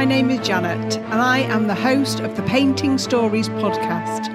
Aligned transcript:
my 0.00 0.06
name 0.06 0.30
is 0.30 0.40
Janet, 0.48 0.96
and 0.96 1.20
I 1.20 1.40
am 1.40 1.66
the 1.66 1.74
host 1.74 2.20
of 2.20 2.34
the 2.34 2.42
Painting 2.44 2.96
Stories 2.96 3.50
podcast. 3.50 4.30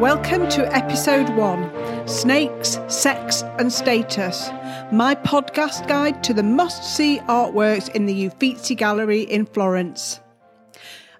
Welcome 0.00 0.48
to 0.48 0.74
episode 0.74 1.28
one 1.36 1.70
Snakes, 2.08 2.78
Sex 2.88 3.42
and 3.58 3.70
Status, 3.70 4.48
my 4.90 5.14
podcast 5.14 5.86
guide 5.88 6.24
to 6.24 6.32
the 6.32 6.42
must 6.42 6.84
see 6.84 7.18
artworks 7.28 7.94
in 7.94 8.06
the 8.06 8.28
Uffizi 8.28 8.74
Gallery 8.74 9.20
in 9.20 9.44
Florence. 9.44 10.20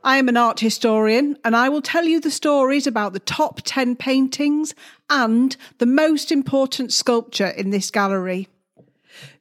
I 0.02 0.16
am 0.16 0.30
an 0.30 0.38
art 0.38 0.60
historian 0.60 1.36
and 1.44 1.54
I 1.54 1.68
will 1.68 1.82
tell 1.82 2.06
you 2.06 2.20
the 2.20 2.30
stories 2.30 2.86
about 2.86 3.12
the 3.12 3.20
top 3.20 3.60
10 3.64 3.96
paintings 3.96 4.74
and 5.10 5.54
the 5.76 5.84
most 5.84 6.32
important 6.32 6.90
sculpture 6.90 7.48
in 7.48 7.68
this 7.68 7.90
gallery. 7.90 8.48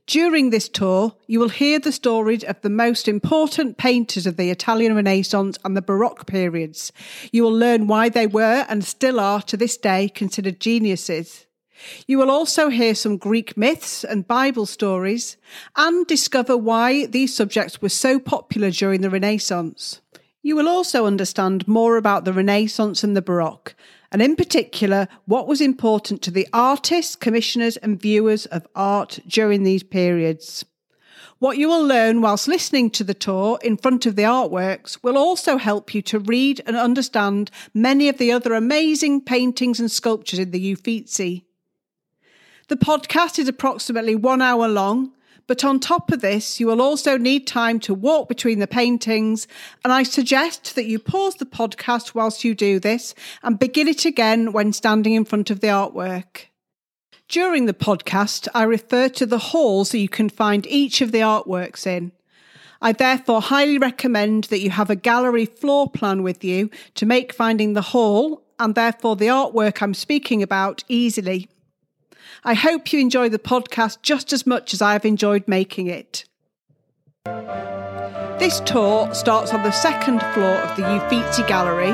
During 0.07 0.49
this 0.49 0.67
tour, 0.67 1.15
you 1.27 1.39
will 1.39 1.49
hear 1.49 1.79
the 1.79 1.91
stories 1.91 2.43
of 2.43 2.59
the 2.61 2.69
most 2.69 3.07
important 3.07 3.77
painters 3.77 4.25
of 4.25 4.35
the 4.35 4.49
Italian 4.49 4.95
Renaissance 4.95 5.57
and 5.63 5.77
the 5.77 5.81
Baroque 5.81 6.25
periods. 6.25 6.91
You 7.31 7.43
will 7.43 7.57
learn 7.57 7.87
why 7.87 8.09
they 8.09 8.27
were 8.27 8.65
and 8.67 8.83
still 8.83 9.19
are 9.19 9.41
to 9.43 9.55
this 9.55 9.77
day 9.77 10.09
considered 10.09 10.59
geniuses. 10.59 11.45
You 12.07 12.17
will 12.17 12.29
also 12.29 12.69
hear 12.69 12.93
some 12.93 13.17
Greek 13.17 13.57
myths 13.57 14.03
and 14.03 14.27
Bible 14.27 14.65
stories 14.65 15.37
and 15.75 16.05
discover 16.07 16.57
why 16.57 17.05
these 17.05 17.33
subjects 17.35 17.81
were 17.81 17.89
so 17.89 18.20
popular 18.20 18.70
during 18.70 19.01
the 19.01 19.09
Renaissance. 19.09 20.01
You 20.43 20.55
will 20.55 20.67
also 20.67 21.05
understand 21.05 21.67
more 21.67 21.97
about 21.97 22.25
the 22.25 22.33
Renaissance 22.33 23.03
and 23.03 23.15
the 23.15 23.21
Baroque, 23.21 23.75
and 24.11 24.21
in 24.21 24.35
particular, 24.35 25.07
what 25.25 25.47
was 25.47 25.61
important 25.61 26.21
to 26.21 26.31
the 26.31 26.47
artists, 26.51 27.15
commissioners, 27.15 27.77
and 27.77 28.01
viewers 28.01 28.45
of 28.47 28.67
art 28.75 29.20
during 29.27 29.63
these 29.63 29.84
periods. 29.84 30.65
What 31.40 31.57
you 31.57 31.70
will 31.70 31.84
learn 31.84 32.21
whilst 32.21 32.48
listening 32.48 32.91
to 32.91 33.04
the 33.04 33.15
tour 33.15 33.57
in 33.63 33.77
front 33.77 34.05
of 34.05 34.15
the 34.15 34.23
artworks 34.23 35.01
will 35.01 35.17
also 35.17 35.57
help 35.57 35.95
you 35.95 36.01
to 36.04 36.20
read 36.20 36.62
and 36.67 36.76
understand 36.76 37.49
many 37.73 38.09
of 38.09 38.20
the 38.20 38.32
other 38.32 38.54
amazing 38.54 39.21
paintings 39.21 39.79
and 39.79 39.89
sculptures 39.89 40.37
in 40.37 40.51
the 40.51 40.73
Uffizi. 40.73 41.45
The 42.67 42.77
podcast 42.77 43.39
is 43.39 43.48
approximately 43.48 44.13
one 44.13 44.41
hour 44.41 44.67
long 44.67 45.13
but 45.52 45.66
on 45.66 45.82
top 45.82 46.13
of 46.13 46.21
this, 46.21 46.62
you 46.62 46.68
will 46.68 46.82
also 46.82 47.18
need 47.18 47.46
time 47.46 47.77
to 47.82 47.94
walk 47.94 48.30
between 48.30 48.60
the 48.60 48.68
paintings. 48.68 49.49
And 49.84 49.91
I 49.91 50.04
suggest 50.04 50.76
that 50.76 50.85
you 50.85 50.98
pause 50.98 51.35
the 51.35 51.46
podcast 51.46 52.16
whilst 52.16 52.46
you 52.46 52.55
do 52.55 52.80
this 52.80 53.13
and 53.44 53.60
begin 53.60 53.90
it 53.90 54.05
again 54.05 54.54
when 54.54 54.72
standing 54.72 55.12
in 55.12 55.26
front 55.26 55.49
of 55.49 55.60
the 55.60 55.68
artwork. 55.68 56.46
During 57.27 57.66
the 57.66 57.74
podcast, 57.74 58.48
I 58.55 58.63
refer 58.63 59.10
to 59.10 59.26
the 59.26 59.40
halls 59.40 59.91
that 59.91 59.98
you 59.98 60.07
can 60.07 60.29
find 60.29 60.66
each 60.68 61.02
of 61.02 61.12
the 61.12 61.20
artworks 61.20 61.85
in. 61.85 62.13
I 62.82 62.94
therefore 62.94 63.41
highly 63.41 63.77
recommend 63.77 64.46
that 64.46 64.62
you 64.62 64.69
have 64.69 64.90
a 64.90 64.96
gallery 64.96 65.47
floor 65.47 65.90
plan 65.90 66.24
with 66.24 66.46
you 66.46 66.69
to 66.96 67.06
make 67.06 67.34
finding 67.34 67.74
the 67.74 67.81
hall 67.81 68.41
and 68.57 68.74
therefore 68.74 69.18
the 69.18 69.28
artwork 69.28 69.81
I'm 69.81 69.96
speaking 69.96 70.41
about 70.41 70.85
easily. 70.88 71.50
I 72.44 72.53
hope 72.53 72.91
you 72.91 73.00
enjoy 73.00 73.29
the 73.29 73.40
podcast 73.40 74.01
just 74.01 74.34
as 74.34 74.47
much 74.47 74.74
as 74.74 74.81
I 74.81 74.94
have 74.94 75.06
enjoyed 75.06 75.47
making 75.47 75.88
it. 75.88 76.25
This 78.40 78.59
tour 78.62 79.13
starts 79.13 79.53
on 79.53 79.63
the 79.63 79.72
second 79.72 80.22
floor 80.34 80.56
of 80.56 80.75
the 80.75 80.84
Uffizi 80.84 81.44
Gallery 81.44 81.91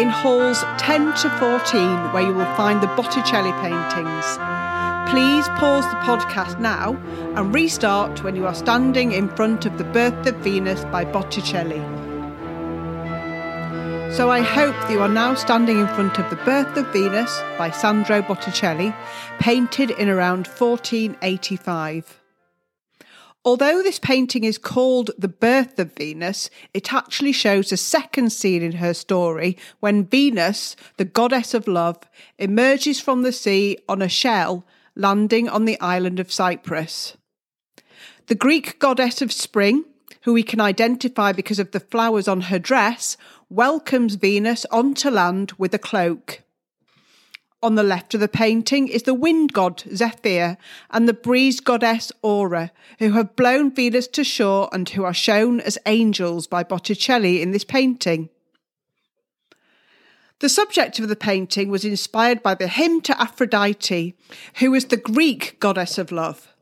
in 0.00 0.10
halls 0.10 0.62
10 0.78 1.14
to 1.14 1.30
14, 1.38 2.12
where 2.12 2.22
you 2.22 2.34
will 2.34 2.54
find 2.54 2.82
the 2.82 2.86
Botticelli 2.88 3.52
paintings. 3.62 4.38
Please 5.10 5.48
pause 5.58 5.84
the 5.84 5.96
podcast 6.04 6.60
now 6.60 6.94
and 7.34 7.54
restart 7.54 8.22
when 8.22 8.36
you 8.36 8.46
are 8.46 8.54
standing 8.54 9.12
in 9.12 9.28
front 9.28 9.64
of 9.64 9.78
The 9.78 9.84
Birth 9.84 10.26
of 10.26 10.36
Venus 10.36 10.84
by 10.86 11.04
Botticelli. 11.04 12.05
So 14.16 14.30
I 14.30 14.40
hope 14.40 14.74
that 14.74 14.90
you 14.90 15.02
are 15.02 15.10
now 15.10 15.34
standing 15.34 15.78
in 15.78 15.86
front 15.88 16.18
of 16.18 16.30
The 16.30 16.36
Birth 16.36 16.74
of 16.78 16.90
Venus 16.90 17.38
by 17.58 17.70
Sandro 17.70 18.22
Botticelli, 18.22 18.94
painted 19.38 19.90
in 19.90 20.08
around 20.08 20.46
1485. 20.46 22.18
Although 23.44 23.82
this 23.82 23.98
painting 23.98 24.44
is 24.44 24.56
called 24.56 25.10
The 25.18 25.28
Birth 25.28 25.78
of 25.78 25.94
Venus, 25.94 26.48
it 26.72 26.94
actually 26.94 27.32
shows 27.32 27.70
a 27.70 27.76
second 27.76 28.30
scene 28.30 28.62
in 28.62 28.72
her 28.72 28.94
story 28.94 29.58
when 29.80 30.06
Venus, 30.06 30.76
the 30.96 31.04
goddess 31.04 31.52
of 31.52 31.68
love, 31.68 31.98
emerges 32.38 32.98
from 32.98 33.20
the 33.20 33.32
sea 33.32 33.76
on 33.86 34.00
a 34.00 34.08
shell 34.08 34.64
landing 34.94 35.46
on 35.46 35.66
the 35.66 35.78
island 35.78 36.18
of 36.20 36.32
Cyprus. 36.32 37.18
The 38.28 38.34
Greek 38.34 38.78
goddess 38.78 39.20
of 39.20 39.30
spring, 39.30 39.84
who 40.22 40.32
we 40.32 40.42
can 40.42 40.60
identify 40.60 41.30
because 41.30 41.60
of 41.60 41.70
the 41.70 41.78
flowers 41.78 42.26
on 42.26 42.40
her 42.40 42.58
dress, 42.58 43.16
welcomes 43.48 44.16
Venus 44.16 44.66
onto 44.70 45.08
land 45.10 45.52
with 45.58 45.72
a 45.74 45.78
cloak. 45.78 46.42
On 47.62 47.74
the 47.74 47.82
left 47.82 48.14
of 48.14 48.20
the 48.20 48.28
painting 48.28 48.86
is 48.86 49.04
the 49.04 49.14
wind 49.14 49.52
god 49.52 49.82
Zephyr 49.94 50.56
and 50.90 51.08
the 51.08 51.14
breeze 51.14 51.60
goddess 51.60 52.12
Aura, 52.22 52.70
who 52.98 53.12
have 53.12 53.36
blown 53.36 53.74
Venus 53.74 54.06
to 54.08 54.24
shore 54.24 54.68
and 54.72 54.88
who 54.88 55.04
are 55.04 55.14
shown 55.14 55.60
as 55.60 55.78
angels 55.86 56.46
by 56.46 56.62
Botticelli 56.62 57.40
in 57.40 57.52
this 57.52 57.64
painting. 57.64 58.28
The 60.40 60.48
subject 60.50 60.98
of 60.98 61.08
the 61.08 61.16
painting 61.16 61.70
was 61.70 61.84
inspired 61.84 62.42
by 62.42 62.54
the 62.54 62.68
hymn 62.68 63.00
to 63.02 63.18
Aphrodite, 63.20 64.14
who 64.56 64.70
was 64.70 64.86
the 64.86 64.98
Greek 64.98 65.58
goddess 65.60 65.96
of 65.96 66.12
love. 66.12 66.52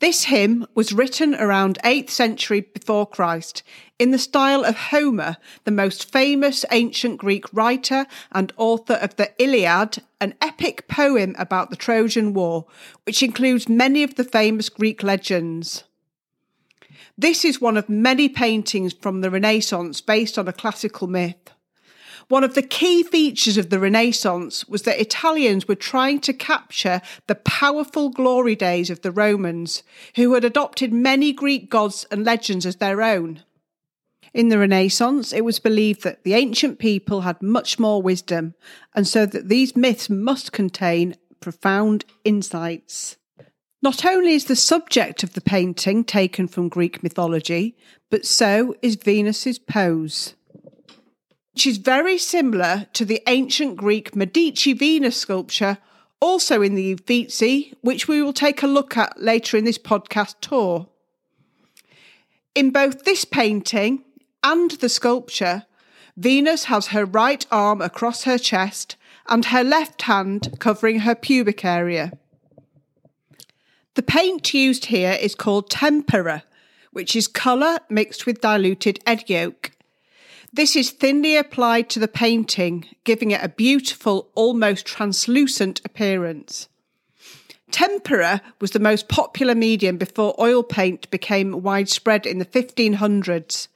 This 0.00 0.24
hymn 0.24 0.64
was 0.74 0.92
written 0.92 1.34
around 1.34 1.78
8th 1.82 2.10
century 2.10 2.60
before 2.60 3.04
Christ 3.04 3.64
in 3.98 4.12
the 4.12 4.18
style 4.18 4.64
of 4.64 4.76
Homer, 4.76 5.38
the 5.64 5.72
most 5.72 6.12
famous 6.12 6.64
ancient 6.70 7.18
Greek 7.18 7.52
writer 7.52 8.06
and 8.30 8.52
author 8.56 8.94
of 8.94 9.16
the 9.16 9.32
Iliad, 9.42 10.02
an 10.20 10.34
epic 10.40 10.86
poem 10.86 11.34
about 11.36 11.70
the 11.70 11.76
Trojan 11.76 12.32
War, 12.32 12.66
which 13.06 13.24
includes 13.24 13.68
many 13.68 14.04
of 14.04 14.14
the 14.14 14.22
famous 14.22 14.68
Greek 14.68 15.02
legends. 15.02 15.82
This 17.16 17.44
is 17.44 17.60
one 17.60 17.76
of 17.76 17.88
many 17.88 18.28
paintings 18.28 18.92
from 18.92 19.20
the 19.20 19.30
Renaissance 19.30 20.00
based 20.00 20.38
on 20.38 20.46
a 20.46 20.52
classical 20.52 21.08
myth. 21.08 21.50
One 22.28 22.44
of 22.44 22.54
the 22.54 22.62
key 22.62 23.02
features 23.02 23.56
of 23.56 23.70
the 23.70 23.78
Renaissance 23.78 24.68
was 24.68 24.82
that 24.82 25.00
Italians 25.00 25.66
were 25.66 25.74
trying 25.74 26.20
to 26.20 26.34
capture 26.34 27.00
the 27.26 27.34
powerful 27.34 28.10
glory 28.10 28.54
days 28.54 28.90
of 28.90 29.00
the 29.00 29.10
Romans, 29.10 29.82
who 30.16 30.34
had 30.34 30.44
adopted 30.44 30.92
many 30.92 31.32
Greek 31.32 31.70
gods 31.70 32.04
and 32.10 32.24
legends 32.24 32.66
as 32.66 32.76
their 32.76 33.00
own. 33.00 33.44
In 34.34 34.50
the 34.50 34.58
Renaissance, 34.58 35.32
it 35.32 35.42
was 35.42 35.58
believed 35.58 36.02
that 36.02 36.22
the 36.22 36.34
ancient 36.34 36.78
people 36.78 37.22
had 37.22 37.40
much 37.40 37.78
more 37.78 38.02
wisdom, 38.02 38.54
and 38.94 39.08
so 39.08 39.24
that 39.24 39.48
these 39.48 39.74
myths 39.74 40.10
must 40.10 40.52
contain 40.52 41.16
profound 41.40 42.04
insights. 42.24 43.16
Not 43.80 44.04
only 44.04 44.34
is 44.34 44.44
the 44.44 44.56
subject 44.56 45.22
of 45.22 45.32
the 45.32 45.40
painting 45.40 46.04
taken 46.04 46.46
from 46.46 46.68
Greek 46.68 47.02
mythology, 47.02 47.74
but 48.10 48.26
so 48.26 48.74
is 48.82 48.96
Venus's 48.96 49.58
pose 49.58 50.34
is 51.66 51.78
very 51.78 52.18
similar 52.18 52.86
to 52.92 53.04
the 53.04 53.22
ancient 53.26 53.76
Greek 53.76 54.14
Medici 54.14 54.72
Venus 54.72 55.16
sculpture, 55.16 55.78
also 56.20 56.62
in 56.62 56.74
the 56.74 56.94
Uffizi, 56.94 57.74
which 57.80 58.08
we 58.08 58.22
will 58.22 58.32
take 58.32 58.62
a 58.62 58.66
look 58.66 58.96
at 58.96 59.20
later 59.20 59.56
in 59.56 59.64
this 59.64 59.78
podcast 59.78 60.36
tour. 60.40 60.88
In 62.54 62.70
both 62.70 63.04
this 63.04 63.24
painting 63.24 64.04
and 64.42 64.72
the 64.72 64.88
sculpture, 64.88 65.64
Venus 66.16 66.64
has 66.64 66.88
her 66.88 67.04
right 67.04 67.46
arm 67.50 67.80
across 67.80 68.24
her 68.24 68.38
chest 68.38 68.96
and 69.28 69.46
her 69.46 69.62
left 69.62 70.02
hand 70.02 70.56
covering 70.58 71.00
her 71.00 71.14
pubic 71.14 71.64
area. 71.64 72.12
The 73.94 74.02
paint 74.02 74.52
used 74.54 74.86
here 74.86 75.16
is 75.20 75.34
called 75.34 75.70
tempera, 75.70 76.44
which 76.92 77.14
is 77.14 77.28
colour 77.28 77.78
mixed 77.88 78.26
with 78.26 78.40
diluted 78.40 78.98
egg 79.06 79.28
yolk. 79.30 79.70
This 80.58 80.74
is 80.74 80.90
thinly 80.90 81.36
applied 81.36 81.88
to 81.90 82.00
the 82.00 82.08
painting, 82.08 82.86
giving 83.04 83.30
it 83.30 83.44
a 83.44 83.48
beautiful, 83.48 84.28
almost 84.34 84.84
translucent 84.84 85.80
appearance. 85.84 86.68
Tempera 87.70 88.42
was 88.60 88.72
the 88.72 88.80
most 88.80 89.06
popular 89.06 89.54
medium 89.54 89.98
before 89.98 90.34
oil 90.36 90.64
paint 90.64 91.08
became 91.12 91.62
widespread 91.62 92.26
in 92.26 92.40
the 92.40 92.44
1500s. 92.44 93.68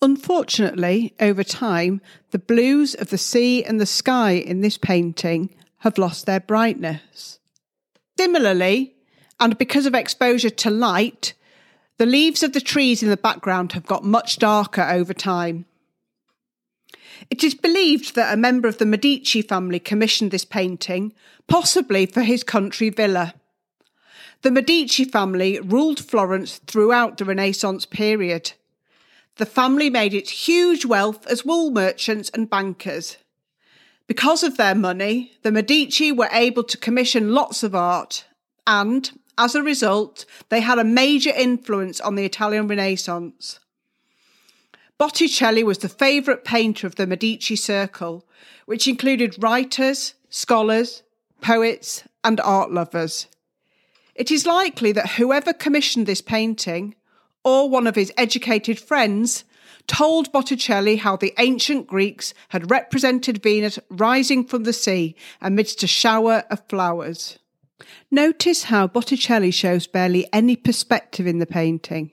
Unfortunately, 0.00 1.16
over 1.18 1.42
time, 1.42 2.00
the 2.30 2.38
blues 2.38 2.94
of 2.94 3.10
the 3.10 3.18
sea 3.18 3.64
and 3.64 3.80
the 3.80 3.84
sky 3.84 4.34
in 4.34 4.60
this 4.60 4.78
painting 4.78 5.52
have 5.78 5.98
lost 5.98 6.26
their 6.26 6.38
brightness. 6.38 7.40
Similarly, 8.16 8.94
and 9.40 9.58
because 9.58 9.84
of 9.84 9.96
exposure 9.96 10.50
to 10.50 10.70
light, 10.70 11.34
the 11.96 12.06
leaves 12.06 12.44
of 12.44 12.52
the 12.52 12.60
trees 12.60 13.02
in 13.02 13.08
the 13.08 13.16
background 13.16 13.72
have 13.72 13.86
got 13.86 14.04
much 14.04 14.38
darker 14.38 14.82
over 14.82 15.12
time. 15.12 15.64
It 17.30 17.42
is 17.44 17.54
believed 17.54 18.14
that 18.14 18.32
a 18.32 18.36
member 18.36 18.68
of 18.68 18.78
the 18.78 18.86
Medici 18.86 19.42
family 19.42 19.78
commissioned 19.78 20.30
this 20.30 20.44
painting, 20.44 21.12
possibly 21.46 22.06
for 22.06 22.22
his 22.22 22.42
country 22.44 22.90
villa. 22.90 23.34
The 24.42 24.50
Medici 24.50 25.04
family 25.04 25.58
ruled 25.60 25.98
Florence 25.98 26.58
throughout 26.58 27.18
the 27.18 27.24
Renaissance 27.24 27.84
period. 27.86 28.52
the 29.38 29.46
family 29.46 29.88
made 29.88 30.12
its 30.12 30.46
huge 30.46 30.84
wealth 30.84 31.26
as 31.26 31.44
wool 31.44 31.70
merchants 31.70 32.30
and 32.34 32.50
bankers. 32.50 33.16
Because 34.06 34.42
of 34.42 34.56
their 34.56 34.74
money, 34.74 35.32
the 35.42 35.52
Medici 35.52 36.12
were 36.12 36.28
able 36.32 36.64
to 36.64 36.76
commission 36.76 37.32
lots 37.32 37.62
of 37.62 37.74
art, 37.74 38.24
and 38.66 39.10
as 39.36 39.54
a 39.54 39.62
result, 39.62 40.24
they 40.48 40.60
had 40.60 40.78
a 40.78 40.84
major 40.84 41.30
influence 41.30 42.00
on 42.00 42.16
the 42.16 42.24
Italian 42.24 42.66
Renaissance. 42.66 43.60
Botticelli 44.98 45.62
was 45.62 45.78
the 45.78 45.88
favourite 45.88 46.44
painter 46.44 46.86
of 46.86 46.96
the 46.96 47.06
Medici 47.06 47.54
circle, 47.54 48.26
which 48.66 48.88
included 48.88 49.40
writers, 49.40 50.14
scholars, 50.28 51.04
poets, 51.40 52.02
and 52.24 52.40
art 52.40 52.72
lovers. 52.72 53.28
It 54.16 54.32
is 54.32 54.44
likely 54.44 54.90
that 54.92 55.10
whoever 55.10 55.52
commissioned 55.52 56.06
this 56.06 56.20
painting, 56.20 56.96
or 57.44 57.70
one 57.70 57.86
of 57.86 57.94
his 57.94 58.12
educated 58.16 58.80
friends, 58.80 59.44
told 59.86 60.32
Botticelli 60.32 60.96
how 60.96 61.16
the 61.16 61.32
ancient 61.38 61.86
Greeks 61.86 62.34
had 62.48 62.70
represented 62.70 63.42
Venus 63.42 63.78
rising 63.88 64.44
from 64.44 64.64
the 64.64 64.72
sea 64.72 65.14
amidst 65.40 65.84
a 65.84 65.86
shower 65.86 66.42
of 66.50 66.68
flowers. 66.68 67.38
Notice 68.10 68.64
how 68.64 68.88
Botticelli 68.88 69.52
shows 69.52 69.86
barely 69.86 70.26
any 70.32 70.56
perspective 70.56 71.28
in 71.28 71.38
the 71.38 71.46
painting. 71.46 72.10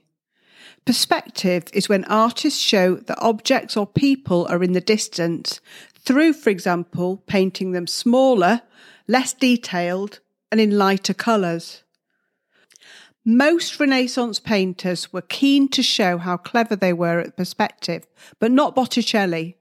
Perspective 0.86 1.64
is 1.74 1.90
when 1.90 2.06
artists 2.06 2.60
show 2.60 2.96
that 2.96 3.18
objects 3.20 3.76
or 3.76 3.88
people 3.88 4.46
are 4.50 4.64
in 4.64 4.74
the 4.74 4.82
distance 4.82 5.60
through, 5.98 6.34
for 6.34 6.52
example, 6.52 7.24
painting 7.26 7.72
them 7.72 7.88
smaller, 7.88 8.62
less 9.08 9.34
detailed, 9.34 10.20
and 10.52 10.62
in 10.62 10.78
lighter 10.78 11.14
colours. 11.14 11.82
Most 13.26 13.80
Renaissance 13.80 14.40
painters 14.40 15.12
were 15.12 15.24
keen 15.24 15.68
to 15.70 15.82
show 15.82 16.20
how 16.20 16.38
clever 16.38 16.76
they 16.76 16.94
were 16.94 17.20
at 17.20 17.36
perspective, 17.36 18.06
but 18.40 18.52
not 18.52 18.76
Botticelli. 18.76 19.58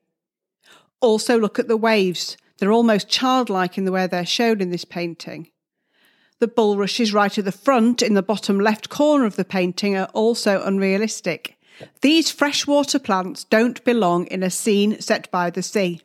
Also, 1.01 1.39
look 1.39 1.59
at 1.59 1.69
the 1.69 1.79
waves. 1.79 2.37
They're 2.59 2.71
almost 2.71 3.09
childlike 3.09 3.79
in 3.79 3.87
the 3.87 3.93
way 3.93 4.07
they're 4.07 4.27
shown 4.27 4.61
in 4.61 4.69
this 4.69 4.85
painting. 4.85 5.49
The 6.41 6.49
bulrushes 6.49 7.13
right 7.13 7.37
at 7.39 7.45
the 7.45 7.53
front 7.53 8.03
in 8.03 8.15
the 8.15 8.23
bottom 8.23 8.59
left 8.59 8.89
corner 8.89 9.25
of 9.25 9.37
the 9.37 9.45
painting 9.45 9.97
are 9.97 10.11
also 10.13 10.63
unrealistic. 10.63 11.57
These 12.01 12.31
freshwater 12.31 12.99
plants 12.99 13.45
don't 13.45 13.83
belong 13.85 14.27
in 14.27 14.43
a 14.43 14.51
scene 14.51 15.01
set 15.01 15.31
by 15.31 15.51
the 15.51 15.63
sea. 15.63 16.01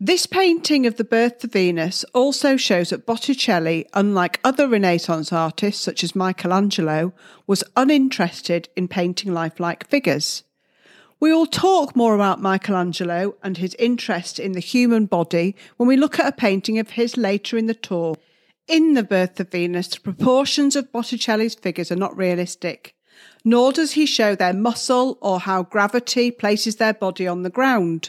This 0.00 0.26
painting 0.26 0.86
of 0.86 0.96
the 0.96 1.04
birth 1.04 1.44
of 1.44 1.52
Venus 1.52 2.04
also 2.12 2.56
shows 2.56 2.90
that 2.90 3.06
Botticelli, 3.06 3.86
unlike 3.94 4.40
other 4.44 4.68
Renaissance 4.68 5.32
artists 5.32 5.82
such 5.82 6.02
as 6.02 6.16
Michelangelo, 6.16 7.12
was 7.46 7.64
uninterested 7.76 8.68
in 8.76 8.88
painting 8.88 9.32
lifelike 9.32 9.88
figures. 9.88 10.42
We 11.20 11.32
will 11.32 11.46
talk 11.46 11.94
more 11.94 12.14
about 12.14 12.42
Michelangelo 12.42 13.36
and 13.42 13.56
his 13.56 13.74
interest 13.78 14.38
in 14.38 14.52
the 14.52 14.60
human 14.60 15.06
body 15.06 15.54
when 15.76 15.88
we 15.88 15.96
look 15.96 16.18
at 16.18 16.26
a 16.26 16.32
painting 16.32 16.78
of 16.78 16.90
his 16.90 17.16
later 17.16 17.56
in 17.56 17.66
the 17.66 17.74
tour. 17.74 18.16
In 18.66 18.94
The 18.94 19.02
Birth 19.02 19.38
of 19.40 19.50
Venus, 19.50 19.88
the 19.88 20.00
proportions 20.00 20.74
of 20.74 20.90
Botticelli's 20.90 21.54
figures 21.54 21.92
are 21.92 21.96
not 21.96 22.16
realistic, 22.16 22.94
nor 23.44 23.72
does 23.72 23.92
he 23.92 24.06
show 24.06 24.34
their 24.34 24.54
muscle 24.54 25.18
or 25.20 25.40
how 25.40 25.64
gravity 25.64 26.30
places 26.30 26.76
their 26.76 26.94
body 26.94 27.28
on 27.28 27.42
the 27.42 27.50
ground. 27.50 28.08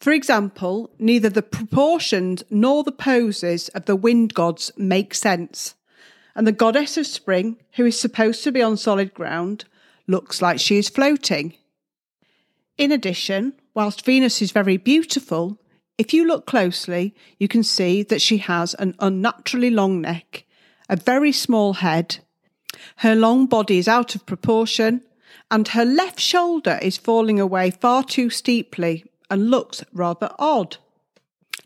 For 0.00 0.12
example, 0.12 0.90
neither 0.98 1.28
the 1.28 1.42
proportions 1.42 2.42
nor 2.50 2.82
the 2.82 2.90
poses 2.90 3.68
of 3.68 3.84
the 3.84 3.94
wind 3.94 4.34
gods 4.34 4.72
make 4.76 5.14
sense, 5.14 5.76
and 6.34 6.44
the 6.44 6.52
goddess 6.52 6.96
of 6.96 7.06
spring, 7.06 7.56
who 7.74 7.86
is 7.86 7.98
supposed 7.98 8.42
to 8.42 8.52
be 8.52 8.62
on 8.62 8.76
solid 8.76 9.14
ground, 9.14 9.64
looks 10.08 10.42
like 10.42 10.58
she 10.58 10.76
is 10.76 10.88
floating. 10.88 11.54
In 12.76 12.90
addition, 12.90 13.52
whilst 13.74 14.04
Venus 14.04 14.42
is 14.42 14.50
very 14.50 14.76
beautiful, 14.76 15.60
if 15.98 16.12
you 16.12 16.26
look 16.26 16.46
closely, 16.46 17.14
you 17.38 17.48
can 17.48 17.62
see 17.62 18.02
that 18.02 18.20
she 18.20 18.38
has 18.38 18.74
an 18.74 18.94
unnaturally 18.98 19.70
long 19.70 20.00
neck, 20.00 20.44
a 20.88 20.96
very 20.96 21.32
small 21.32 21.74
head, 21.74 22.18
her 22.96 23.14
long 23.14 23.46
body 23.46 23.78
is 23.78 23.88
out 23.88 24.14
of 24.14 24.26
proportion, 24.26 25.02
and 25.50 25.68
her 25.68 25.84
left 25.84 26.20
shoulder 26.20 26.78
is 26.82 26.96
falling 26.96 27.40
away 27.40 27.70
far 27.70 28.02
too 28.02 28.30
steeply 28.30 29.04
and 29.30 29.50
looks 29.50 29.84
rather 29.92 30.30
odd. 30.38 30.76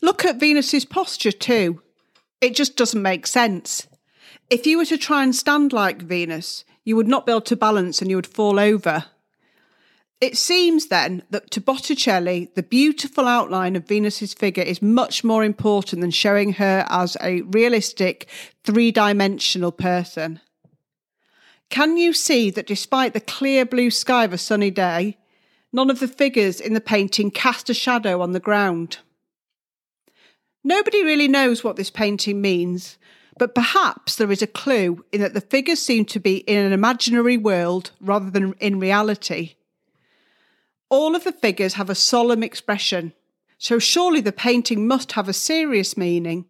Look 0.01 0.25
at 0.25 0.41
Venus's 0.41 0.85
posture 0.85 1.33
too. 1.33 1.83
It 2.41 2.55
just 2.55 2.77
doesn't 2.77 3.03
make 3.03 3.27
sense. 3.27 3.87
If 4.49 4.67
you 4.67 4.79
were 4.79 4.87
to 4.87 4.99
try 4.99 5.23
and 5.23 5.35
stand 5.35 5.73
like 5.73 6.03
Venus, 6.03 6.65
you 6.85 6.97
would 6.97 7.09
not 7.09 7.27
be 7.27 7.33
able 7.33 7.43
to 7.43 7.57
balance 7.57 8.01
and 8.01 8.11
you 8.11 8.17
would 8.17 8.27
fall 8.27 8.59
over. 8.59 9.07
It 10.21 10.37
seems 10.37 10.89
then 10.89 11.23
that 11.31 11.51
to 11.53 11.63
Botticelli, 11.63 12.51
the 12.55 12.63
beautiful 12.63 13.27
outline 13.27 13.75
of 13.75 13.89
Venus's 13.89 14.35
figure 14.35 14.63
is 14.63 14.83
much 14.83 15.25
more 15.25 15.43
important 15.43 16.03
than 16.03 16.11
showing 16.11 16.55
her 16.55 16.85
as 16.91 17.17
a 17.23 17.41
realistic, 17.43 18.29
three 18.63 18.91
dimensional 18.91 19.73
person. 19.73 20.41
Can 21.71 21.97
you 21.97 22.13
see 22.13 22.51
that 22.51 22.67
despite 22.67 23.15
the 23.15 23.21
clear 23.21 23.65
blue 23.65 23.91
sky 23.91 24.25
of 24.25 24.35
a 24.35 24.39
sunny 24.39 24.71
day, 24.71 25.17
none 25.73 25.89
of 25.89 26.01
the 26.01 26.09
figures 26.09 26.61
in 26.61 26.75
the 26.75 26.83
painting 26.83 27.31
cast 27.31 27.71
a 27.71 27.75
shadow 27.75 28.21
on 28.21 28.33
the 28.33 28.41
ground? 28.41 28.99
Nobody 30.63 31.03
really 31.03 31.29
knows 31.29 31.65
what 31.65 31.77
this 31.77 31.91
painting 31.91 32.43
means, 32.43 32.99
but 33.39 33.55
perhaps 33.55 34.17
there 34.17 34.31
is 34.31 34.43
a 34.43 34.47
clue 34.47 35.03
in 35.13 35.23
that 35.23 35.33
the 35.33 35.41
figures 35.41 35.81
seem 35.81 36.05
to 36.07 36.21
be 36.21 36.39
in 36.39 36.59
an 36.67 36.75
imaginary 36.75 37.39
world 37.39 37.93
rather 38.03 38.31
than 38.31 38.53
in 38.61 38.79
reality 38.79 39.55
all 40.91 41.17
of 41.17 41.25
the 41.25 41.33
figures 41.33 41.75
have 41.75 41.89
a 41.89 41.95
solemn 41.95 42.43
expression, 42.43 43.15
so 43.57 43.79
surely 43.79 44.21
the 44.21 44.33
painting 44.33 44.87
must 44.87 45.13
have 45.13 45.29
a 45.29 45.33
serious 45.33 45.97
meaning. 45.97 46.47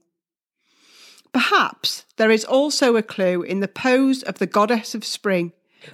Perhaps 1.32 2.06
there 2.16 2.30
is 2.30 2.44
also 2.44 2.96
a 2.96 3.02
clue 3.02 3.42
in 3.42 3.60
the 3.60 3.68
pose 3.68 4.22
of 4.22 4.38
the 4.38 4.46
goddess 4.46 4.94
of 4.94 5.04
spring, 5.04 5.52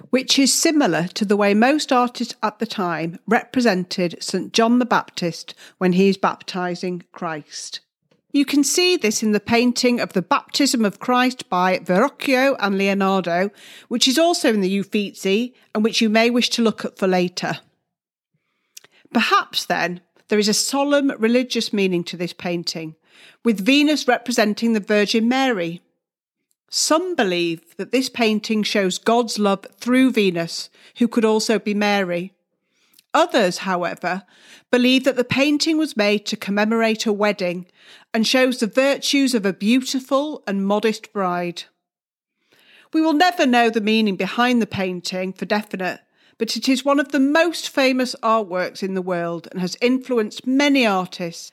which 0.09 0.39
is 0.39 0.53
similar 0.53 1.07
to 1.09 1.25
the 1.25 1.37
way 1.37 1.53
most 1.53 1.91
artists 1.91 2.35
at 2.41 2.59
the 2.59 2.65
time 2.65 3.19
represented 3.27 4.17
St. 4.21 4.51
John 4.53 4.79
the 4.79 4.85
Baptist 4.85 5.53
when 5.77 5.93
he 5.93 6.09
is 6.09 6.17
baptizing 6.17 7.03
Christ. 7.11 7.81
You 8.31 8.45
can 8.45 8.63
see 8.63 8.97
this 8.97 9.23
in 9.23 9.31
the 9.31 9.39
painting 9.39 9.99
of 9.99 10.13
the 10.13 10.21
Baptism 10.21 10.83
of 10.83 10.99
Christ 10.99 11.49
by 11.49 11.79
Verrocchio 11.79 12.55
and 12.59 12.77
Leonardo, 12.77 13.51
which 13.87 14.07
is 14.07 14.17
also 14.17 14.53
in 14.53 14.61
the 14.61 14.79
Uffizi 14.79 15.53
and 15.73 15.83
which 15.83 16.01
you 16.01 16.09
may 16.09 16.29
wish 16.29 16.49
to 16.51 16.61
look 16.61 16.83
at 16.83 16.97
for 16.97 17.07
later. 17.07 17.59
Perhaps 19.13 19.65
then 19.65 20.01
there 20.27 20.39
is 20.39 20.47
a 20.47 20.53
solemn 20.53 21.11
religious 21.17 21.71
meaning 21.71 22.03
to 22.05 22.17
this 22.17 22.33
painting, 22.33 22.95
with 23.43 23.65
Venus 23.65 24.07
representing 24.07 24.73
the 24.73 24.79
Virgin 24.79 25.27
Mary. 25.27 25.81
Some 26.69 27.15
believe 27.15 27.77
that 27.77 27.91
this 27.91 28.09
painting 28.09 28.63
shows 28.63 28.97
God's 28.97 29.39
love 29.39 29.65
through 29.79 30.11
Venus, 30.11 30.69
who 30.97 31.07
could 31.07 31.23
also 31.23 31.59
be 31.59 31.73
Mary. 31.73 32.33
Others, 33.13 33.59
however, 33.59 34.23
believe 34.69 35.05
that 35.05 35.15
the 35.15 35.23
painting 35.23 35.77
was 35.77 35.97
made 35.97 36.25
to 36.25 36.35
commemorate 36.35 37.05
a 37.05 37.13
wedding 37.13 37.65
and 38.13 38.27
shows 38.27 38.59
the 38.59 38.67
virtues 38.67 39.33
of 39.33 39.45
a 39.45 39.53
beautiful 39.53 40.43
and 40.45 40.67
modest 40.67 41.13
bride. 41.13 41.63
We 42.93 43.01
will 43.01 43.13
never 43.13 43.45
know 43.45 43.69
the 43.69 43.81
meaning 43.81 44.17
behind 44.17 44.61
the 44.61 44.67
painting 44.67 45.33
for 45.33 45.45
definite, 45.45 46.01
but 46.37 46.55
it 46.55 46.69
is 46.69 46.85
one 46.85 46.99
of 46.99 47.11
the 47.11 47.19
most 47.19 47.69
famous 47.69 48.15
artworks 48.21 48.83
in 48.83 48.93
the 48.93 49.01
world 49.01 49.47
and 49.51 49.59
has 49.59 49.77
influenced 49.81 50.45
many 50.45 50.85
artists, 50.85 51.51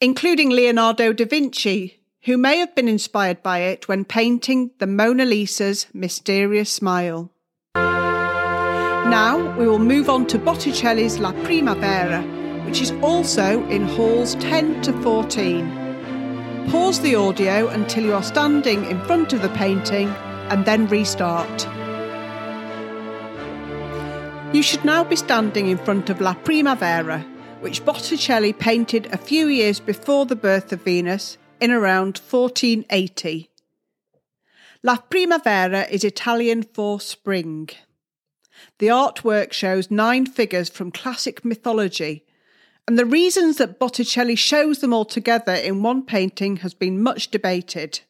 including 0.00 0.50
Leonardo 0.50 1.12
da 1.12 1.24
Vinci, 1.24 2.00
who 2.22 2.38
may 2.38 2.58
have 2.58 2.74
been 2.74 2.88
inspired 2.88 3.42
by 3.42 3.58
it 3.58 3.86
when 3.86 4.04
painting 4.04 4.70
the 4.78 4.86
Mona 4.86 5.26
Lisa's 5.26 5.86
mysterious 5.92 6.72
smile. 6.72 7.30
Now 7.74 9.54
we 9.58 9.68
will 9.68 9.78
move 9.78 10.08
on 10.08 10.26
to 10.28 10.38
Botticelli's 10.38 11.18
La 11.18 11.32
Primavera, 11.44 12.22
which 12.64 12.80
is 12.80 12.92
also 13.02 13.62
in 13.68 13.86
halls 13.88 14.34
10 14.36 14.80
to 14.82 14.92
14. 15.02 16.68
Pause 16.70 17.00
the 17.00 17.14
audio 17.14 17.68
until 17.68 18.04
you 18.04 18.14
are 18.14 18.22
standing 18.22 18.86
in 18.86 18.98
front 19.04 19.34
of 19.34 19.42
the 19.42 19.50
painting 19.50 20.08
and 20.48 20.64
then 20.64 20.86
restart. 20.86 21.68
You 24.54 24.62
should 24.62 24.84
now 24.84 25.02
be 25.02 25.16
standing 25.16 25.66
in 25.66 25.78
front 25.78 26.10
of 26.10 26.20
La 26.20 26.32
Primavera, 26.32 27.26
which 27.58 27.84
Botticelli 27.84 28.52
painted 28.52 29.06
a 29.06 29.18
few 29.18 29.48
years 29.48 29.80
before 29.80 30.26
the 30.26 30.36
birth 30.36 30.72
of 30.72 30.82
Venus 30.82 31.38
in 31.60 31.72
around 31.72 32.18
1480. 32.18 33.50
La 34.84 34.98
Primavera 34.98 35.88
is 35.90 36.04
Italian 36.04 36.62
for 36.62 37.00
spring. 37.00 37.68
The 38.78 38.86
artwork 38.86 39.52
shows 39.52 39.90
nine 39.90 40.24
figures 40.24 40.68
from 40.68 40.92
classic 40.92 41.44
mythology, 41.44 42.24
and 42.86 42.96
the 42.96 43.04
reasons 43.04 43.56
that 43.56 43.80
Botticelli 43.80 44.36
shows 44.36 44.78
them 44.78 44.94
all 44.94 45.04
together 45.04 45.54
in 45.54 45.82
one 45.82 46.06
painting 46.06 46.58
has 46.58 46.74
been 46.74 47.02
much 47.02 47.32
debated. 47.32 48.02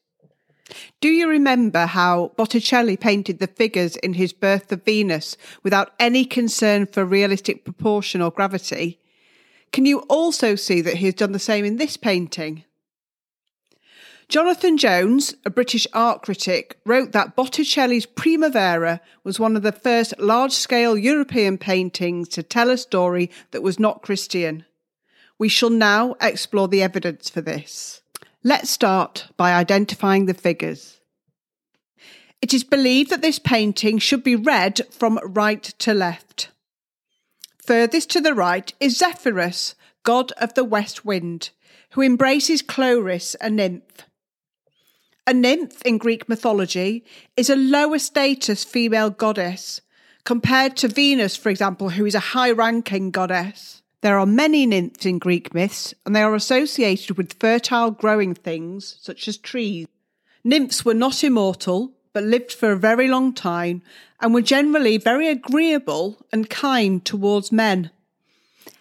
Do 1.01 1.09
you 1.09 1.29
remember 1.29 1.87
how 1.87 2.33
Botticelli 2.37 2.97
painted 2.97 3.39
the 3.39 3.47
figures 3.47 3.97
in 3.97 4.15
his 4.15 4.33
Birth 4.33 4.73
of 4.73 4.85
Venus 4.85 5.37
without 5.63 5.93
any 5.99 6.25
concern 6.25 6.87
for 6.87 7.05
realistic 7.05 7.65
proportion 7.65 8.23
or 8.23 8.31
gravity? 8.31 8.99
Can 9.73 9.85
you 9.87 10.01
also 10.09 10.55
see 10.55 10.81
that 10.81 10.97
he 10.99 11.07
has 11.07 11.15
done 11.15 11.33
the 11.33 11.39
same 11.39 11.65
in 11.65 11.77
this 11.77 11.97
painting? 11.97 12.65
Jonathan 14.29 14.79
Jones, 14.79 15.35
a 15.45 15.51
British 15.51 15.87
art 15.93 16.23
critic, 16.23 16.79
wrote 16.87 17.13
that 17.13 17.37
Botticelli's 17.37 18.07
Primavera 18.07 19.01
was 19.23 19.39
one 19.39 19.55
of 19.57 19.63
the 19.63 19.73
first 19.73 20.19
large 20.19 20.53
scale 20.53 20.97
European 20.97 21.59
paintings 21.59 22.29
to 22.31 22.43
tell 22.43 22.71
a 22.71 22.79
story 22.79 23.31
that 23.51 23.63
was 23.63 23.79
not 23.79 24.03
Christian. 24.03 24.65
We 25.39 25.49
shall 25.49 25.71
now 25.71 26.17
explore 26.23 26.69
the 26.69 26.83
evidence 26.83 27.29
for 27.29 27.43
this. 27.43 28.01
Let's 28.47 28.69
start 28.69 29.29
by 29.39 29.55
identifying 29.55 30.27
the 30.27 30.35
figures. 30.35 31.01
It 32.43 32.53
is 32.53 32.63
believed 32.63 33.09
that 33.09 33.23
this 33.23 33.39
painting 33.39 33.97
should 33.97 34.23
be 34.23 34.37
read 34.37 34.83
from 34.91 35.19
right 35.25 35.63
to 35.63 35.95
left. 35.95 36.51
Furthest 37.57 38.11
to 38.11 38.21
the 38.21 38.35
right 38.35 38.71
is 38.81 38.99
Zephyrus, 38.99 39.75
god 40.03 40.31
of 40.33 40.53
the 40.53 40.63
west 40.63 41.07
wind, 41.07 41.49
who 41.93 42.03
embraces 42.03 42.61
Chloris, 42.61 43.35
a 43.41 43.49
nymph. 43.49 44.03
A 45.27 45.33
nymph 45.33 45.81
in 45.87 45.97
Greek 45.97 46.29
mythology 46.29 47.03
is 47.39 47.49
a 47.49 47.57
lower 47.57 47.99
status 47.99 48.63
female 48.63 49.09
goddess 49.09 49.81
compared 50.25 50.77
to 50.77 50.89
Venus, 50.89 51.35
for 51.35 51.49
example, 51.49 51.89
who 51.89 52.05
is 52.05 52.15
a 52.15 52.35
high 52.35 52.51
ranking 52.51 53.11
goddess. 53.11 53.81
There 54.05 54.19
are 54.19 54.27
many 54.27 54.67
nymphs 54.67 55.07
in 55.07 55.19
Greek 55.19 55.55
myths, 55.55 55.95
and 56.05 56.15
they 56.15 56.21
are 56.21 56.35
associated 56.35 57.17
with 57.17 57.41
fertile 57.41 57.91
growing 57.91 58.35
things 58.35 58.99
such 59.01 59.27
as 59.29 59.39
trees. 59.39 59.87
Nymphs 60.45 60.85
were 60.85 60.93
not 60.93 61.25
immortal, 61.25 61.95
but 62.13 62.23
lived 62.23 62.53
for 62.53 62.71
a 62.71 62.77
very 62.77 63.09
long 63.09 63.33
time 63.33 63.81
and 64.21 64.35
were 64.35 64.43
generally 64.43 64.99
very 64.99 65.29
agreeable 65.29 66.19
and 66.31 66.51
kind 66.51 67.03
towards 67.03 67.51
men. 67.51 67.91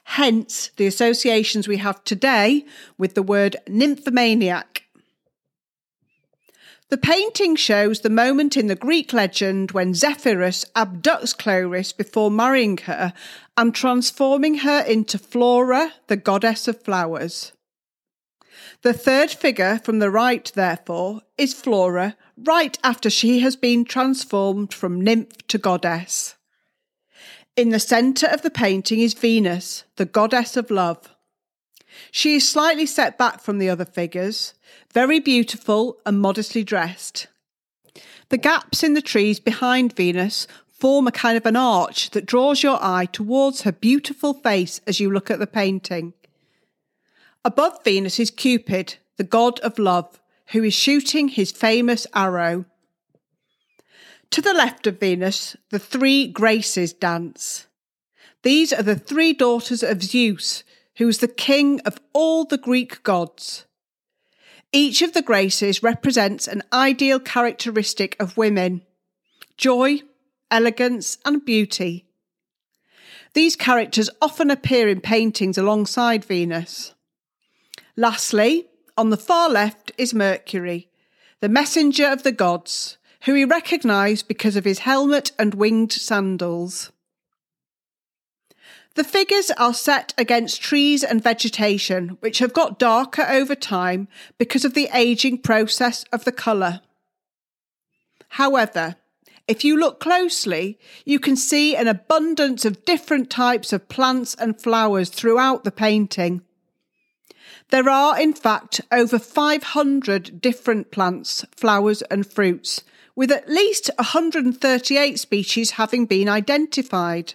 Hence 0.04 0.72
the 0.76 0.88
associations 0.88 1.70
we 1.70 1.78
have 1.78 2.04
today 2.04 2.66
with 2.98 3.16
the 3.16 3.24
word 3.24 3.56
nymphomaniac 3.66 4.83
the 6.94 6.98
painting 7.00 7.56
shows 7.56 8.02
the 8.02 8.08
moment 8.08 8.56
in 8.56 8.68
the 8.68 8.76
Greek 8.76 9.14
legend 9.14 9.72
when 9.72 9.96
Zephyrus 9.96 10.64
abducts 10.76 11.36
Chloris 11.36 11.92
before 11.92 12.30
marrying 12.30 12.78
her 12.84 13.14
and 13.58 13.74
transforming 13.74 14.60
her 14.60 14.82
into 14.82 15.18
Flora, 15.18 15.94
the 16.06 16.18
goddess 16.18 16.68
of 16.68 16.84
flowers. 16.84 17.52
The 18.84 18.94
third 18.94 19.32
figure 19.32 19.80
from 19.84 19.98
the 19.98 20.12
right, 20.12 20.52
therefore, 20.54 21.22
is 21.36 21.56
Flora, 21.56 22.16
right 22.38 22.78
after 22.84 23.10
she 23.10 23.40
has 23.40 23.56
been 23.56 23.86
transformed 23.86 24.72
from 24.72 25.02
nymph 25.02 25.48
to 25.48 25.58
goddess. 25.58 26.36
In 27.56 27.70
the 27.70 27.80
centre 27.80 28.28
of 28.28 28.44
the 28.44 28.52
painting 28.52 29.00
is 29.00 29.16
Venus, 29.16 29.84
the 29.96 30.06
goddess 30.06 30.56
of 30.56 30.70
love. 30.70 31.13
She 32.12 32.36
is 32.36 32.48
slightly 32.48 32.86
set 32.86 33.18
back 33.18 33.42
from 33.42 33.58
the 33.58 33.70
other 33.70 33.86
figures, 33.86 34.54
very 34.94 35.20
beautiful 35.20 35.98
and 36.06 36.20
modestly 36.20 36.64
dressed. 36.64 37.28
The 38.30 38.38
gaps 38.38 38.84
in 38.84 38.94
the 38.94 39.02
trees 39.02 39.40
behind 39.40 39.96
Venus 39.96 40.48
form 40.68 41.08
a 41.08 41.12
kind 41.12 41.38
of 41.38 41.46
an 41.46 41.56
arch 41.56 42.10
that 42.10 42.26
draws 42.26 42.64
your 42.64 42.78
eye 42.82 43.06
towards 43.06 43.62
her 43.62 43.72
beautiful 43.72 44.34
face 44.34 44.82
as 44.86 45.00
you 45.00 45.12
look 45.12 45.32
at 45.32 45.40
the 45.40 45.48
painting. 45.48 46.14
Above 47.46 47.84
Venus 47.84 48.20
is 48.20 48.32
Cupid, 48.32 48.96
the 49.18 49.24
god 49.24 49.60
of 49.60 49.78
love, 49.80 50.22
who 50.48 50.64
is 50.64 50.74
shooting 50.74 51.28
his 51.28 51.52
famous 51.52 52.08
arrow. 52.14 52.66
To 54.32 54.42
the 54.42 54.54
left 54.54 54.88
of 54.88 55.00
Venus, 55.00 55.56
the 55.70 55.80
three 55.80 56.28
Graces 56.28 56.92
dance. 56.92 57.68
These 58.42 58.74
are 58.74 58.84
the 58.84 58.96
three 58.96 59.32
daughters 59.34 59.84
of 59.84 60.04
Zeus, 60.04 60.64
who 60.98 61.08
is 61.08 61.20
the 61.20 61.28
king 61.28 61.80
of 61.82 62.00
all 62.14 62.46
the 62.46 62.58
Greek 62.58 63.04
gods. 63.04 63.66
Each 64.72 65.02
of 65.02 65.14
the 65.14 65.22
graces 65.22 65.84
represents 65.84 66.48
an 66.48 66.64
ideal 66.72 67.20
characteristic 67.20 68.16
of 68.20 68.38
women 68.38 68.84
joy, 69.56 70.02
elegance, 70.50 71.20
and 71.26 71.46
beauty. 71.46 72.06
These 73.34 73.56
characters 73.56 74.10
often 74.22 74.50
appear 74.50 74.88
in 74.88 75.02
paintings 75.02 75.58
alongside 75.58 76.26
Venus. 76.26 76.94
Lastly, 77.96 78.68
on 78.98 79.10
the 79.10 79.18
far 79.18 79.50
left 79.50 79.92
is 79.98 80.14
Mercury, 80.14 80.90
the 81.40 81.50
messenger 81.50 82.08
of 82.08 82.24
the 82.24 82.32
gods, 82.32 82.98
who 83.26 83.34
we 83.34 83.46
recognise 83.46 84.24
because 84.24 84.56
of 84.56 84.66
his 84.66 84.80
helmet 84.80 85.32
and 85.38 85.54
winged 85.54 85.92
sandals. 85.92 86.92
The 88.96 89.04
figures 89.04 89.50
are 89.52 89.74
set 89.74 90.14
against 90.18 90.62
trees 90.62 91.04
and 91.04 91.24
vegetation, 91.24 92.18
which 92.20 92.40
have 92.40 92.54
got 92.54 92.78
darker 92.78 93.24
over 93.24 93.56
time 93.56 94.08
because 94.38 94.66
of 94.66 94.76
the 94.76 94.90
aging 94.94 95.40
process 95.40 96.04
of 96.12 96.26
the 96.26 96.32
colour. 96.32 96.82
However, 98.30 98.96
if 99.48 99.64
you 99.64 99.78
look 99.78 100.00
closely, 100.00 100.80
you 101.06 101.20
can 101.20 101.36
see 101.36 101.76
an 101.76 101.88
abundance 101.88 102.66
of 102.66 102.86
different 102.86 103.30
types 103.30 103.74
of 103.74 103.90
plants 103.90 104.36
and 104.36 104.62
flowers 104.62 105.10
throughout 105.10 105.64
the 105.64 105.72
painting. 105.72 106.42
There 107.70 107.90
are, 107.90 108.20
in 108.20 108.34
fact, 108.34 108.82
over 108.92 109.18
500 109.18 110.40
different 110.40 110.92
plants, 110.92 111.44
flowers, 111.56 112.04
and 112.04 112.26
fruits, 112.26 112.84
with 113.16 113.32
at 113.32 113.50
least 113.50 113.90
138 113.98 115.20
species 115.20 115.72
having 115.72 116.06
been 116.06 116.30
identified. 116.30 117.34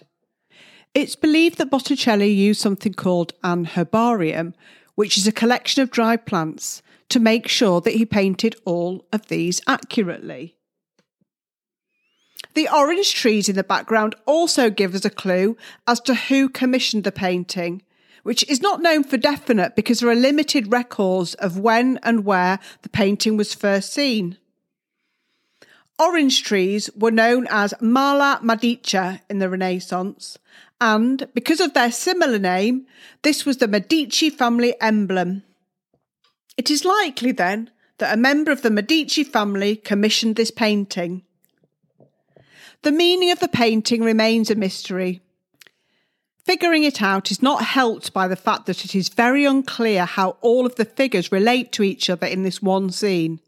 It's 0.99 1.15
believed 1.15 1.59
that 1.59 1.69
Botticelli 1.71 2.29
used 2.29 2.59
something 2.59 2.93
called 2.93 3.31
an 3.41 3.63
herbarium, 3.63 4.53
which 4.95 5.17
is 5.17 5.25
a 5.25 5.31
collection 5.31 5.81
of 5.81 5.91
dry 5.91 6.17
plants, 6.17 6.81
to 7.07 7.21
make 7.21 7.47
sure 7.47 7.79
that 7.79 7.93
he 7.93 8.05
painted 8.05 8.57
all 8.65 9.05
of 9.13 9.27
these 9.27 9.61
accurately. 9.65 10.57
The 12.53 12.67
orange 12.67 13.13
trees 13.13 13.47
in 13.47 13.55
the 13.55 13.63
background 13.63 14.13
also 14.25 14.69
give 14.69 14.93
us 14.93 15.05
a 15.05 15.09
clue 15.09 15.55
as 15.87 16.01
to 16.01 16.15
who 16.15 16.49
commissioned 16.49 17.05
the 17.05 17.13
painting, 17.13 17.81
which 18.23 18.43
is 18.49 18.61
not 18.61 18.81
known 18.81 19.05
for 19.05 19.15
definite 19.15 19.77
because 19.77 20.01
there 20.01 20.09
are 20.09 20.15
limited 20.15 20.69
records 20.69 21.33
of 21.35 21.57
when 21.57 21.97
and 22.03 22.25
where 22.25 22.59
the 22.81 22.89
painting 22.89 23.37
was 23.37 23.53
first 23.53 23.93
seen. 23.93 24.37
Orange 25.97 26.43
trees 26.43 26.89
were 26.93 27.11
known 27.11 27.47
as 27.49 27.73
Mala 27.79 28.39
Medica 28.41 29.21
in 29.29 29.39
the 29.39 29.49
Renaissance, 29.49 30.37
and 30.81 31.27
because 31.33 31.59
of 31.59 31.73
their 31.73 31.91
similar 31.91 32.39
name, 32.39 32.85
this 33.21 33.45
was 33.45 33.57
the 33.57 33.67
Medici 33.67 34.29
family 34.29 34.75
emblem. 34.79 35.43
It 36.57 36.69
is 36.71 36.85
likely 36.85 37.31
then 37.31 37.69
that 37.97 38.13
a 38.13 38.17
member 38.17 38.51
of 38.51 38.61
the 38.61 38.71
Medici 38.71 39.23
family 39.23 39.75
commissioned 39.75 40.35
this 40.35 40.51
painting. 40.51 41.23
The 42.81 42.91
meaning 42.91 43.31
of 43.31 43.39
the 43.39 43.49
painting 43.49 44.03
remains 44.03 44.49
a 44.49 44.55
mystery. 44.55 45.21
Figuring 46.45 46.83
it 46.83 47.01
out 47.01 47.29
is 47.29 47.43
not 47.43 47.63
helped 47.63 48.13
by 48.13 48.27
the 48.27 48.37
fact 48.37 48.65
that 48.65 48.85
it 48.85 48.95
is 48.95 49.09
very 49.09 49.45
unclear 49.45 50.05
how 50.05 50.37
all 50.41 50.65
of 50.65 50.75
the 50.75 50.85
figures 50.85 51.31
relate 51.31 51.71
to 51.73 51.83
each 51.83 52.09
other 52.09 52.25
in 52.25 52.43
this 52.43 52.61
one 52.61 52.89
scene. 52.89 53.39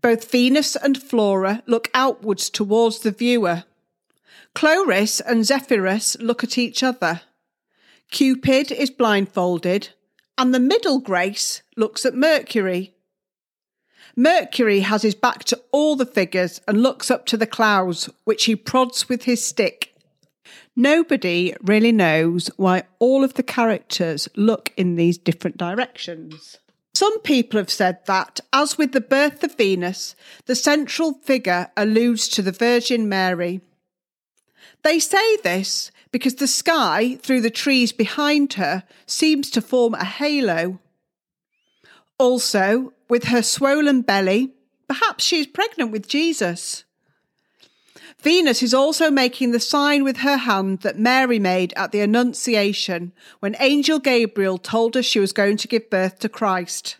Both 0.00 0.30
Venus 0.30 0.74
and 0.74 1.00
Flora 1.00 1.62
look 1.66 1.90
outwards 1.94 2.48
towards 2.48 3.00
the 3.00 3.10
viewer. 3.10 3.64
Chloris 4.54 5.20
and 5.20 5.44
Zephyrus 5.44 6.16
look 6.20 6.44
at 6.44 6.56
each 6.56 6.82
other. 6.82 7.22
Cupid 8.10 8.70
is 8.70 8.90
blindfolded, 8.90 9.90
and 10.38 10.54
the 10.54 10.60
middle 10.60 11.00
Grace 11.00 11.62
looks 11.76 12.06
at 12.06 12.14
Mercury. 12.14 12.94
Mercury 14.16 14.80
has 14.80 15.02
his 15.02 15.14
back 15.14 15.42
to 15.44 15.60
all 15.72 15.96
the 15.96 16.06
figures 16.06 16.60
and 16.68 16.82
looks 16.82 17.10
up 17.10 17.26
to 17.26 17.36
the 17.36 17.46
clouds, 17.46 18.08
which 18.24 18.44
he 18.44 18.54
prods 18.54 19.08
with 19.08 19.24
his 19.24 19.44
stick. 19.44 19.94
Nobody 20.76 21.54
really 21.62 21.92
knows 21.92 22.48
why 22.56 22.84
all 22.98 23.24
of 23.24 23.34
the 23.34 23.42
characters 23.42 24.28
look 24.36 24.72
in 24.76 24.96
these 24.96 25.18
different 25.18 25.56
directions. 25.56 26.58
Some 26.94 27.20
people 27.20 27.58
have 27.58 27.70
said 27.70 27.98
that, 28.06 28.38
as 28.52 28.78
with 28.78 28.92
the 28.92 29.00
birth 29.00 29.42
of 29.42 29.56
Venus, 29.56 30.14
the 30.46 30.54
central 30.54 31.14
figure 31.14 31.70
alludes 31.76 32.28
to 32.28 32.42
the 32.42 32.52
Virgin 32.52 33.08
Mary. 33.08 33.60
They 34.82 34.98
say 34.98 35.36
this 35.38 35.90
because 36.10 36.36
the 36.36 36.46
sky 36.46 37.16
through 37.22 37.40
the 37.40 37.50
trees 37.50 37.92
behind 37.92 38.54
her 38.54 38.84
seems 39.06 39.50
to 39.50 39.60
form 39.60 39.94
a 39.94 40.04
halo. 40.04 40.78
Also, 42.18 42.92
with 43.08 43.24
her 43.24 43.42
swollen 43.42 44.02
belly, 44.02 44.54
perhaps 44.88 45.24
she 45.24 45.40
is 45.40 45.46
pregnant 45.46 45.90
with 45.90 46.08
Jesus. 46.08 46.84
Venus 48.20 48.62
is 48.62 48.72
also 48.72 49.10
making 49.10 49.50
the 49.50 49.60
sign 49.60 50.02
with 50.02 50.18
her 50.18 50.38
hand 50.38 50.80
that 50.80 50.98
Mary 50.98 51.38
made 51.38 51.74
at 51.74 51.92
the 51.92 52.00
Annunciation 52.00 53.12
when 53.40 53.56
Angel 53.60 53.98
Gabriel 53.98 54.56
told 54.56 54.94
her 54.94 55.02
she 55.02 55.20
was 55.20 55.32
going 55.32 55.56
to 55.58 55.68
give 55.68 55.90
birth 55.90 56.20
to 56.20 56.28
Christ. 56.28 56.96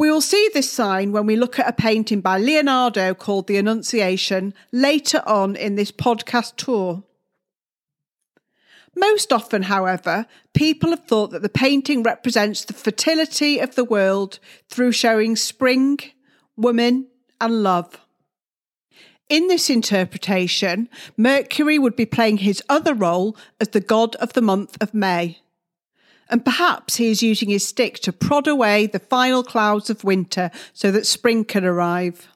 We 0.00 0.10
will 0.10 0.22
see 0.22 0.48
this 0.54 0.72
sign 0.72 1.12
when 1.12 1.26
we 1.26 1.36
look 1.36 1.58
at 1.58 1.68
a 1.68 1.74
painting 1.74 2.22
by 2.22 2.38
Leonardo 2.38 3.12
called 3.12 3.46
The 3.46 3.58
Annunciation 3.58 4.54
later 4.72 5.22
on 5.26 5.56
in 5.56 5.74
this 5.74 5.92
podcast 5.92 6.56
tour. 6.56 7.02
Most 8.96 9.30
often, 9.30 9.64
however, 9.64 10.24
people 10.54 10.88
have 10.88 11.04
thought 11.04 11.32
that 11.32 11.42
the 11.42 11.50
painting 11.50 12.02
represents 12.02 12.64
the 12.64 12.72
fertility 12.72 13.58
of 13.58 13.74
the 13.74 13.84
world 13.84 14.38
through 14.70 14.92
showing 14.92 15.36
spring, 15.36 15.98
women, 16.56 17.08
and 17.38 17.62
love. 17.62 18.00
In 19.28 19.48
this 19.48 19.68
interpretation, 19.68 20.88
Mercury 21.18 21.78
would 21.78 21.94
be 21.94 22.06
playing 22.06 22.38
his 22.38 22.62
other 22.70 22.94
role 22.94 23.36
as 23.60 23.68
the 23.68 23.80
god 23.80 24.16
of 24.16 24.32
the 24.32 24.40
month 24.40 24.78
of 24.80 24.94
May. 24.94 25.40
And 26.30 26.44
perhaps 26.44 26.96
he 26.96 27.10
is 27.10 27.22
using 27.22 27.50
his 27.50 27.66
stick 27.66 27.98
to 28.00 28.12
prod 28.12 28.46
away 28.46 28.86
the 28.86 29.00
final 29.00 29.42
clouds 29.42 29.90
of 29.90 30.04
winter 30.04 30.50
so 30.72 30.92
that 30.92 31.06
spring 31.06 31.44
can 31.44 31.64
arrive. 31.64 32.28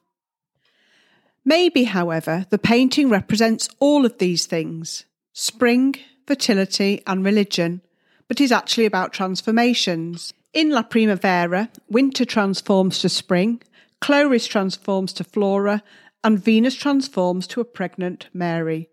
Maybe, 1.45 1.85
however, 1.85 2.47
the 2.51 2.59
painting 2.59 3.09
represents 3.09 3.69
all 3.79 4.05
of 4.05 4.19
these 4.19 4.47
things 4.47 5.05
spring, 5.33 5.95
fertility, 6.27 7.03
and 7.07 7.25
religion, 7.25 7.83
but 8.29 8.41
is 8.41 8.53
actually 8.53 8.87
about 8.87 9.13
transformations. 9.13 10.33
In 10.53 10.71
La 10.71 10.83
Primavera, 10.83 11.71
winter 11.89 12.25
transforms 12.25 13.01
to 13.01 13.09
spring, 13.09 13.63
Chloris 14.01 14.47
transforms 14.47 15.13
to 15.15 15.25
Flora, 15.25 15.83
and 16.23 16.43
Venus 16.43 16.75
transforms 16.75 17.47
to 17.49 17.61
a 17.61 17.65
pregnant 17.65 18.29
Mary. 18.33 18.89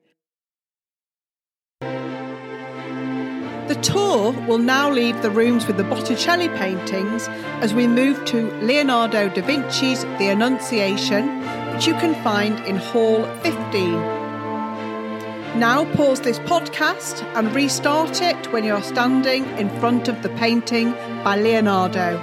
The 3.68 3.76
tour 3.76 4.32
will 4.48 4.58
now 4.58 4.92
leave 4.92 5.22
the 5.22 5.30
rooms 5.30 5.66
with 5.68 5.78
the 5.78 5.84
Botticelli 5.84 6.50
paintings 6.50 7.28
as 7.62 7.74
we 7.74 7.88
move 7.88 8.24
to 8.26 8.52
Leonardo 8.62 9.30
da 9.30 9.42
Vinci's 9.42 10.04
The 10.18 10.30
Annunciation, 10.30 11.42
which 11.74 11.88
you 11.88 11.94
can 11.94 12.22
find 12.24 12.60
in 12.62 12.76
Hall 12.76 13.24
15. 13.44 13.94
Now 15.60 15.86
pause 15.96 16.22
this 16.22 16.40
podcast 16.40 17.24
and 17.36 17.54
restart 17.54 18.22
it 18.22 18.52
when 18.52 18.64
you're 18.64 18.82
standing 18.82 19.46
in 19.58 19.70
front 19.80 20.08
of 20.08 20.22
the 20.24 20.30
painting 20.30 20.92
by 21.24 21.38
Leonardo. 21.38 22.20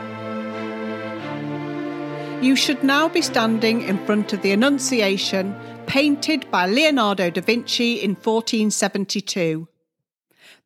You 2.43 2.57
should 2.57 2.83
now 2.83 3.09
be 3.09 3.23
standing 3.23 3.83
in 3.83 4.05
front 4.07 4.33
of 4.33 4.43
the 4.43 4.53
Annunciation, 4.53 5.57
painted 5.87 6.51
by 6.51 6.67
Leonardo 6.67 7.31
da 7.31 7.41
Vinci 7.41 7.95
in 7.95 8.11
1472. 8.11 9.69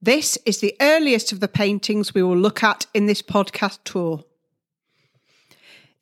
This 0.04 0.36
is 0.44 0.58
the 0.58 0.74
earliest 0.80 1.30
of 1.30 1.38
the 1.38 1.46
paintings 1.46 2.12
we 2.12 2.24
will 2.24 2.36
look 2.36 2.64
at 2.64 2.86
in 2.92 3.06
this 3.06 3.22
podcast 3.22 3.78
tour. 3.84 4.24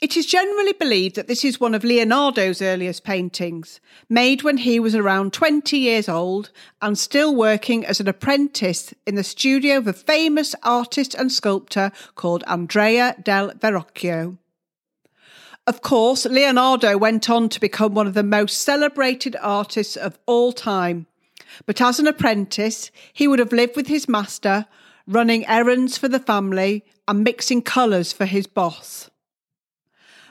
It 0.00 0.16
is 0.16 0.24
generally 0.24 0.72
believed 0.72 1.16
that 1.16 1.26
this 1.26 1.44
is 1.44 1.60
one 1.60 1.74
of 1.74 1.84
Leonardo's 1.84 2.62
earliest 2.62 3.04
paintings, 3.04 3.78
made 4.08 4.42
when 4.42 4.56
he 4.56 4.80
was 4.80 4.94
around 4.94 5.34
20 5.34 5.76
years 5.76 6.08
old 6.08 6.50
and 6.80 6.96
still 6.96 7.36
working 7.36 7.84
as 7.84 8.00
an 8.00 8.08
apprentice 8.08 8.94
in 9.06 9.16
the 9.16 9.22
studio 9.22 9.76
of 9.76 9.86
a 9.86 9.92
famous 9.92 10.54
artist 10.62 11.14
and 11.14 11.30
sculptor 11.30 11.92
called 12.14 12.42
Andrea 12.46 13.16
del 13.22 13.50
Verrocchio. 13.50 14.38
Of 15.66 15.82
course, 15.82 16.24
Leonardo 16.24 16.96
went 16.96 17.28
on 17.28 17.50
to 17.50 17.60
become 17.60 17.92
one 17.92 18.06
of 18.06 18.14
the 18.14 18.22
most 18.22 18.62
celebrated 18.62 19.36
artists 19.42 19.94
of 19.94 20.18
all 20.24 20.54
time. 20.54 21.06
But 21.66 21.80
as 21.80 21.98
an 21.98 22.06
apprentice, 22.06 22.90
he 23.12 23.28
would 23.28 23.38
have 23.38 23.52
lived 23.52 23.76
with 23.76 23.86
his 23.86 24.08
master, 24.08 24.66
running 25.06 25.46
errands 25.46 25.98
for 25.98 26.08
the 26.08 26.18
family 26.18 26.84
and 27.08 27.24
mixing 27.24 27.62
colours 27.62 28.12
for 28.12 28.26
his 28.26 28.46
boss. 28.46 29.10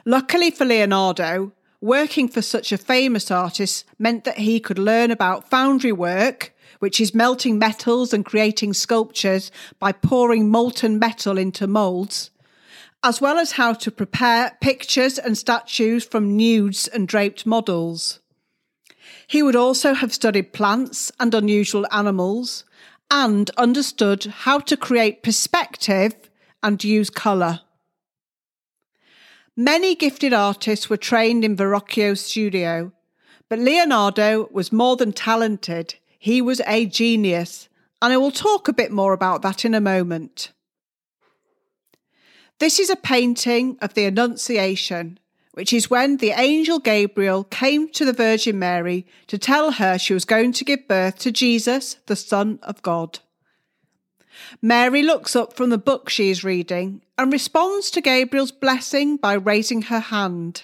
Luckily 0.06 0.50
for 0.50 0.64
Leonardo, 0.64 1.52
working 1.80 2.28
for 2.28 2.42
such 2.42 2.72
a 2.72 2.78
famous 2.78 3.30
artist 3.30 3.84
meant 3.98 4.24
that 4.24 4.38
he 4.38 4.60
could 4.60 4.78
learn 4.78 5.10
about 5.10 5.48
foundry 5.50 5.92
work, 5.92 6.54
which 6.78 7.00
is 7.00 7.14
melting 7.14 7.58
metals 7.58 8.12
and 8.12 8.24
creating 8.24 8.72
sculptures 8.72 9.50
by 9.78 9.92
pouring 9.92 10.48
molten 10.48 10.98
metal 10.98 11.36
into 11.36 11.66
moulds, 11.66 12.30
as 13.02 13.20
well 13.20 13.38
as 13.38 13.52
how 13.52 13.72
to 13.72 13.90
prepare 13.90 14.56
pictures 14.60 15.18
and 15.18 15.36
statues 15.36 16.04
from 16.04 16.36
nudes 16.36 16.88
and 16.88 17.06
draped 17.08 17.44
models. 17.44 18.19
He 19.30 19.44
would 19.44 19.54
also 19.54 19.94
have 19.94 20.12
studied 20.12 20.52
plants 20.52 21.12
and 21.20 21.32
unusual 21.32 21.86
animals 21.92 22.64
and 23.12 23.48
understood 23.56 24.24
how 24.24 24.58
to 24.58 24.76
create 24.76 25.22
perspective 25.22 26.16
and 26.64 26.82
use 26.82 27.10
colour. 27.10 27.60
Many 29.56 29.94
gifted 29.94 30.32
artists 30.32 30.90
were 30.90 30.96
trained 30.96 31.44
in 31.44 31.56
Verrocchio's 31.56 32.20
studio, 32.20 32.90
but 33.48 33.60
Leonardo 33.60 34.48
was 34.50 34.72
more 34.72 34.96
than 34.96 35.12
talented, 35.12 35.94
he 36.18 36.42
was 36.42 36.60
a 36.66 36.86
genius, 36.86 37.68
and 38.02 38.12
I 38.12 38.16
will 38.16 38.32
talk 38.32 38.66
a 38.66 38.72
bit 38.72 38.90
more 38.90 39.12
about 39.12 39.42
that 39.42 39.64
in 39.64 39.74
a 39.74 39.80
moment. 39.80 40.50
This 42.58 42.80
is 42.80 42.90
a 42.90 42.96
painting 42.96 43.78
of 43.80 43.94
the 43.94 44.06
Annunciation, 44.06 45.20
which 45.52 45.72
is 45.72 45.90
when 45.90 46.18
the 46.18 46.30
angel 46.30 46.78
Gabriel 46.78 47.44
came 47.44 47.88
to 47.90 48.04
the 48.04 48.12
Virgin 48.12 48.58
Mary 48.58 49.06
to 49.26 49.38
tell 49.38 49.72
her 49.72 49.98
she 49.98 50.14
was 50.14 50.24
going 50.24 50.52
to 50.52 50.64
give 50.64 50.86
birth 50.86 51.18
to 51.18 51.32
Jesus, 51.32 51.96
the 52.06 52.16
Son 52.16 52.58
of 52.62 52.82
God. 52.82 53.18
Mary 54.62 55.02
looks 55.02 55.34
up 55.34 55.52
from 55.52 55.70
the 55.70 55.78
book 55.78 56.08
she 56.08 56.30
is 56.30 56.44
reading 56.44 57.02
and 57.18 57.32
responds 57.32 57.90
to 57.90 58.00
Gabriel's 58.00 58.52
blessing 58.52 59.16
by 59.16 59.34
raising 59.34 59.82
her 59.82 60.00
hand. 60.00 60.62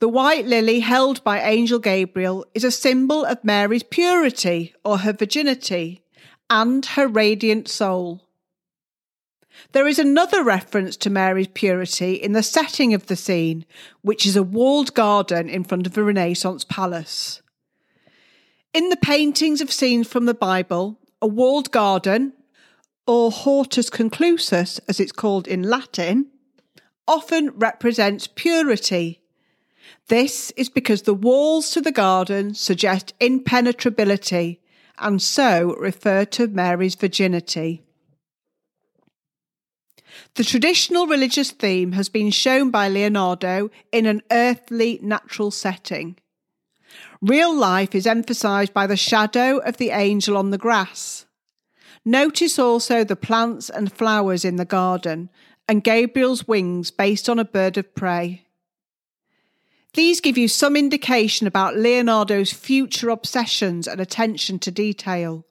The 0.00 0.08
white 0.08 0.46
lily 0.46 0.80
held 0.80 1.24
by 1.24 1.40
Angel 1.40 1.78
Gabriel 1.78 2.46
is 2.54 2.64
a 2.64 2.70
symbol 2.70 3.24
of 3.24 3.42
Mary's 3.42 3.82
purity 3.82 4.74
or 4.84 4.98
her 4.98 5.12
virginity 5.12 6.02
and 6.48 6.84
her 6.86 7.08
radiant 7.08 7.68
soul. 7.68 8.27
There 9.72 9.86
is 9.86 9.98
another 9.98 10.42
reference 10.42 10.96
to 10.98 11.10
Mary's 11.10 11.48
purity 11.48 12.14
in 12.14 12.32
the 12.32 12.42
setting 12.42 12.94
of 12.94 13.06
the 13.06 13.16
scene, 13.16 13.64
which 14.02 14.24
is 14.26 14.36
a 14.36 14.42
walled 14.42 14.94
garden 14.94 15.48
in 15.48 15.64
front 15.64 15.86
of 15.86 15.96
a 15.96 16.02
Renaissance 16.02 16.64
palace. 16.64 17.42
In 18.72 18.88
the 18.88 18.96
paintings 18.96 19.60
of 19.60 19.72
scenes 19.72 20.06
from 20.06 20.26
the 20.26 20.34
Bible, 20.34 20.98
a 21.20 21.26
walled 21.26 21.70
garden, 21.70 22.32
or 23.06 23.30
hortus 23.30 23.90
conclusus 23.90 24.78
as 24.88 25.00
it's 25.00 25.12
called 25.12 25.48
in 25.48 25.62
Latin, 25.62 26.26
often 27.06 27.50
represents 27.50 28.26
purity. 28.26 29.20
This 30.08 30.50
is 30.52 30.68
because 30.68 31.02
the 31.02 31.14
walls 31.14 31.70
to 31.70 31.80
the 31.80 31.92
garden 31.92 32.54
suggest 32.54 33.14
impenetrability 33.18 34.60
and 34.98 35.22
so 35.22 35.74
refer 35.78 36.24
to 36.26 36.48
Mary's 36.48 36.94
virginity. 36.94 37.82
The 40.34 40.44
traditional 40.44 41.06
religious 41.06 41.50
theme 41.50 41.92
has 41.92 42.08
been 42.08 42.30
shown 42.30 42.70
by 42.70 42.88
Leonardo 42.88 43.70
in 43.92 44.06
an 44.06 44.22
earthly 44.30 44.98
natural 45.02 45.50
setting. 45.50 46.16
Real 47.20 47.54
life 47.54 47.94
is 47.94 48.06
emphasised 48.06 48.72
by 48.72 48.86
the 48.86 48.96
shadow 48.96 49.58
of 49.58 49.76
the 49.76 49.90
angel 49.90 50.36
on 50.36 50.50
the 50.50 50.58
grass. 50.58 51.26
Notice 52.04 52.58
also 52.58 53.04
the 53.04 53.16
plants 53.16 53.68
and 53.68 53.92
flowers 53.92 54.44
in 54.44 54.56
the 54.56 54.64
garden 54.64 55.28
and 55.68 55.84
Gabriel's 55.84 56.48
wings 56.48 56.90
based 56.90 57.28
on 57.28 57.38
a 57.38 57.44
bird 57.44 57.76
of 57.76 57.94
prey. 57.94 58.46
These 59.94 60.20
give 60.20 60.38
you 60.38 60.48
some 60.48 60.76
indication 60.76 61.46
about 61.46 61.76
Leonardo's 61.76 62.52
future 62.52 63.10
obsessions 63.10 63.88
and 63.88 64.00
attention 64.00 64.58
to 64.60 64.70
detail. 64.70 65.44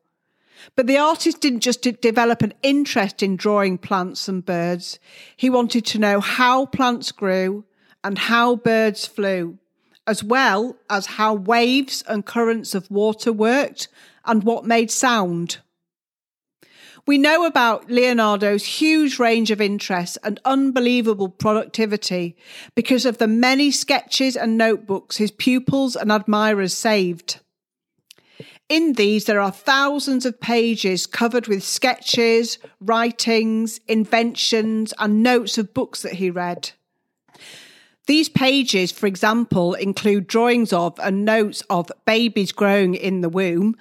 But 0.76 0.88
the 0.88 0.98
artist 0.98 1.41
didn't 1.41 1.62
just 1.62 1.82
develop 2.02 2.41
an 2.41 2.54
interest 2.63 3.24
in 3.24 3.36
drawing 3.36 3.78
plants 3.78 4.28
and 4.28 4.46
birds. 4.46 5.00
He 5.36 5.50
wanted 5.50 5.86
to 5.88 6.00
know 6.00 6.20
how 6.20 6.65
plants 6.65 7.12
grew 7.12 7.65
and 8.04 8.17
how 8.17 8.56
birds 8.56 9.06
flew, 9.06 9.58
as 10.06 10.24
well 10.24 10.78
as 10.89 11.06
how 11.17 11.34
waves 11.34 12.04
and 12.08 12.26
currents 12.26 12.74
of 12.76 12.89
water 12.89 13.34
worked 13.34 13.88
and 14.26 14.43
what 14.43 14.65
made 14.65 14.91
sound. 14.91 15.58
We 17.08 17.17
know 17.17 17.46
about 17.46 17.89
Leonardo's 17.89 18.65
huge 18.65 19.17
range 19.17 19.50
of 19.50 19.62
interests 19.62 20.17
and 20.26 20.41
unbelievable 20.43 21.30
productivity 21.30 22.36
because 22.76 23.06
of 23.06 23.17
the 23.17 23.30
many 23.30 23.72
sketches 23.72 24.36
and 24.36 24.58
notebooks 24.58 25.15
his 25.15 25.32
pupils 25.32 25.96
and 25.96 26.12
admirers 26.12 26.74
saved. 26.74 27.39
In 28.70 28.94
these, 28.94 29.26
there 29.26 29.40
are 29.40 29.52
thousands 29.52 30.26
of 30.26 30.42
pages 30.42 31.06
covered 31.06 31.48
with 31.48 31.64
sketches, 31.64 32.58
writings, 32.82 33.80
inventions, 33.88 34.94
and 35.00 35.24
notes 35.24 35.58
of 35.58 35.74
books 35.74 36.02
that 36.02 36.14
he 36.14 36.30
read. 36.30 36.72
These 38.08 38.30
pages, 38.30 38.92
for 38.92 39.08
example, 39.08 39.74
include 39.74 40.28
drawings 40.28 40.74
of 40.74 41.00
and 41.00 41.24
notes 41.24 41.62
of 41.70 41.92
babies 42.06 42.52
growing 42.52 42.94
in 42.96 43.22
the 43.22 43.30
womb 43.30 43.76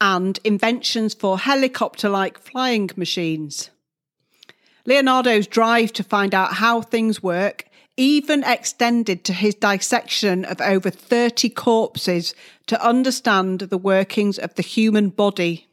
and 0.00 0.38
inventions 0.44 1.14
for 1.14 1.38
helicopter 1.38 2.08
like 2.08 2.38
flying 2.38 2.90
machines. 2.96 3.70
Leonardo's 4.84 5.46
drive 5.46 5.92
to 5.94 6.04
find 6.04 6.34
out 6.34 6.54
how 6.54 6.80
things 6.80 7.22
work 7.22 7.66
even 7.96 8.44
extended 8.44 9.24
to 9.24 9.32
his 9.32 9.54
dissection 9.54 10.44
of 10.44 10.60
over 10.60 10.90
30 10.90 11.48
corpses 11.50 12.34
to 12.66 12.84
understand 12.84 13.60
the 13.60 13.78
workings 13.78 14.38
of 14.38 14.54
the 14.54 14.62
human 14.62 15.08
body. 15.08 15.66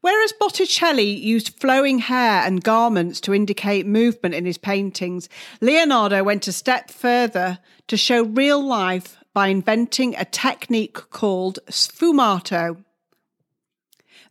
Whereas 0.00 0.32
Botticelli 0.32 1.10
used 1.10 1.60
flowing 1.60 1.98
hair 1.98 2.42
and 2.44 2.62
garments 2.62 3.20
to 3.22 3.34
indicate 3.34 3.84
movement 3.84 4.34
in 4.34 4.46
his 4.46 4.58
paintings, 4.58 5.28
Leonardo 5.60 6.22
went 6.22 6.46
a 6.46 6.52
step 6.52 6.90
further 6.90 7.58
to 7.88 7.96
show 7.96 8.22
real 8.22 8.64
life 8.64 9.16
by 9.34 9.48
inventing 9.48 10.14
a 10.16 10.24
technique 10.24 11.10
called 11.10 11.58
sfumato. 11.68 12.84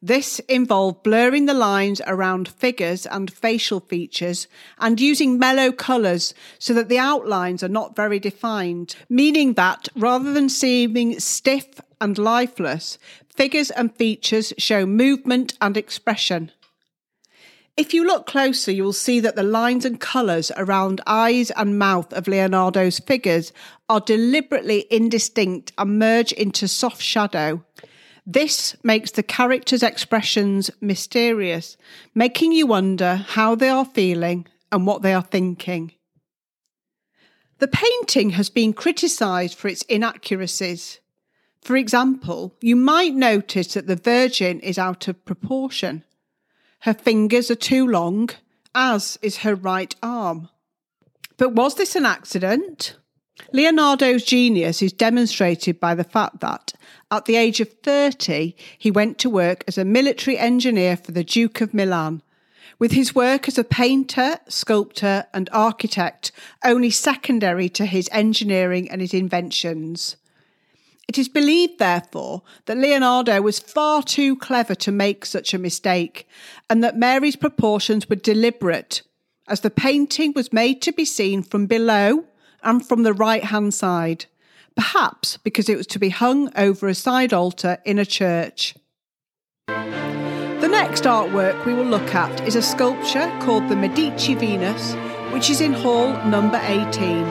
This 0.07 0.39
involved 0.47 1.03
blurring 1.03 1.47
the 1.47 1.53
lines 1.53 1.99
around 2.07 2.47
figures 2.47 3.05
and 3.05 3.29
facial 3.29 3.81
features 3.81 4.47
and 4.79 5.01
using 5.01 5.37
mellow 5.37 5.73
colours 5.73 6.33
so 6.59 6.73
that 6.75 6.87
the 6.87 6.97
outlines 6.97 7.61
are 7.61 7.67
not 7.67 7.93
very 7.93 8.17
defined, 8.17 8.95
meaning 9.09 9.55
that 9.55 9.89
rather 9.97 10.31
than 10.31 10.47
seeming 10.47 11.19
stiff 11.19 11.81
and 11.99 12.17
lifeless, 12.17 12.97
figures 13.35 13.69
and 13.69 13.93
features 13.97 14.53
show 14.57 14.85
movement 14.85 15.55
and 15.59 15.75
expression. 15.75 16.53
If 17.75 17.93
you 17.93 18.05
look 18.05 18.25
closer, 18.25 18.71
you 18.71 18.85
will 18.85 18.93
see 18.93 19.19
that 19.19 19.35
the 19.35 19.43
lines 19.43 19.83
and 19.83 19.99
colours 19.99 20.53
around 20.55 21.01
eyes 21.05 21.51
and 21.51 21.77
mouth 21.77 22.13
of 22.13 22.29
Leonardo's 22.29 22.99
figures 22.99 23.51
are 23.89 23.99
deliberately 23.99 24.85
indistinct 24.89 25.73
and 25.77 25.99
merge 25.99 26.31
into 26.31 26.69
soft 26.69 27.01
shadow. 27.01 27.65
This 28.29 28.75
makes 28.83 29.11
the 29.11 29.23
characters' 29.23 29.81
expressions 29.81 30.69
mysterious, 30.81 31.77
making 32.13 32.51
you 32.51 32.67
wonder 32.67 33.15
how 33.15 33.55
they 33.55 33.69
are 33.69 33.85
feeling 33.85 34.45
and 34.69 34.85
what 34.85 35.01
they 35.01 35.13
are 35.13 35.21
thinking. 35.21 35.93
The 37.59 37.69
painting 37.69 38.31
has 38.31 38.49
been 38.49 38.73
criticised 38.73 39.57
for 39.57 39.69
its 39.69 39.83
inaccuracies. 39.83 40.99
For 41.61 41.77
example, 41.77 42.53
you 42.59 42.75
might 42.75 43.15
notice 43.15 43.73
that 43.75 43.87
the 43.87 43.95
Virgin 43.95 44.59
is 44.59 44.77
out 44.77 45.07
of 45.07 45.23
proportion. 45.23 46.03
Her 46.81 46.93
fingers 46.93 47.49
are 47.49 47.55
too 47.55 47.87
long, 47.87 48.29
as 48.75 49.17
is 49.21 49.37
her 49.37 49.55
right 49.55 49.95
arm. 50.03 50.49
But 51.37 51.53
was 51.53 51.75
this 51.75 51.95
an 51.95 52.05
accident? 52.05 52.97
Leonardo's 53.53 54.23
genius 54.23 54.81
is 54.81 54.91
demonstrated 54.91 55.79
by 55.79 55.95
the 55.95 56.03
fact 56.03 56.39
that, 56.41 56.73
at 57.11 57.25
the 57.25 57.35
age 57.35 57.59
of 57.59 57.71
30, 57.83 58.55
he 58.77 58.91
went 58.91 59.17
to 59.19 59.29
work 59.29 59.63
as 59.67 59.77
a 59.77 59.85
military 59.85 60.37
engineer 60.37 60.97
for 60.97 61.11
the 61.11 61.23
Duke 61.23 61.61
of 61.61 61.73
Milan, 61.73 62.21
with 62.79 62.91
his 62.91 63.15
work 63.15 63.47
as 63.47 63.57
a 63.57 63.63
painter, 63.63 64.37
sculptor, 64.47 65.25
and 65.33 65.49
architect 65.51 66.31
only 66.63 66.89
secondary 66.89 67.69
to 67.69 67.85
his 67.85 68.09
engineering 68.11 68.89
and 68.89 69.01
his 69.01 69.13
inventions. 69.13 70.17
It 71.07 71.17
is 71.17 71.29
believed, 71.29 71.79
therefore, 71.79 72.41
that 72.65 72.77
Leonardo 72.77 73.41
was 73.41 73.59
far 73.59 74.03
too 74.03 74.35
clever 74.35 74.75
to 74.75 74.91
make 74.91 75.25
such 75.25 75.53
a 75.53 75.59
mistake, 75.59 76.27
and 76.69 76.83
that 76.83 76.97
Mary's 76.97 77.37
proportions 77.37 78.09
were 78.09 78.17
deliberate, 78.17 79.03
as 79.47 79.61
the 79.61 79.69
painting 79.69 80.33
was 80.35 80.51
made 80.51 80.81
to 80.81 80.91
be 80.91 81.05
seen 81.05 81.43
from 81.43 81.65
below 81.65 82.25
and 82.63 82.85
from 82.85 83.03
the 83.03 83.13
right 83.13 83.43
hand 83.43 83.73
side, 83.73 84.25
perhaps 84.75 85.37
because 85.37 85.69
it 85.69 85.77
was 85.77 85.87
to 85.87 85.99
be 85.99 86.09
hung 86.09 86.51
over 86.55 86.87
a 86.87 86.95
side 86.95 87.33
altar 87.33 87.79
in 87.85 87.99
a 87.99 88.05
church. 88.05 88.75
The 89.67 90.67
next 90.67 91.03
artwork 91.03 91.65
we 91.65 91.73
will 91.73 91.85
look 91.85 92.13
at 92.13 92.47
is 92.47 92.55
a 92.55 92.61
sculpture 92.61 93.31
called 93.41 93.69
the 93.69 93.75
Medici 93.75 94.35
Venus, 94.35 94.93
which 95.33 95.49
is 95.49 95.61
in 95.61 95.73
hall 95.73 96.09
number 96.25 96.59
18. 96.63 97.23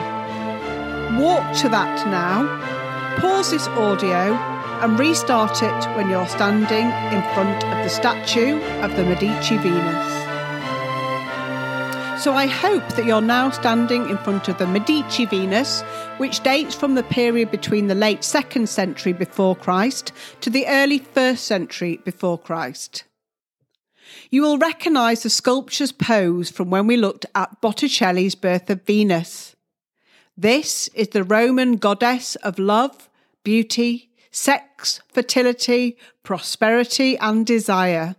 Walk 1.19 1.55
to 1.57 1.69
that 1.69 2.07
now, 2.07 2.45
pause 3.19 3.51
this 3.51 3.67
audio, 3.67 4.33
and 4.81 4.99
restart 4.99 5.63
it 5.63 5.95
when 5.95 6.09
you're 6.09 6.27
standing 6.27 6.87
in 7.15 7.33
front 7.33 7.63
of 7.63 7.83
the 7.83 7.89
statue 7.89 8.61
of 8.81 8.95
the 8.95 9.03
Medici 9.03 9.57
Venus. 9.57 10.26
So 12.19 12.33
I 12.33 12.47
hope 12.47 12.87
that 12.95 13.05
you're 13.05 13.21
now 13.21 13.51
standing 13.51 14.09
in 14.09 14.17
front 14.17 14.47
of 14.47 14.57
the 14.57 14.65
Medici 14.65 15.25
Venus, 15.25 15.83
which 16.17 16.41
dates 16.41 16.73
from 16.73 16.95
the 16.95 17.03
period 17.03 17.51
between 17.51 17.87
the 17.87 17.95
late 17.95 18.21
2nd 18.21 18.67
century 18.67 19.13
before 19.13 19.55
Christ 19.55 20.11
to 20.41 20.49
the 20.49 20.65
early 20.65 20.99
1st 20.99 21.37
century 21.37 22.01
before 22.03 22.39
Christ. 22.39 23.03
You 24.31 24.41
will 24.41 24.57
recognise 24.57 25.21
the 25.21 25.29
sculpture's 25.29 25.91
pose 25.91 26.49
from 26.49 26.71
when 26.71 26.87
we 26.87 26.97
looked 26.97 27.27
at 27.35 27.61
Botticelli's 27.61 28.33
Birth 28.33 28.71
of 28.71 28.81
Venus. 28.81 29.55
This 30.35 30.87
is 30.89 31.09
the 31.09 31.23
Roman 31.23 31.77
goddess 31.77 32.35
of 32.37 32.57
love, 32.57 33.09
beauty, 33.43 34.09
sex, 34.31 35.01
fertility, 35.07 35.97
prosperity, 36.23 37.15
and 37.19 37.45
desire. 37.45 38.15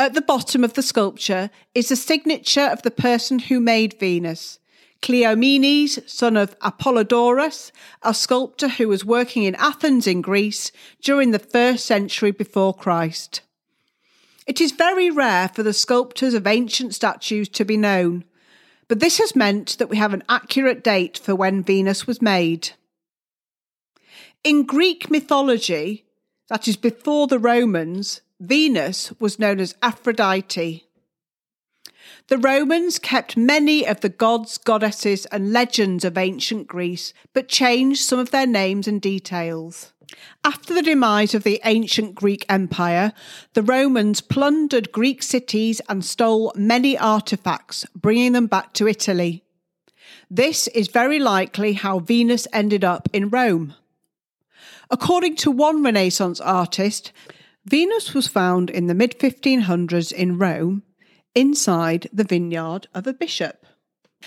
At 0.00 0.14
the 0.14 0.22
bottom 0.22 0.64
of 0.64 0.72
the 0.72 0.82
sculpture 0.82 1.50
is 1.74 1.90
the 1.90 1.94
signature 1.94 2.62
of 2.62 2.80
the 2.80 2.90
person 2.90 3.38
who 3.38 3.60
made 3.60 4.00
Venus, 4.00 4.58
Cleomenes, 5.02 6.08
son 6.08 6.38
of 6.38 6.58
Apollodorus, 6.60 7.70
a 8.02 8.14
sculptor 8.14 8.68
who 8.68 8.88
was 8.88 9.04
working 9.04 9.42
in 9.42 9.54
Athens 9.56 10.06
in 10.06 10.22
Greece 10.22 10.72
during 11.02 11.32
the 11.32 11.38
first 11.38 11.84
century 11.84 12.30
before 12.30 12.72
Christ. 12.72 13.42
It 14.46 14.58
is 14.58 14.72
very 14.72 15.10
rare 15.10 15.48
for 15.48 15.62
the 15.62 15.74
sculptors 15.74 16.32
of 16.32 16.46
ancient 16.46 16.94
statues 16.94 17.50
to 17.50 17.66
be 17.66 17.76
known, 17.76 18.24
but 18.88 19.00
this 19.00 19.18
has 19.18 19.36
meant 19.36 19.76
that 19.76 19.90
we 19.90 19.98
have 19.98 20.14
an 20.14 20.24
accurate 20.30 20.82
date 20.82 21.18
for 21.18 21.34
when 21.34 21.62
Venus 21.62 22.06
was 22.06 22.22
made. 22.22 22.70
In 24.44 24.64
Greek 24.64 25.10
mythology, 25.10 26.06
that 26.48 26.66
is 26.66 26.78
before 26.78 27.26
the 27.26 27.38
Romans, 27.38 28.22
Venus 28.40 29.12
was 29.20 29.38
known 29.38 29.60
as 29.60 29.76
Aphrodite. 29.82 30.86
The 32.28 32.38
Romans 32.38 32.98
kept 32.98 33.36
many 33.36 33.86
of 33.86 34.00
the 34.00 34.08
gods, 34.08 34.56
goddesses, 34.56 35.26
and 35.26 35.52
legends 35.52 36.04
of 36.06 36.16
ancient 36.16 36.66
Greece, 36.66 37.12
but 37.34 37.48
changed 37.48 38.00
some 38.00 38.18
of 38.18 38.30
their 38.30 38.46
names 38.46 38.88
and 38.88 39.00
details. 39.00 39.92
After 40.42 40.72
the 40.72 40.82
demise 40.82 41.34
of 41.34 41.42
the 41.42 41.60
ancient 41.64 42.14
Greek 42.14 42.46
Empire, 42.48 43.12
the 43.52 43.62
Romans 43.62 44.22
plundered 44.22 44.90
Greek 44.90 45.22
cities 45.22 45.82
and 45.88 46.04
stole 46.04 46.52
many 46.56 46.96
artifacts, 46.96 47.84
bringing 47.94 48.32
them 48.32 48.46
back 48.46 48.72
to 48.74 48.88
Italy. 48.88 49.44
This 50.30 50.66
is 50.68 50.88
very 50.88 51.18
likely 51.18 51.74
how 51.74 51.98
Venus 51.98 52.46
ended 52.52 52.84
up 52.84 53.08
in 53.12 53.28
Rome. 53.28 53.74
According 54.90 55.36
to 55.36 55.50
one 55.50 55.82
Renaissance 55.82 56.40
artist, 56.40 57.12
Venus 57.70 58.14
was 58.14 58.26
found 58.26 58.68
in 58.68 58.88
the 58.88 58.94
mid 58.94 59.16
1500s 59.20 60.12
in 60.12 60.38
Rome 60.38 60.82
inside 61.36 62.08
the 62.12 62.24
vineyard 62.24 62.88
of 62.92 63.06
a 63.06 63.12
bishop. 63.12 63.64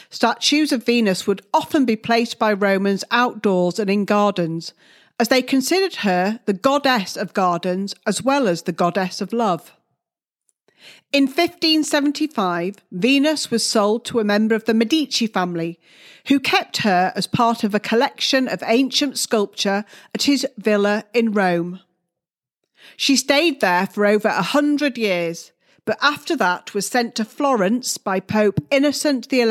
Statues 0.09 0.71
of 0.71 0.85
Venus 0.85 1.27
would 1.27 1.41
often 1.53 1.83
be 1.83 1.97
placed 1.97 2.39
by 2.39 2.53
Romans 2.53 3.03
outdoors 3.11 3.79
and 3.79 3.89
in 3.89 4.05
gardens, 4.05 4.73
as 5.19 5.27
they 5.27 5.41
considered 5.41 5.95
her 5.95 6.39
the 6.45 6.53
goddess 6.53 7.17
of 7.17 7.33
gardens 7.33 7.93
as 8.07 8.23
well 8.23 8.47
as 8.47 8.61
the 8.61 8.71
goddess 8.71 9.19
of 9.19 9.33
love. 9.33 9.73
In 11.11 11.23
1575, 11.23 12.77
Venus 12.93 13.51
was 13.51 13.65
sold 13.65 14.05
to 14.05 14.21
a 14.21 14.23
member 14.23 14.55
of 14.55 14.63
the 14.63 14.73
Medici 14.73 15.27
family, 15.27 15.81
who 16.27 16.39
kept 16.39 16.77
her 16.77 17.11
as 17.13 17.27
part 17.27 17.65
of 17.65 17.75
a 17.75 17.79
collection 17.81 18.47
of 18.47 18.63
ancient 18.65 19.19
sculpture 19.19 19.83
at 20.15 20.23
his 20.23 20.47
villa 20.57 21.03
in 21.13 21.33
Rome. 21.33 21.81
She 22.97 23.15
stayed 23.15 23.61
there 23.61 23.87
for 23.87 24.05
over 24.05 24.27
a 24.27 24.41
hundred 24.41 24.97
years, 24.97 25.51
but 25.85 25.97
after 26.01 26.35
that 26.37 26.73
was 26.73 26.87
sent 26.87 27.15
to 27.15 27.25
Florence 27.25 27.97
by 27.97 28.19
Pope 28.19 28.59
Innocent 28.71 29.27
XI, 29.29 29.43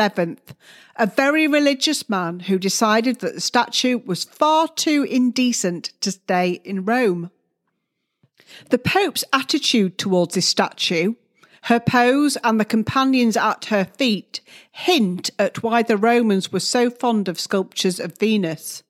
a 0.97 1.07
very 1.07 1.47
religious 1.47 2.09
man 2.09 2.41
who 2.41 2.59
decided 2.59 3.21
that 3.21 3.35
the 3.35 3.41
statue 3.41 3.99
was 4.05 4.25
far 4.25 4.69
too 4.69 5.05
indecent 5.05 5.93
to 6.01 6.13
stay 6.13 6.61
in 6.65 6.85
Rome. 6.85 7.31
The 8.71 8.79
Pope's 8.79 9.25
attitude 9.33 9.99
towards 9.99 10.35
this 10.35 10.47
statue, 10.47 11.15
her 11.63 11.81
pose, 11.81 12.37
and 12.43 12.59
the 12.59 12.65
companions 12.65 13.37
at 13.37 13.67
her 13.67 13.85
feet 13.85 14.41
hint 14.71 15.31
at 15.39 15.63
why 15.63 15.83
the 15.83 15.97
Romans 15.97 16.51
were 16.51 16.61
so 16.61 16.91
fond 16.91 17.29
of 17.29 17.41
sculptures 17.41 18.01
of 18.01 18.19
Venus. 18.19 18.83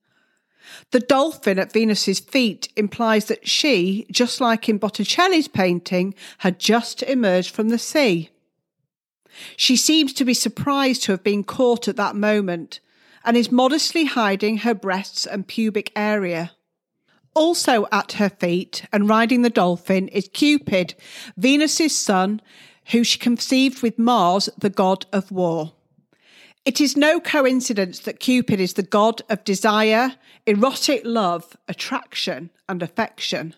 The 0.90 1.00
dolphin 1.00 1.58
at 1.58 1.72
Venus's 1.72 2.20
feet 2.20 2.68
implies 2.76 3.26
that 3.26 3.48
she, 3.48 4.06
just 4.10 4.40
like 4.40 4.68
in 4.68 4.78
Botticelli's 4.78 5.48
painting, 5.48 6.14
had 6.38 6.58
just 6.58 7.02
emerged 7.02 7.54
from 7.54 7.68
the 7.68 7.78
sea. 7.78 8.30
She 9.56 9.76
seems 9.76 10.12
to 10.14 10.24
be 10.24 10.34
surprised 10.34 11.04
to 11.04 11.12
have 11.12 11.22
been 11.22 11.44
caught 11.44 11.88
at 11.88 11.96
that 11.96 12.16
moment 12.16 12.80
and 13.24 13.36
is 13.36 13.52
modestly 13.52 14.04
hiding 14.04 14.58
her 14.58 14.74
breasts 14.74 15.26
and 15.26 15.46
pubic 15.46 15.92
area. 15.96 16.52
Also 17.34 17.86
at 17.90 18.12
her 18.14 18.28
feet 18.28 18.84
and 18.92 19.08
riding 19.08 19.42
the 19.42 19.50
dolphin 19.50 20.08
is 20.08 20.28
Cupid, 20.32 20.94
Venus's 21.36 21.96
son, 21.96 22.42
who 22.90 23.04
she 23.04 23.18
conceived 23.18 23.82
with 23.82 23.98
Mars, 23.98 24.48
the 24.58 24.70
god 24.70 25.06
of 25.12 25.30
war. 25.30 25.72
It 26.64 26.80
is 26.80 26.96
no 26.96 27.18
coincidence 27.18 27.98
that 28.00 28.20
Cupid 28.20 28.60
is 28.60 28.74
the 28.74 28.84
god 28.84 29.22
of 29.28 29.42
desire, 29.42 30.14
erotic 30.46 31.02
love, 31.04 31.56
attraction, 31.66 32.50
and 32.68 32.82
affection. 32.82 33.54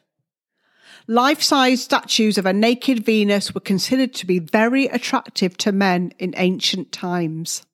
Life 1.07 1.43
size 1.43 1.83
statues 1.83 2.39
of 2.39 2.47
a 2.47 2.55
naked 2.55 3.05
Venus 3.05 3.55
were 3.55 3.61
considered 3.61 4.15
to 4.15 4.27
be 4.27 4.39
very 4.39 4.87
attractive 4.87 5.59
to 5.59 5.71
men 5.71 6.13
in 6.19 6.33
ancient 6.39 6.93
times. 6.93 7.67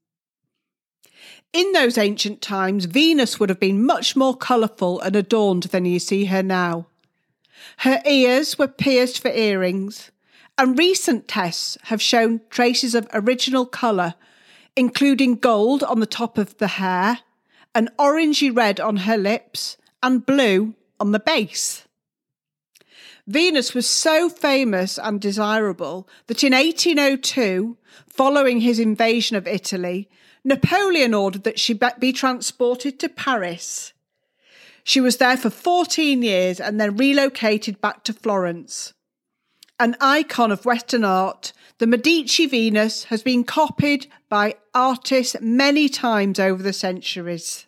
In 1.53 1.71
those 1.73 1.97
ancient 1.97 2.43
times, 2.43 2.87
Venus 2.87 3.39
would 3.39 3.49
have 3.49 3.61
been 3.61 3.85
much 3.85 4.17
more 4.17 4.37
colourful 4.37 5.01
and 5.01 5.15
adorned 5.15 5.65
than 5.65 5.85
you 5.85 6.01
see 6.01 6.25
her 6.25 6.43
now. 6.43 6.87
Her 7.79 8.03
ears 8.05 8.59
were 8.59 8.69
pierced 8.69 9.21
for 9.21 9.31
earrings, 9.31 10.11
and 10.59 10.77
recent 10.77 11.29
tests 11.29 11.79
have 11.85 12.03
shown 12.03 12.41
traces 12.51 12.97
of 12.97 13.09
original 13.13 13.67
colour, 13.67 14.15
including 14.77 15.37
gold 15.37 15.83
on 15.83 16.01
the 16.01 16.07
top 16.07 16.39
of 16.39 16.57
the 16.59 16.69
hair, 16.69 17.21
an 17.75 17.89
orangey 17.99 18.55
red 18.55 18.81
on 18.81 18.99
her 18.99 19.17
lips, 19.17 19.77
and 20.03 20.27
blue 20.27 20.75
on 20.99 21.13
the 21.13 21.21
base. 21.21 21.87
Venus 23.27 23.75
was 23.75 23.87
so 23.87 24.29
famous 24.29 24.99
and 24.99 25.21
desirable 25.21 26.09
that 26.27 26.43
in 26.43 26.53
1802, 26.53 27.77
following 28.09 28.61
his 28.61 28.79
invasion 28.79 29.37
of 29.37 29.47
Italy, 29.47 30.09
Napoleon 30.43 31.15
ordered 31.15 31.45
that 31.45 31.59
she 31.59 31.79
be 31.99 32.13
transported 32.13 32.99
to 32.99 33.09
Paris. 33.09 33.93
She 34.83 35.01
was 35.01 35.19
there 35.19 35.37
for 35.37 35.51
14 35.51 36.23
years 36.23 36.59
and 36.59 36.81
then 36.81 36.97
relocated 36.97 37.81
back 37.81 38.03
to 38.05 38.13
Florence 38.13 38.95
an 39.81 39.97
icon 39.99 40.53
of 40.53 40.67
Western 40.67 41.05
art, 41.05 41.55
the 41.81 41.87
Medici 41.87 42.45
Venus 42.45 43.05
has 43.05 43.23
been 43.23 43.43
copied 43.43 44.07
by 44.29 44.55
artists 44.75 45.35
many 45.41 45.89
times 45.89 46.39
over 46.39 46.63
the 46.63 46.75
centuries. 46.75 47.65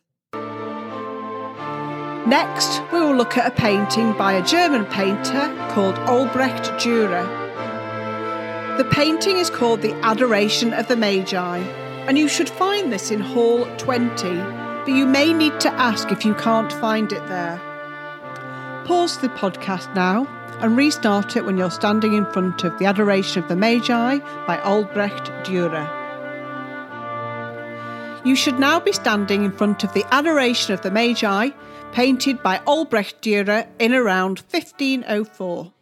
Next, 2.27 2.83
we 2.93 3.01
will 3.01 3.17
look 3.17 3.39
at 3.39 3.51
a 3.51 3.57
painting 3.57 4.13
by 4.13 4.35
a 4.35 4.45
German 4.45 4.85
painter 4.85 5.57
called 5.71 5.99
Albrecht 6.01 6.65
Dürer. 6.73 7.27
The 8.77 8.85
painting 8.85 9.39
is 9.39 9.49
called 9.49 9.81
The 9.81 9.95
Adoration 10.05 10.75
of 10.75 10.89
the 10.89 10.97
Magi, 10.97 11.61
and 12.07 12.19
you 12.19 12.29
should 12.29 12.51
find 12.51 12.93
this 12.93 13.11
in 13.11 13.21
Hall 13.21 13.65
20, 13.79 14.37
but 14.85 14.89
you 14.89 15.07
may 15.07 15.33
need 15.33 15.59
to 15.61 15.73
ask 15.73 16.13
if 16.13 16.23
you 16.23 16.35
can't 16.35 16.71
find 16.71 17.15
it 17.15 17.27
there. 17.29 17.59
Pause 18.85 19.21
the 19.21 19.31
podcast 19.31 19.95
now 19.95 20.29
and 20.63 20.77
restart 20.77 21.37
it 21.37 21.45
when 21.45 21.59
you're 21.59 21.71
standing 21.71 22.15
in 22.15 22.25
front 22.27 22.63
of 22.63 22.79
The 22.79 22.87
Adoration 22.87 23.43
of 23.43 23.49
the 23.49 23.57
Magi 23.57 24.19
by 24.47 24.61
Albrecht 24.61 25.25
Dürer. 25.45 26.01
You 28.25 28.37
should 28.37 28.61
now 28.61 28.79
be 28.79 28.93
standing 28.93 29.45
in 29.45 29.51
front 29.51 29.83
of 29.83 29.93
The 29.93 30.05
Adoration 30.13 30.73
of 30.73 30.83
the 30.83 30.93
Magi, 30.93 31.51
painted 31.91 32.41
by 32.41 32.61
Albrecht 32.67 33.21
Dürer 33.21 33.67
in 33.81 33.93
around 33.93 34.39
1504. 34.49 35.73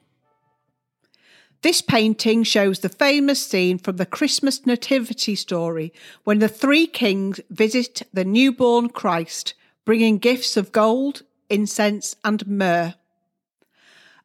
This 1.60 1.82
painting 1.82 2.42
shows 2.42 2.78
the 2.78 2.88
famous 2.88 3.46
scene 3.46 3.76
from 3.76 3.98
the 3.98 4.06
Christmas 4.06 4.64
Nativity 4.64 5.34
story 5.34 5.92
when 6.24 6.38
the 6.38 6.48
three 6.48 6.86
kings 6.86 7.38
visit 7.50 8.02
the 8.14 8.24
newborn 8.24 8.88
Christ, 8.88 9.52
bringing 9.84 10.16
gifts 10.16 10.56
of 10.56 10.72
gold, 10.72 11.20
incense, 11.50 12.16
and 12.24 12.46
myrrh. 12.46 12.94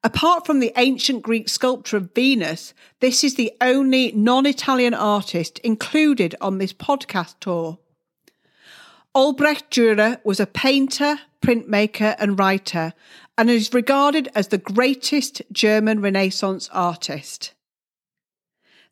Apart 0.05 0.45
from 0.45 0.59
the 0.59 0.71
ancient 0.77 1.23
Greek 1.23 1.49
sculpture 1.49 1.97
of 1.97 2.13
Venus, 2.13 2.75
this 2.99 3.23
is 3.23 3.33
the 3.33 3.51
only 3.59 4.11
non 4.11 4.45
Italian 4.45 4.93
artist 4.93 5.57
included 5.63 6.35
on 6.39 6.59
this 6.59 6.73
podcast 6.73 7.33
tour. 7.39 7.79
Albrecht 9.15 9.71
Dürer 9.71 10.23
was 10.23 10.39
a 10.39 10.45
painter, 10.45 11.15
printmaker, 11.41 12.15
and 12.19 12.37
writer, 12.37 12.93
and 13.35 13.49
is 13.49 13.73
regarded 13.73 14.29
as 14.35 14.49
the 14.49 14.59
greatest 14.59 15.41
German 15.51 16.01
Renaissance 16.01 16.69
artist. 16.71 17.55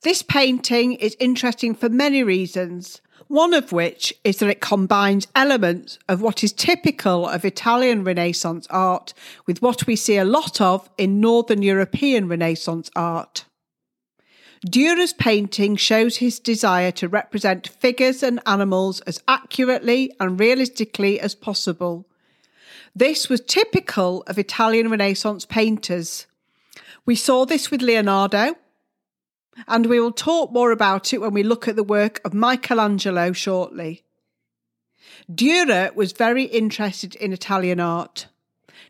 This 0.02 0.23
painting 0.23 0.93
is 0.93 1.15
interesting 1.19 1.76
for 1.76 1.89
many 1.89 2.23
reasons, 2.23 3.04
one 3.28 3.54
of 3.54 3.72
which 3.72 4.14
is 4.24 4.38
that 4.38 4.50
it 4.50 4.62
combines 4.62 5.28
elements 5.36 5.98
of 6.08 6.22
what 6.22 6.44
is 6.44 6.54
typical 6.54 7.28
of 7.28 7.46
Italian 7.46 8.04
Renaissance 8.04 8.68
art 8.70 9.14
with 9.46 9.62
what 9.62 9.88
we 9.88 9.96
see 9.96 10.18
a 10.18 10.26
lot 10.26 10.62
of 10.62 10.90
in 10.98 11.20
Northern 11.20 11.62
European 11.62 12.28
Renaissance 12.28 12.90
art. 12.96 13.46
Dürer's 14.66 15.14
painting 15.14 15.76
shows 15.76 16.18
his 16.18 16.40
desire 16.40 16.92
to 16.92 17.10
represent 17.10 17.68
figures 17.68 18.24
and 18.24 18.40
animals 18.46 19.02
as 19.02 19.22
accurately 19.28 20.16
and 20.20 20.40
realistically 20.40 21.20
as 21.20 21.36
possible. 21.36 22.08
This 22.96 23.28
was 23.28 23.42
typical 23.42 24.24
of 24.28 24.40
Italian 24.40 24.90
Renaissance 24.90 25.46
painters. 25.46 26.28
We 27.06 27.16
saw 27.16 27.46
this 27.46 27.72
with 27.72 27.82
Leonardo, 27.82 28.56
and 29.68 29.86
we 29.86 30.00
will 30.00 30.12
talk 30.12 30.52
more 30.52 30.72
about 30.72 31.13
it 31.13 31.22
when 31.22 31.34
we 31.34 31.44
look 31.44 31.68
at 31.68 31.76
the 31.76 31.84
work 31.84 32.20
of 32.26 32.34
Michelangelo 32.34 33.32
shortly. 33.32 34.04
Dürer 35.32 35.96
was 35.96 36.12
very 36.12 36.44
interested 36.44 37.16
in 37.16 37.34
Italian 37.34 37.80
art. 37.80 38.28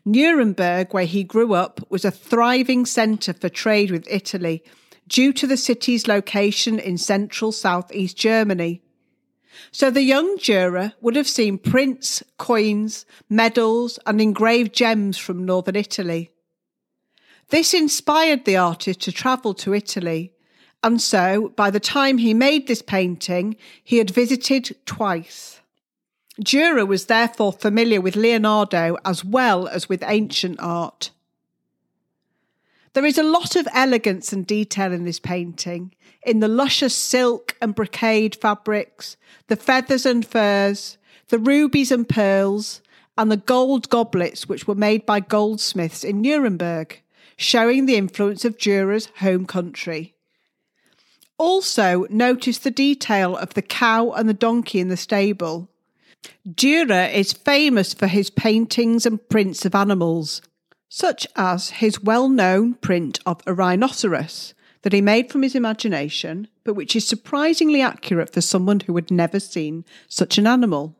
Nuremberg, 0.04 0.92
where 0.92 1.06
he 1.06 1.24
grew 1.24 1.54
up, 1.54 1.80
was 1.90 2.04
a 2.04 2.10
thriving 2.10 2.84
centre 2.84 3.32
for 3.32 3.48
trade 3.48 3.90
with 3.90 4.06
Italy 4.10 4.62
due 5.08 5.32
to 5.32 5.46
the 5.46 5.56
city's 5.56 6.08
location 6.08 6.78
in 6.78 6.98
central 6.98 7.52
southeast 7.52 8.16
Germany. 8.16 8.82
So 9.70 9.90
the 9.90 10.02
young 10.02 10.36
Dürer 10.38 10.92
would 11.00 11.16
have 11.16 11.28
seen 11.28 11.58
prints, 11.58 12.22
coins, 12.38 13.06
medals, 13.28 13.98
and 14.06 14.20
engraved 14.20 14.74
gems 14.74 15.16
from 15.16 15.44
northern 15.44 15.76
Italy. 15.76 16.30
This 17.50 17.72
inspired 17.72 18.44
the 18.44 18.56
artist 18.56 19.00
to 19.02 19.12
travel 19.12 19.54
to 19.54 19.74
Italy 19.74 20.33
and 20.84 21.00
so, 21.00 21.48
by 21.56 21.70
the 21.70 21.80
time 21.80 22.18
he 22.18 22.34
made 22.34 22.66
this 22.66 22.82
painting, 22.82 23.56
he 23.82 23.96
had 23.96 24.10
visited 24.10 24.76
twice. 24.84 25.62
Dürer 26.38 26.86
was 26.86 27.06
therefore 27.06 27.54
familiar 27.54 28.02
with 28.02 28.16
Leonardo 28.16 28.98
as 29.02 29.24
well 29.24 29.66
as 29.66 29.88
with 29.88 30.04
ancient 30.06 30.60
art. 30.60 31.10
There 32.92 33.06
is 33.06 33.16
a 33.16 33.22
lot 33.22 33.56
of 33.56 33.66
elegance 33.72 34.30
and 34.30 34.46
detail 34.46 34.92
in 34.92 35.04
this 35.04 35.18
painting, 35.18 35.94
in 36.22 36.40
the 36.40 36.48
luscious 36.48 36.94
silk 36.94 37.56
and 37.62 37.74
brocade 37.74 38.36
fabrics, 38.36 39.16
the 39.46 39.56
feathers 39.56 40.04
and 40.04 40.24
furs, 40.24 40.98
the 41.28 41.38
rubies 41.38 41.90
and 41.90 42.06
pearls, 42.06 42.82
and 43.16 43.32
the 43.32 43.38
gold 43.38 43.88
goblets 43.88 44.50
which 44.50 44.68
were 44.68 44.74
made 44.74 45.06
by 45.06 45.18
goldsmiths 45.18 46.04
in 46.04 46.20
Nuremberg, 46.20 47.00
showing 47.38 47.86
the 47.86 47.96
influence 47.96 48.44
of 48.44 48.58
Dürer's 48.58 49.08
home 49.16 49.46
country. 49.46 50.13
Also, 51.38 52.06
notice 52.10 52.58
the 52.58 52.70
detail 52.70 53.36
of 53.36 53.54
the 53.54 53.62
cow 53.62 54.12
and 54.12 54.28
the 54.28 54.34
donkey 54.34 54.78
in 54.78 54.88
the 54.88 54.96
stable. 54.96 55.68
Dürer 56.48 57.12
is 57.12 57.32
famous 57.32 57.92
for 57.92 58.06
his 58.06 58.30
paintings 58.30 59.04
and 59.04 59.28
prints 59.28 59.64
of 59.64 59.74
animals, 59.74 60.40
such 60.88 61.26
as 61.36 61.70
his 61.70 62.00
well 62.00 62.28
known 62.28 62.74
print 62.74 63.18
of 63.26 63.40
a 63.46 63.52
rhinoceros 63.52 64.54
that 64.82 64.92
he 64.92 65.00
made 65.00 65.30
from 65.30 65.42
his 65.42 65.54
imagination, 65.54 66.46
but 66.62 66.74
which 66.74 66.94
is 66.94 67.06
surprisingly 67.06 67.80
accurate 67.80 68.32
for 68.32 68.40
someone 68.40 68.80
who 68.80 68.94
had 68.94 69.10
never 69.10 69.40
seen 69.40 69.84
such 70.08 70.38
an 70.38 70.46
animal. 70.46 70.94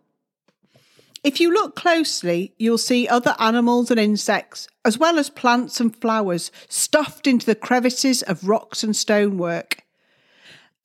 If 1.22 1.40
you 1.40 1.52
look 1.52 1.76
closely, 1.76 2.54
you'll 2.58 2.76
see 2.76 3.08
other 3.08 3.34
animals 3.38 3.90
and 3.90 4.00
insects, 4.00 4.68
as 4.84 4.98
well 4.98 5.18
as 5.18 5.30
plants 5.30 5.80
and 5.80 5.94
flowers, 5.96 6.50
stuffed 6.68 7.26
into 7.26 7.46
the 7.46 7.54
crevices 7.54 8.22
of 8.22 8.48
rocks 8.48 8.82
and 8.82 8.94
stonework. 8.94 9.83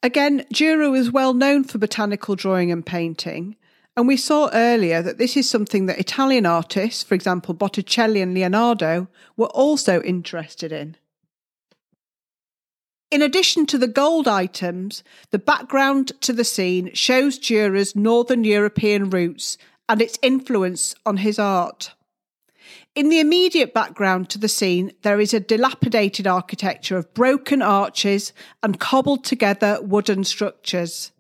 Again, 0.02 0.46
Dürer 0.54 0.90
was 0.90 1.12
well 1.12 1.34
known 1.34 1.66
for 1.66 1.78
botanical 1.78 2.36
drawing 2.36 2.72
and 2.72 2.86
painting, 2.86 3.58
and 3.98 4.08
we 4.08 4.16
saw 4.16 4.50
earlier 4.54 5.02
that 5.02 5.18
this 5.18 5.36
is 5.36 5.50
something 5.50 5.88
that 5.88 6.00
Italian 6.00 6.46
artists, 6.46 7.04
for 7.04 7.16
example 7.16 7.54
Botticelli 7.54 8.22
and 8.22 8.34
Leonardo, 8.34 9.10
were 9.36 9.48
also 9.48 10.02
interested 10.02 10.72
in. 10.72 10.96
In 13.12 13.22
addition 13.22 13.66
to 13.66 13.78
the 13.78 13.88
gold 13.88 14.28
items, 14.28 15.04
the 15.32 15.40
background 15.40 16.14
to 16.22 16.32
the 16.32 16.46
scene 16.46 16.94
shows 16.94 17.38
Dürer's 17.38 17.96
Northern 17.96 18.44
European 18.44 19.10
roots 19.10 19.58
and 19.90 20.02
its 20.02 20.20
influence 20.22 20.96
on 21.06 21.18
his 21.18 21.40
art. 21.40 21.94
In 23.00 23.08
the 23.08 23.22
immediate 23.22 23.74
background 23.74 24.30
to 24.32 24.38
the 24.38 24.50
scene, 24.50 24.92
there 25.04 25.22
is 25.22 25.34
a 25.34 25.40
dilapidated 25.40 26.28
architecture 26.28 26.98
of 26.98 27.14
broken 27.14 27.62
arches 27.62 28.34
and 28.62 28.78
cobbled 28.78 29.24
together 29.24 29.80
wooden 29.82 30.26
structures. 30.26 31.14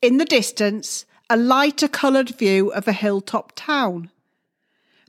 In 0.00 0.18
the 0.18 0.24
distance, 0.24 1.04
a 1.28 1.36
lighter 1.36 1.88
coloured 1.88 2.38
view 2.38 2.72
of 2.72 2.86
a 2.86 2.92
hilltop 2.92 3.54
town. 3.56 4.12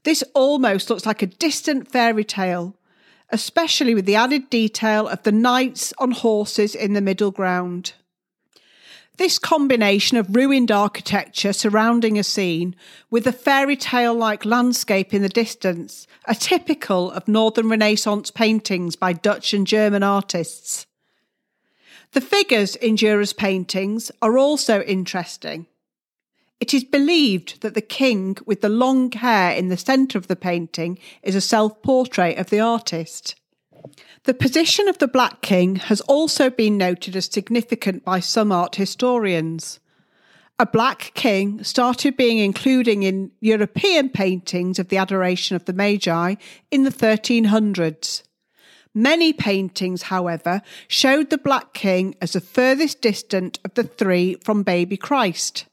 This 0.02 0.24
almost 0.34 0.90
looks 0.90 1.06
like 1.06 1.22
a 1.22 1.28
distant 1.28 1.92
fairy 1.92 2.24
tale, 2.24 2.76
especially 3.30 3.94
with 3.94 4.08
the 4.08 4.16
added 4.16 4.50
detail 4.50 5.08
of 5.08 5.22
the 5.22 5.32
knights 5.32 5.94
on 6.00 6.10
horses 6.10 6.74
in 6.74 6.94
the 6.94 7.00
middle 7.00 7.30
ground. 7.30 7.94
This 9.18 9.40
combination 9.40 10.18
of 10.18 10.36
ruined 10.36 10.72
architecture 10.72 11.54
surrounding 11.54 12.20
a 12.20 12.24
scene 12.24 12.76
with 13.10 13.26
a 13.26 13.32
fairy 13.32 13.78
tale 13.78 14.14
like 14.14 14.44
landscape 14.44 15.14
in 15.14 15.22
the 15.22 15.30
distance 15.30 16.06
are 16.26 16.36
typical 16.36 17.12
of 17.12 17.28
Northern 17.28 17.70
Renaissance 17.70 18.30
paintings 18.30 18.98
by 18.98 19.14
Dutch 19.14 19.54
and 19.54 19.66
German 19.66 20.04
artists. 20.04 20.86
The 22.12 22.20
figures 22.20 22.76
in 22.76 22.98
Dürer's 22.98 23.32
paintings 23.32 24.12
are 24.22 24.38
also 24.38 24.82
interesting. 24.82 25.68
It 26.60 26.74
is 26.74 26.84
believed 26.84 27.62
that 27.62 27.74
the 27.74 27.82
king 27.82 28.38
with 28.46 28.62
the 28.62 28.70
long 28.70 29.12
hair 29.12 29.56
in 29.56 29.70
the 29.70 29.78
centre 29.78 30.18
of 30.18 30.28
the 30.28 30.36
painting 30.36 31.00
is 31.24 31.36
a 31.36 31.42
self 31.42 31.82
portrait 31.82 32.38
of 32.38 32.50
the 32.50 32.60
artist. 32.60 33.36
The 34.26 34.34
position 34.34 34.88
of 34.88 34.98
the 34.98 35.08
Black 35.08 35.42
King 35.42 35.76
has 35.76 36.02
also 36.02 36.50
been 36.50 36.80
noted 36.80 37.16
as 37.16 37.26
significant 37.26 38.04
by 38.04 38.20
some 38.20 38.52
art 38.52 38.76
historians. 38.76 39.80
A 40.58 40.66
Black 40.66 41.12
King 41.14 41.64
started 41.64 42.18
being 42.18 42.40
included 42.40 43.04
in 43.04 43.32
European 43.40 44.10
paintings 44.10 44.80
of 44.80 44.88
the 44.90 44.98
adoration 44.98 45.56
of 45.56 45.66
the 45.66 45.74
Magi 45.74 46.36
in 46.72 46.84
the 46.84 46.90
1300s. 46.90 48.24
Many 48.96 49.32
paintings, 49.32 50.04
however, 50.04 50.64
showed 50.88 51.30
the 51.30 51.38
Black 51.38 51.76
King 51.76 52.16
as 52.20 52.34
the 52.34 52.42
furthest 52.42 53.02
distant 53.02 53.60
of 53.64 53.76
the 53.76 53.84
three 53.84 54.38
from 54.44 54.64
baby 54.64 54.98
Christ. 54.98 55.66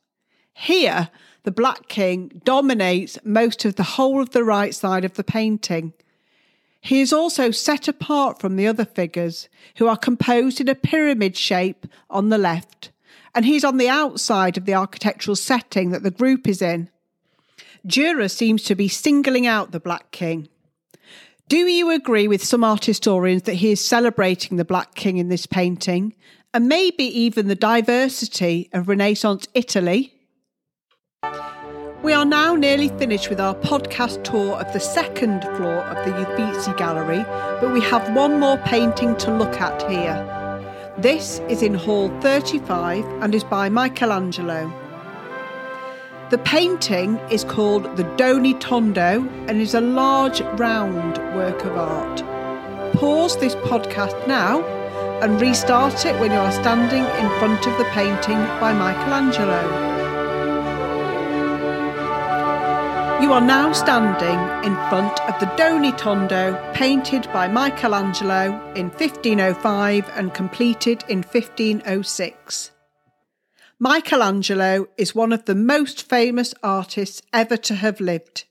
Here, 0.53 1.09
the 1.45 1.53
Black 1.53 1.89
King 1.89 2.43
dominates 2.45 3.19
most 3.25 3.65
of 3.65 3.77
the 3.77 3.83
whole 3.83 4.21
of 4.21 4.31
the 4.31 4.45
right 4.45 4.75
side 4.75 5.07
of 5.07 5.15
the 5.15 5.25
painting. 5.25 5.95
He 6.85 7.01
is 7.01 7.13
also 7.13 7.53
set 7.53 7.87
apart 7.87 8.41
from 8.41 8.57
the 8.57 8.67
other 8.67 8.85
figures, 8.85 9.49
who 9.77 9.87
are 9.87 9.97
composed 9.97 10.61
in 10.61 10.69
a 10.69 10.75
pyramid 10.75 11.37
shape 11.37 11.87
on 12.11 12.29
the 12.29 12.39
left, 12.39 12.91
and 13.37 13.45
he's 13.45 13.65
on 13.65 13.77
the 13.77 13.89
outside 13.89 14.59
of 14.59 14.65
the 14.65 14.75
architectural 14.75 15.37
setting 15.37 15.91
that 15.91 16.03
the 16.03 16.11
group 16.11 16.49
is 16.49 16.61
in. 16.61 16.91
Dürer 17.87 18.29
seems 18.29 18.65
to 18.65 18.75
be 18.75 18.89
singling 18.89 19.47
out 19.47 19.71
the 19.71 19.79
Black 19.79 20.11
King. 20.11 20.49
Do 21.49 21.59
you 21.59 21.91
agree 21.91 22.27
with 22.27 22.45
some 22.45 22.65
art 22.65 22.85
historians 22.85 23.43
that 23.43 23.55
he 23.55 23.71
is 23.71 23.85
celebrating 23.85 24.57
the 24.57 24.65
Black 24.65 24.97
King 24.97 25.19
in 25.19 25.29
this 25.29 25.47
painting, 25.47 26.17
and 26.53 26.69
maybe 26.69 27.05
even 27.05 27.47
the 27.47 27.55
diversity 27.55 28.69
of 28.73 28.89
Renaissance 28.89 29.47
Italy? 29.55 30.15
We 32.03 32.15
are 32.15 32.25
now 32.25 32.57
nearly 32.57 32.89
finished 32.89 33.31
with 33.31 33.39
our 33.39 33.55
podcast 33.55 34.25
tour 34.25 34.57
of 34.57 34.73
the 34.73 34.81
second 34.81 35.43
floor 35.57 35.85
of 35.85 36.05
the 36.05 36.13
Uffizi 36.13 36.73
Gallery, 36.73 37.23
but 37.61 37.73
we 37.73 37.81
have 37.83 38.17
one 38.17 38.41
more 38.41 38.59
painting 38.59 39.17
to 39.19 39.33
look 39.33 39.61
at 39.61 39.89
here. 39.89 40.19
This 40.99 41.39
is 41.49 41.63
in 41.63 41.75
Hall 41.75 42.09
35 42.21 43.05
and 43.23 43.33
is 43.33 43.45
by 43.45 43.69
Michelangelo. 43.69 44.69
The 46.31 46.39
painting 46.39 47.19
is 47.31 47.45
called 47.45 47.97
the 47.97 48.05
Doni 48.17 48.55
Tondo 48.55 49.25
and 49.47 49.61
is 49.61 49.75
a 49.75 49.81
large 49.81 50.41
round 50.59 51.19
work 51.37 51.65
of 51.65 51.77
art. 51.77 52.25
Pause 52.97 53.37
this 53.37 53.55
podcast 53.55 54.27
now 54.27 54.61
and 55.23 55.41
restart 55.41 56.05
it 56.05 56.19
when 56.19 56.33
you 56.33 56.39
are 56.39 56.51
standing 56.51 57.05
in 57.05 57.39
front 57.39 57.65
of 57.65 57.79
the 57.79 57.85
painting 57.93 58.39
by 58.59 58.73
Michelangelo. 58.73 59.92
You 63.23 63.33
are 63.33 63.41
now 63.41 63.73
standing 63.73 64.67
in 64.69 64.75
front 64.89 65.21
of 65.21 65.39
the 65.39 65.47
Doni 65.57 65.93
Tondo, 65.93 66.61
painted 66.75 67.23
by 67.33 67.47
Michelangelo 67.47 68.47
in 68.75 68.91
1505 68.91 70.11
and 70.17 70.35
completed 70.35 71.05
in 71.09 71.19
1506. 71.19 72.73
Michelangelo 73.79 74.89
is 74.99 75.15
one 75.15 75.33
of 75.33 75.45
the 75.45 75.55
most 75.55 76.03
famous 76.03 76.53
artists 76.65 77.23
ever 77.33 77.57
to 77.59 77.77
have 77.77 78.01
lived. 78.01 78.43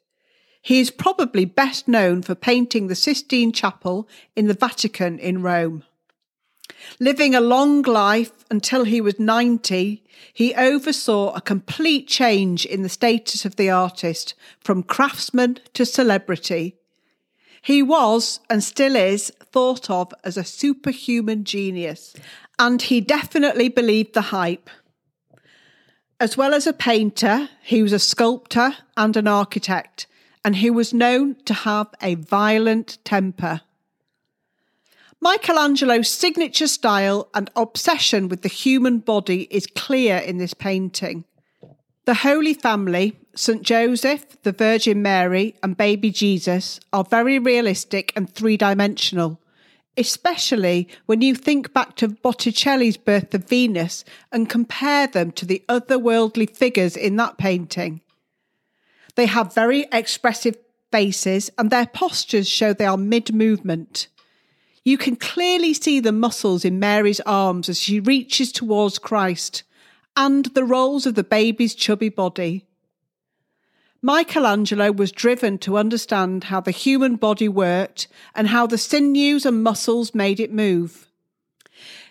He 0.62 0.80
is 0.80 0.90
probably 0.90 1.44
best 1.44 1.90
known 1.90 2.22
for 2.22 2.34
painting 2.34 2.88
the 2.88 2.96
Sistine 2.96 3.52
Chapel 3.52 4.08
in 4.38 4.48
the 4.48 4.54
Vatican 4.54 5.20
in 5.20 5.42
Rome. 5.42 5.84
Living 7.00 7.36
a 7.36 7.42
long 7.42 7.82
life 7.82 8.32
until 8.50 8.84
he 8.84 9.02
was 9.02 9.20
90, 9.20 10.04
he 10.34 10.56
oversaw 10.56 11.34
a 11.34 11.42
complete 11.42 12.08
change 12.08 12.66
in 12.66 12.84
the 12.84 12.90
status 12.90 13.46
of 13.46 13.56
the 13.56 13.70
artist 13.70 14.34
from 14.60 14.84
craftsman 14.84 15.60
to 15.74 15.86
celebrity. 15.86 16.76
He 17.62 17.84
was, 17.84 18.40
and 18.50 18.64
still 18.64 18.96
is, 18.96 19.32
thought 19.52 19.90
of 19.90 20.14
as 20.24 20.38
a 20.38 20.44
superhuman 20.44 21.44
genius, 21.44 22.16
and 22.58 22.82
he 22.82 23.02
definitely 23.02 23.70
believed 23.70 24.14
the 24.14 24.22
hype. 24.22 24.70
As 26.20 26.38
well 26.38 26.54
as 26.54 26.68
a 26.68 26.74
painter, 26.74 27.50
he 27.64 27.82
was 27.84 27.94
a 27.94 28.00
sculptor 28.00 28.78
and 28.98 29.16
an 29.18 29.28
architect, 29.28 30.08
and 30.44 30.56
he 30.56 30.70
was 30.70 30.94
known 30.94 31.36
to 31.46 31.54
have 31.54 31.88
a 32.02 32.16
violent 32.16 32.98
temper. 33.04 33.62
Michelangelo's 35.24 36.10
signature 36.10 36.68
style 36.68 37.30
and 37.36 37.52
obsession 37.56 38.28
with 38.28 38.42
the 38.42 38.50
human 38.50 38.98
body 38.98 39.48
is 39.52 39.68
clear 39.68 40.18
in 40.18 40.40
this 40.40 40.56
painting. 40.56 41.26
The 42.06 42.16
Holy 42.16 42.56
Family, 42.56 43.20
St. 43.36 43.62
Joseph, 43.62 44.42
the 44.42 44.52
Virgin 44.52 45.04
Mary, 45.04 45.54
and 45.62 45.78
baby 45.78 46.10
Jesus 46.10 46.80
are 46.92 47.04
very 47.04 47.38
realistic 47.38 48.12
and 48.16 48.34
three 48.34 48.58
dimensional, 48.58 49.40
especially 49.96 50.88
when 51.06 51.22
you 51.22 51.36
think 51.36 51.72
back 51.72 51.96
to 51.98 52.08
Botticelli's 52.08 52.98
Birth 52.98 53.32
of 53.36 53.48
Venus 53.48 54.04
and 54.32 54.50
compare 54.50 55.06
them 55.06 55.32
to 55.34 55.46
the 55.46 55.64
otherworldly 55.70 56.50
figures 56.50 56.98
in 56.98 57.18
that 57.18 57.38
painting. 57.38 58.02
They 59.14 59.28
have 59.28 59.54
very 59.54 59.86
expressive 59.92 60.58
faces 60.92 61.52
and 61.60 61.70
their 61.70 61.86
postures 61.86 62.50
show 62.50 62.74
they 62.74 62.86
are 62.86 62.98
mid 62.98 63.36
movement. 63.36 64.08
You 64.84 64.98
can 64.98 65.16
clearly 65.16 65.74
see 65.74 66.00
the 66.00 66.12
muscles 66.12 66.66
in 66.66 66.80
Mary's 66.80 67.20
arms 67.22 67.70
as 67.70 67.80
she 67.80 68.00
reaches 68.00 68.52
towards 68.52 68.98
Christ 68.98 69.64
and 70.18 70.46
the 70.46 70.64
rolls 70.64 71.06
of 71.06 71.16
the 71.16 71.24
baby's 71.24 71.76
chubby 71.76 72.10
body. 72.10 72.66
Michelangelo 74.02 74.92
was 74.92 75.12
driven 75.12 75.60
to 75.60 75.78
understand 75.78 76.46
how 76.46 76.60
the 76.60 76.72
human 76.72 77.16
body 77.16 77.48
worked 77.48 78.08
and 78.34 78.48
how 78.48 78.66
the 78.66 78.78
sinews 78.78 79.46
and 79.46 79.64
muscles 79.64 80.16
made 80.16 80.40
it 80.40 80.52
move. 80.52 81.08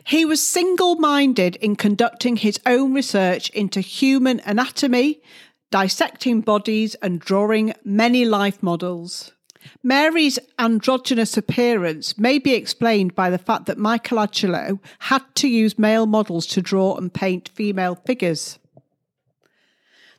He 0.05 0.25
was 0.25 0.41
single 0.45 0.95
minded 0.97 1.57
in 1.57 1.75
conducting 1.75 2.37
his 2.37 2.61
own 2.65 2.95
research 2.95 3.51
into 3.51 3.81
human 3.81 4.41
anatomy, 4.45 5.21
dissecting 5.73 6.41
bodies, 6.41 6.95
and 6.97 7.19
drawing 7.19 7.75
many 7.85 8.25
life 8.25 8.63
models. 8.63 9.33
Mary's 9.83 10.39
androgynous 10.59 11.37
appearance 11.37 12.17
may 12.19 12.39
be 12.39 12.55
explained 12.55 13.15
by 13.15 13.31
the 13.31 13.39
fact 13.39 13.67
that 13.67 13.79
Michelangelo 13.79 14.81
had 15.01 15.23
to 15.37 15.49
use 15.49 15.79
male 15.79 16.07
models 16.07 16.47
to 16.47 16.63
draw 16.63 16.97
and 16.97 17.13
paint 17.13 17.49
female 17.51 17.95
figures. 18.07 18.59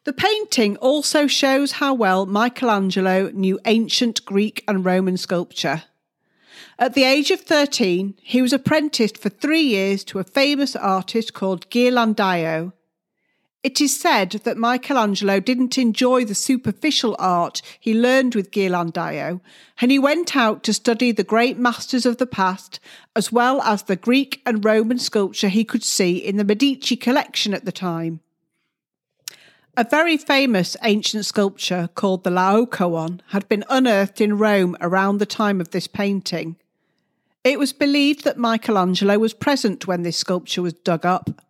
The 0.03 0.13
painting 0.13 0.77
also 0.77 1.27
shows 1.27 1.73
how 1.73 1.93
well 1.93 2.25
Michelangelo 2.25 3.29
knew 3.33 3.59
ancient 3.65 4.25
Greek 4.25 4.63
and 4.67 4.83
Roman 4.83 5.17
sculpture. 5.17 5.83
At 6.79 6.95
the 6.95 7.03
age 7.03 7.29
of 7.29 7.41
13, 7.41 8.15
he 8.23 8.41
was 8.41 8.53
apprenticed 8.53 9.17
for 9.17 9.29
three 9.29 9.61
years 9.61 10.03
to 10.05 10.17
a 10.17 10.23
famous 10.23 10.75
artist 10.75 11.33
called 11.35 11.69
Ghirlandaio, 11.69 12.73
it 13.63 13.79
is 13.79 13.99
said 13.99 14.31
that 14.31 14.57
Michelangelo 14.57 15.39
didn't 15.39 15.77
enjoy 15.77 16.25
the 16.25 16.33
superficial 16.33 17.15
art 17.19 17.61
he 17.79 17.93
learned 17.93 18.33
with 18.33 18.49
Ghirlandaio, 18.49 19.39
and 19.79 19.91
he 19.91 19.99
went 19.99 20.35
out 20.35 20.63
to 20.63 20.73
study 20.73 21.11
the 21.11 21.23
great 21.23 21.59
masters 21.59 22.05
of 22.05 22.17
the 22.17 22.25
past, 22.25 22.79
as 23.15 23.31
well 23.31 23.61
as 23.61 23.83
the 23.83 23.95
Greek 23.95 24.41
and 24.47 24.65
Roman 24.65 24.97
sculpture 24.97 25.49
he 25.49 25.63
could 25.63 25.83
see 25.83 26.17
in 26.17 26.37
the 26.37 26.43
Medici 26.43 26.95
collection 26.95 27.53
at 27.53 27.65
the 27.65 27.71
time. 27.71 28.21
A 29.77 29.83
very 29.83 30.17
famous 30.17 30.75
ancient 30.83 31.25
sculpture 31.25 31.89
called 31.93 32.23
the 32.23 32.31
Laocoon 32.31 33.21
had 33.27 33.47
been 33.47 33.63
unearthed 33.69 34.19
in 34.19 34.39
Rome 34.39 34.75
around 34.81 35.19
the 35.19 35.25
time 35.27 35.61
of 35.61 35.69
this 35.69 35.87
painting. 35.87 36.57
It 37.43 37.59
was 37.59 37.73
believed 37.73 38.23
that 38.23 38.37
Michelangelo 38.37 39.19
was 39.19 39.33
present 39.33 39.87
when 39.87 40.01
this 40.01 40.17
sculpture 40.17 40.61
was 40.63 40.73
dug 40.73 41.05
up 41.05 41.41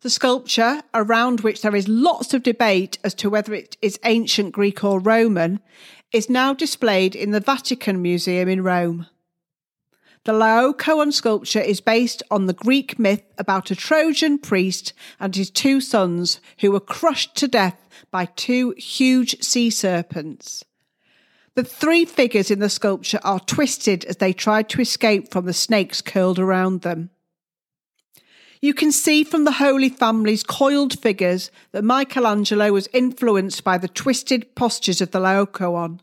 the 0.00 0.10
sculpture, 0.10 0.82
around 0.94 1.40
which 1.40 1.62
there 1.62 1.74
is 1.74 1.88
lots 1.88 2.32
of 2.32 2.42
debate 2.42 2.98
as 3.02 3.14
to 3.14 3.30
whether 3.30 3.52
it 3.52 3.76
is 3.82 3.98
ancient 4.04 4.52
Greek 4.52 4.84
or 4.84 5.00
Roman, 5.00 5.60
is 6.12 6.30
now 6.30 6.54
displayed 6.54 7.14
in 7.14 7.32
the 7.32 7.40
Vatican 7.40 8.00
Museum 8.00 8.48
in 8.48 8.62
Rome. 8.62 9.06
The 10.24 10.32
Laocoon 10.32 11.12
sculpture 11.12 11.60
is 11.60 11.80
based 11.80 12.22
on 12.30 12.46
the 12.46 12.52
Greek 12.52 12.98
myth 12.98 13.22
about 13.38 13.70
a 13.70 13.76
Trojan 13.76 14.38
priest 14.38 14.92
and 15.18 15.34
his 15.34 15.50
two 15.50 15.80
sons 15.80 16.40
who 16.60 16.70
were 16.70 16.80
crushed 16.80 17.34
to 17.36 17.48
death 17.48 17.88
by 18.10 18.26
two 18.26 18.74
huge 18.76 19.42
sea 19.42 19.70
serpents. 19.70 20.64
The 21.54 21.64
three 21.64 22.04
figures 22.04 22.50
in 22.50 22.58
the 22.58 22.68
sculpture 22.68 23.20
are 23.24 23.40
twisted 23.40 24.04
as 24.04 24.18
they 24.18 24.32
try 24.32 24.62
to 24.62 24.80
escape 24.80 25.30
from 25.30 25.46
the 25.46 25.52
snakes 25.52 26.00
curled 26.00 26.38
around 26.38 26.82
them. 26.82 27.10
You 28.60 28.74
can 28.74 28.90
see 28.90 29.22
from 29.22 29.44
the 29.44 29.52
Holy 29.52 29.88
Family's 29.88 30.42
coiled 30.42 30.98
figures 30.98 31.50
that 31.72 31.84
Michelangelo 31.84 32.72
was 32.72 32.88
influenced 32.92 33.62
by 33.62 33.78
the 33.78 33.88
twisted 33.88 34.54
postures 34.56 35.00
of 35.00 35.12
the 35.12 35.20
Laocoon. 35.20 36.00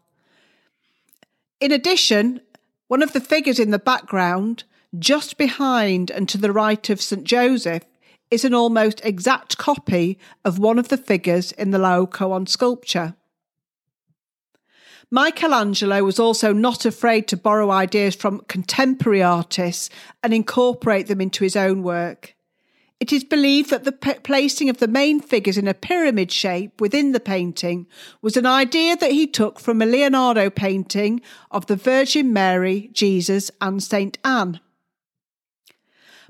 In 1.60 1.72
addition, 1.72 2.40
one 2.88 3.04
of 3.04 3.14
the 3.14 3.20
figures 3.20 3.60
in 3.60 3.72
the 3.72 3.80
background, 3.80 4.64
just 4.98 5.38
behind 5.38 6.10
and 6.10 6.30
to 6.30 6.38
the 6.38 6.52
right 6.52 6.90
of 6.90 7.02
St. 7.02 7.26
Joseph, 7.26 7.84
is 8.32 8.46
an 8.46 8.54
almost 8.54 9.02
exact 9.04 9.58
copy 9.58 10.18
of 10.46 10.58
one 10.58 10.80
of 10.80 10.88
the 10.88 10.98
figures 10.98 11.52
in 11.54 11.72
the 11.72 11.78
Laocoon 11.78 12.48
sculpture. 12.48 13.16
Michelangelo 15.12 16.04
was 16.04 16.20
also 16.20 16.52
not 16.52 16.86
afraid 16.86 17.28
to 17.28 17.38
borrow 17.38 17.70
ideas 17.70 18.16
from 18.16 18.42
contemporary 18.48 19.22
artists 19.22 19.90
and 20.24 20.34
incorporate 20.34 21.08
them 21.08 21.22
into 21.22 21.44
his 21.44 21.56
own 21.56 21.84
work. 21.84 22.36
It 23.00 23.12
is 23.12 23.26
believed 23.26 23.72
that 23.72 23.84
the 23.84 23.92
placing 23.92 24.70
of 24.70 24.78
the 24.78 24.88
main 24.88 25.20
figures 25.20 25.58
in 25.58 25.68
a 25.68 25.74
pyramid 25.74 26.32
shape 26.32 26.80
within 26.80 27.12
the 27.12 27.20
painting 27.20 27.88
was 28.22 28.38
an 28.38 28.46
idea 28.46 28.96
that 28.96 29.12
he 29.12 29.28
took 29.28 29.60
from 29.60 29.82
a 29.82 29.86
Leonardo 29.86 30.50
painting 30.50 31.22
of 31.52 31.66
the 31.66 31.76
Virgin 31.76 32.32
Mary, 32.32 32.90
Jesus, 32.94 33.52
and 33.60 33.84
St. 33.84 34.18
Anne. 34.24 34.62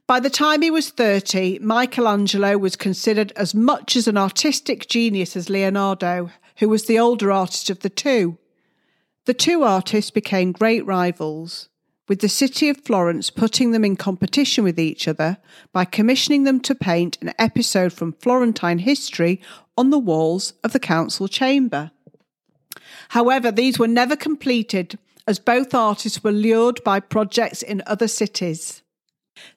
By 0.07 0.19
the 0.19 0.29
time 0.29 0.61
he 0.61 0.71
was 0.71 0.89
30, 0.89 1.59
Michelangelo 1.59 2.57
was 2.57 2.75
considered 2.75 3.31
as 3.35 3.53
much 3.55 3.95
as 3.95 4.07
an 4.07 4.17
artistic 4.17 4.87
genius 4.87 5.35
as 5.35 5.49
Leonardo, 5.49 6.31
who 6.57 6.69
was 6.69 6.85
the 6.85 6.99
older 6.99 7.31
artist 7.31 7.69
of 7.69 7.79
the 7.79 7.89
two. 7.89 8.37
The 9.25 9.33
two 9.33 9.63
artists 9.63 10.11
became 10.11 10.51
great 10.51 10.85
rivals 10.85 11.69
with 12.07 12.19
the 12.19 12.29
city 12.29 12.69
of 12.69 12.77
Florence 12.77 13.29
putting 13.29 13.71
them 13.71 13.83
in 13.83 13.95
competition 13.95 14.63
with 14.63 14.79
each 14.79 15.07
other 15.07 15.37
by 15.73 15.85
commissioning 15.85 16.43
them 16.43 16.59
to 16.59 16.75
paint 16.75 17.17
an 17.21 17.33
episode 17.39 17.91
from 17.91 18.13
Florentine 18.13 18.79
history 18.79 19.41
on 19.77 19.89
the 19.89 19.99
walls 19.99 20.53
of 20.63 20.73
the 20.73 20.79
council 20.79 21.27
chamber. 21.27 21.91
However, 23.09 23.51
these 23.51 23.79
were 23.79 23.87
never 23.87 24.15
completed 24.15 24.97
as 25.27 25.39
both 25.39 25.73
artists 25.73 26.23
were 26.23 26.31
lured 26.31 26.83
by 26.83 26.99
projects 26.99 27.61
in 27.61 27.81
other 27.87 28.07
cities. 28.07 28.83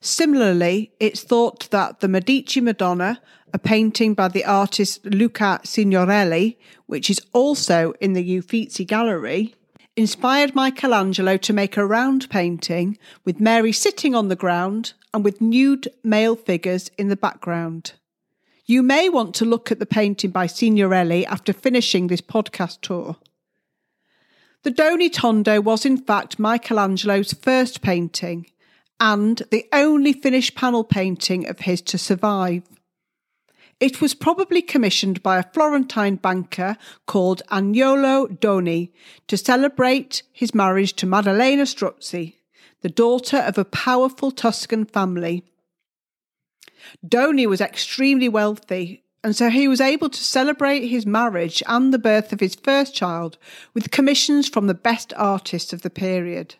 Similarly, 0.00 0.92
it's 0.98 1.22
thought 1.22 1.70
that 1.70 2.00
the 2.00 2.08
Medici 2.08 2.60
Madonna, 2.60 3.20
a 3.52 3.58
painting 3.58 4.14
by 4.14 4.28
the 4.28 4.44
artist 4.44 5.04
Luca 5.04 5.60
Signorelli, 5.64 6.58
which 6.86 7.10
is 7.10 7.20
also 7.32 7.92
in 8.00 8.12
the 8.12 8.38
Uffizi 8.38 8.84
Gallery, 8.84 9.54
inspired 9.98 10.54
Michelangelo 10.54 11.36
to 11.36 11.52
make 11.52 11.76
a 11.76 11.84
round 11.84 12.30
painting 12.30 12.96
with 13.24 13.40
Mary 13.40 13.72
sitting 13.72 14.14
on 14.14 14.28
the 14.28 14.36
ground 14.36 14.92
and 15.12 15.24
with 15.24 15.40
nude 15.40 15.88
male 16.04 16.36
figures 16.36 16.88
in 16.96 17.08
the 17.08 17.16
background. 17.16 17.94
You 18.64 18.84
may 18.84 19.08
want 19.08 19.34
to 19.34 19.44
look 19.44 19.72
at 19.72 19.80
the 19.80 19.86
painting 19.86 20.30
by 20.30 20.46
Signorelli 20.46 21.26
after 21.26 21.52
finishing 21.52 22.06
this 22.06 22.20
podcast 22.20 22.80
tour. 22.80 23.16
The 24.62 24.70
Doni 24.70 25.10
Tondo 25.10 25.60
was 25.60 25.84
in 25.84 25.96
fact 25.96 26.38
Michelangelo's 26.38 27.32
first 27.32 27.82
painting 27.82 28.46
and 29.00 29.42
the 29.50 29.66
only 29.72 30.12
finished 30.12 30.54
panel 30.54 30.84
painting 30.84 31.48
of 31.48 31.58
his 31.60 31.82
to 31.82 31.98
survive. 31.98 32.62
It 33.80 34.00
was 34.00 34.12
probably 34.12 34.60
commissioned 34.60 35.22
by 35.22 35.38
a 35.38 35.44
Florentine 35.52 36.16
banker 36.16 36.76
called 37.06 37.42
Agnolo 37.50 38.38
Doni 38.40 38.92
to 39.28 39.36
celebrate 39.36 40.22
his 40.32 40.54
marriage 40.54 40.94
to 40.94 41.06
Maddalena 41.06 41.62
Strozzi, 41.62 42.34
the 42.80 42.88
daughter 42.88 43.36
of 43.36 43.56
a 43.56 43.64
powerful 43.64 44.32
Tuscan 44.32 44.84
family. 44.84 45.44
Doni 47.06 47.46
was 47.46 47.60
extremely 47.60 48.28
wealthy, 48.28 49.04
and 49.22 49.36
so 49.36 49.48
he 49.48 49.68
was 49.68 49.80
able 49.80 50.08
to 50.08 50.24
celebrate 50.24 50.88
his 50.88 51.06
marriage 51.06 51.62
and 51.68 51.94
the 51.94 51.98
birth 51.98 52.32
of 52.32 52.40
his 52.40 52.56
first 52.56 52.94
child 52.94 53.38
with 53.74 53.92
commissions 53.92 54.48
from 54.48 54.66
the 54.66 54.74
best 54.74 55.12
artists 55.16 55.72
of 55.72 55.82
the 55.82 55.90
period. 55.90 56.56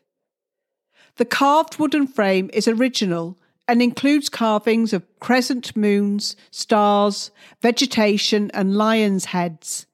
The 1.17 1.25
carved 1.25 1.81
wooden 1.81 2.07
frame 2.07 2.49
is 2.53 2.69
original 2.69 3.39
and 3.69 3.83
includes 3.83 4.31
carvings 4.31 4.95
of 4.95 5.05
crescent 5.21 5.77
moons, 5.77 6.35
stars, 6.51 7.31
vegetation, 7.61 8.51
and 8.55 8.77
lions' 8.77 9.27
heads. 9.27 9.87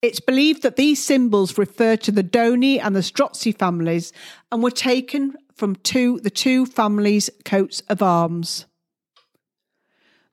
It's 0.00 0.20
believed 0.20 0.62
that 0.62 0.76
these 0.76 1.04
symbols 1.04 1.58
refer 1.58 1.96
to 1.96 2.10
the 2.10 2.22
Doni 2.22 2.80
and 2.80 2.96
the 2.96 3.00
Strozzi 3.00 3.56
families 3.56 4.12
and 4.50 4.62
were 4.62 4.70
taken 4.70 5.36
from 5.54 5.76
two, 5.76 6.20
the 6.20 6.30
two 6.30 6.64
families' 6.64 7.28
coats 7.44 7.82
of 7.88 8.02
arms. 8.02 8.64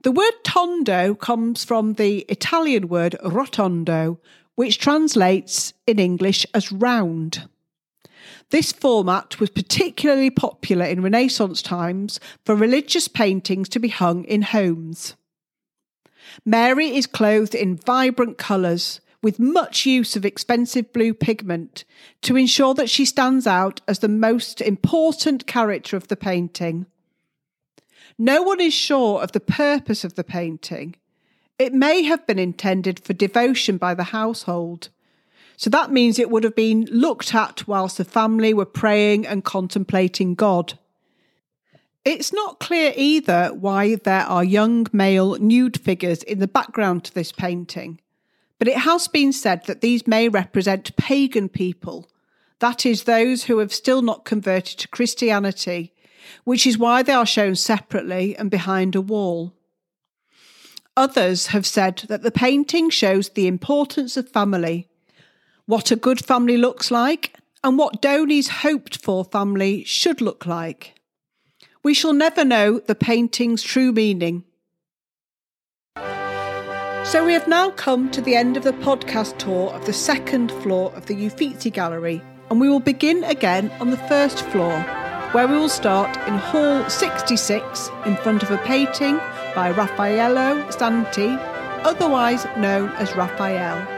The 0.03 0.11
word 0.11 0.43
tondo 0.43 1.15
comes 1.15 1.65
from 1.65 1.93
the 1.93 2.19
Italian 2.29 2.87
word 2.87 3.15
rotondo, 3.23 4.19
which 4.53 4.77
translates 4.77 5.73
in 5.87 5.97
English 5.97 6.45
as 6.53 6.71
round. 6.71 7.49
This 8.51 8.71
format 8.71 9.39
was 9.39 9.49
particularly 9.49 10.29
popular 10.29 10.85
in 10.85 11.01
Renaissance 11.01 11.61
times 11.61 12.19
for 12.45 12.55
religious 12.55 13.07
paintings 13.07 13.67
to 13.69 13.79
be 13.79 13.89
hung 13.89 14.23
in 14.25 14.43
homes. 14.43 15.15
Mary 16.45 16.95
is 16.95 17.07
clothed 17.07 17.55
in 17.55 17.77
vibrant 17.77 18.37
colours 18.37 19.01
with 19.21 19.39
much 19.39 19.87
use 19.87 20.15
of 20.15 20.25
expensive 20.25 20.93
blue 20.93 21.13
pigment 21.13 21.83
to 22.21 22.35
ensure 22.35 22.75
that 22.75 22.89
she 22.89 23.05
stands 23.05 23.47
out 23.47 23.81
as 23.87 23.99
the 23.99 24.07
most 24.07 24.61
important 24.61 25.47
character 25.47 25.97
of 25.97 26.07
the 26.09 26.15
painting. 26.15 26.85
No 28.17 28.43
one 28.43 28.61
is 28.61 28.73
sure 28.73 29.21
of 29.21 29.31
the 29.31 29.39
purpose 29.39 30.03
of 30.03 30.13
the 30.13 30.23
painting. 30.23 30.95
It 31.57 31.73
may 31.73 32.03
have 32.03 32.27
been 32.27 32.39
intended 32.39 32.99
for 32.99 33.13
devotion 33.13 33.77
by 33.77 33.93
the 33.93 34.03
household, 34.05 34.89
so 35.57 35.69
that 35.69 35.91
means 35.91 36.19
it 36.19 36.29
would 36.29 36.43
have 36.43 36.55
been 36.55 36.85
looked 36.91 37.33
at 37.33 37.67
whilst 37.67 37.97
the 37.97 38.05
family 38.05 38.53
were 38.53 38.65
praying 38.65 39.25
and 39.25 39.43
contemplating 39.43 40.35
God. 40.35 40.77
It's 42.03 42.31
not 42.31 42.59
clear 42.59 42.93
either 42.95 43.49
why 43.53 43.95
there 43.95 44.25
are 44.25 44.43
young 44.43 44.85
male 44.93 45.39
nude 45.39 45.79
figures 45.79 46.21
in 46.23 46.39
the 46.39 46.47
background 46.47 47.03
to 47.05 47.13
this 47.13 47.31
painting, 47.31 47.99
but 48.59 48.67
it 48.67 48.77
has 48.77 49.07
been 49.07 49.33
said 49.33 49.65
that 49.65 49.81
these 49.81 50.05
may 50.05 50.29
represent 50.29 50.95
pagan 50.97 51.49
people, 51.49 52.07
that 52.59 52.85
is, 52.85 53.03
those 53.03 53.45
who 53.45 53.57
have 53.57 53.73
still 53.73 54.01
not 54.01 54.23
converted 54.23 54.77
to 54.79 54.87
Christianity, 54.87 55.93
which 56.43 56.67
is 56.67 56.77
why 56.77 57.01
they 57.01 57.13
are 57.13 57.25
shown 57.25 57.55
separately 57.55 58.35
and 58.37 58.51
behind 58.51 58.95
a 58.95 59.01
wall. 59.01 59.53
Others 60.95 61.47
have 61.47 61.65
said 61.65 62.03
that 62.07 62.21
the 62.21 62.31
painting 62.31 62.89
shows 62.89 63.29
the 63.29 63.47
importance 63.47 64.15
of 64.15 64.29
family 64.29 64.87
what 65.65 65.91
a 65.91 65.95
good 65.95 66.23
family 66.23 66.57
looks 66.57 66.91
like, 66.91 67.33
and 67.63 67.77
what 67.77 68.01
Doni's 68.01 68.47
hoped 68.47 69.03
for 69.03 69.23
family 69.23 69.83
should 69.83 70.21
look 70.21 70.45
like. 70.45 70.93
We 71.83 71.93
shall 71.93 72.13
never 72.13 72.45
know 72.45 72.79
the 72.79 72.95
painting's 72.95 73.63
true 73.63 73.91
meaning. 73.91 74.43
So 77.05 77.23
we 77.23 77.33
have 77.33 77.47
now 77.47 77.69
come 77.71 78.09
to 78.11 78.21
the 78.21 78.35
end 78.35 78.57
of 78.57 78.63
the 78.63 78.73
podcast 78.73 79.37
tour 79.37 79.69
of 79.69 79.85
the 79.85 79.93
second 79.93 80.51
floor 80.51 80.91
of 80.95 81.05
the 81.05 81.15
Uffizi 81.15 81.69
Gallery, 81.69 82.21
and 82.49 82.59
we 82.59 82.69
will 82.69 82.79
begin 82.79 83.23
again 83.23 83.71
on 83.79 83.91
the 83.91 83.97
first 84.09 84.41
floor, 84.45 84.79
where 85.31 85.47
we 85.47 85.57
will 85.57 85.69
start 85.69 86.15
in 86.27 86.35
Hall 86.35 86.87
66 86.89 87.89
in 88.05 88.15
front 88.17 88.43
of 88.43 88.51
a 88.51 88.57
painting 88.59 89.17
by 89.55 89.71
Raffaello 89.71 90.69
Santi, 90.71 91.27
otherwise 91.83 92.45
known 92.57 92.89
as 92.97 93.15
Raphael. 93.15 93.94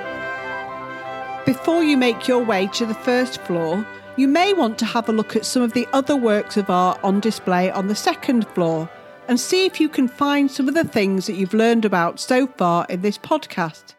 Before 1.47 1.81
you 1.81 1.95
make 1.95 2.27
your 2.27 2.43
way 2.43 2.67
to 2.73 2.85
the 2.85 2.93
first 2.93 3.39
floor, 3.43 3.87
you 4.17 4.27
may 4.27 4.51
want 4.51 4.77
to 4.79 4.85
have 4.85 5.07
a 5.07 5.13
look 5.13 5.33
at 5.33 5.45
some 5.45 5.61
of 5.61 5.71
the 5.71 5.87
other 5.93 6.17
works 6.17 6.57
of 6.57 6.69
art 6.69 6.99
on 7.05 7.21
display 7.21 7.71
on 7.71 7.87
the 7.87 7.95
second 7.95 8.45
floor 8.49 8.89
and 9.29 9.39
see 9.39 9.65
if 9.65 9.79
you 9.79 9.87
can 9.87 10.09
find 10.09 10.51
some 10.51 10.67
of 10.67 10.73
the 10.73 10.83
things 10.83 11.25
that 11.25 11.35
you've 11.35 11.53
learned 11.53 11.85
about 11.85 12.19
so 12.19 12.47
far 12.47 12.85
in 12.89 13.01
this 13.01 13.17
podcast. 13.17 13.95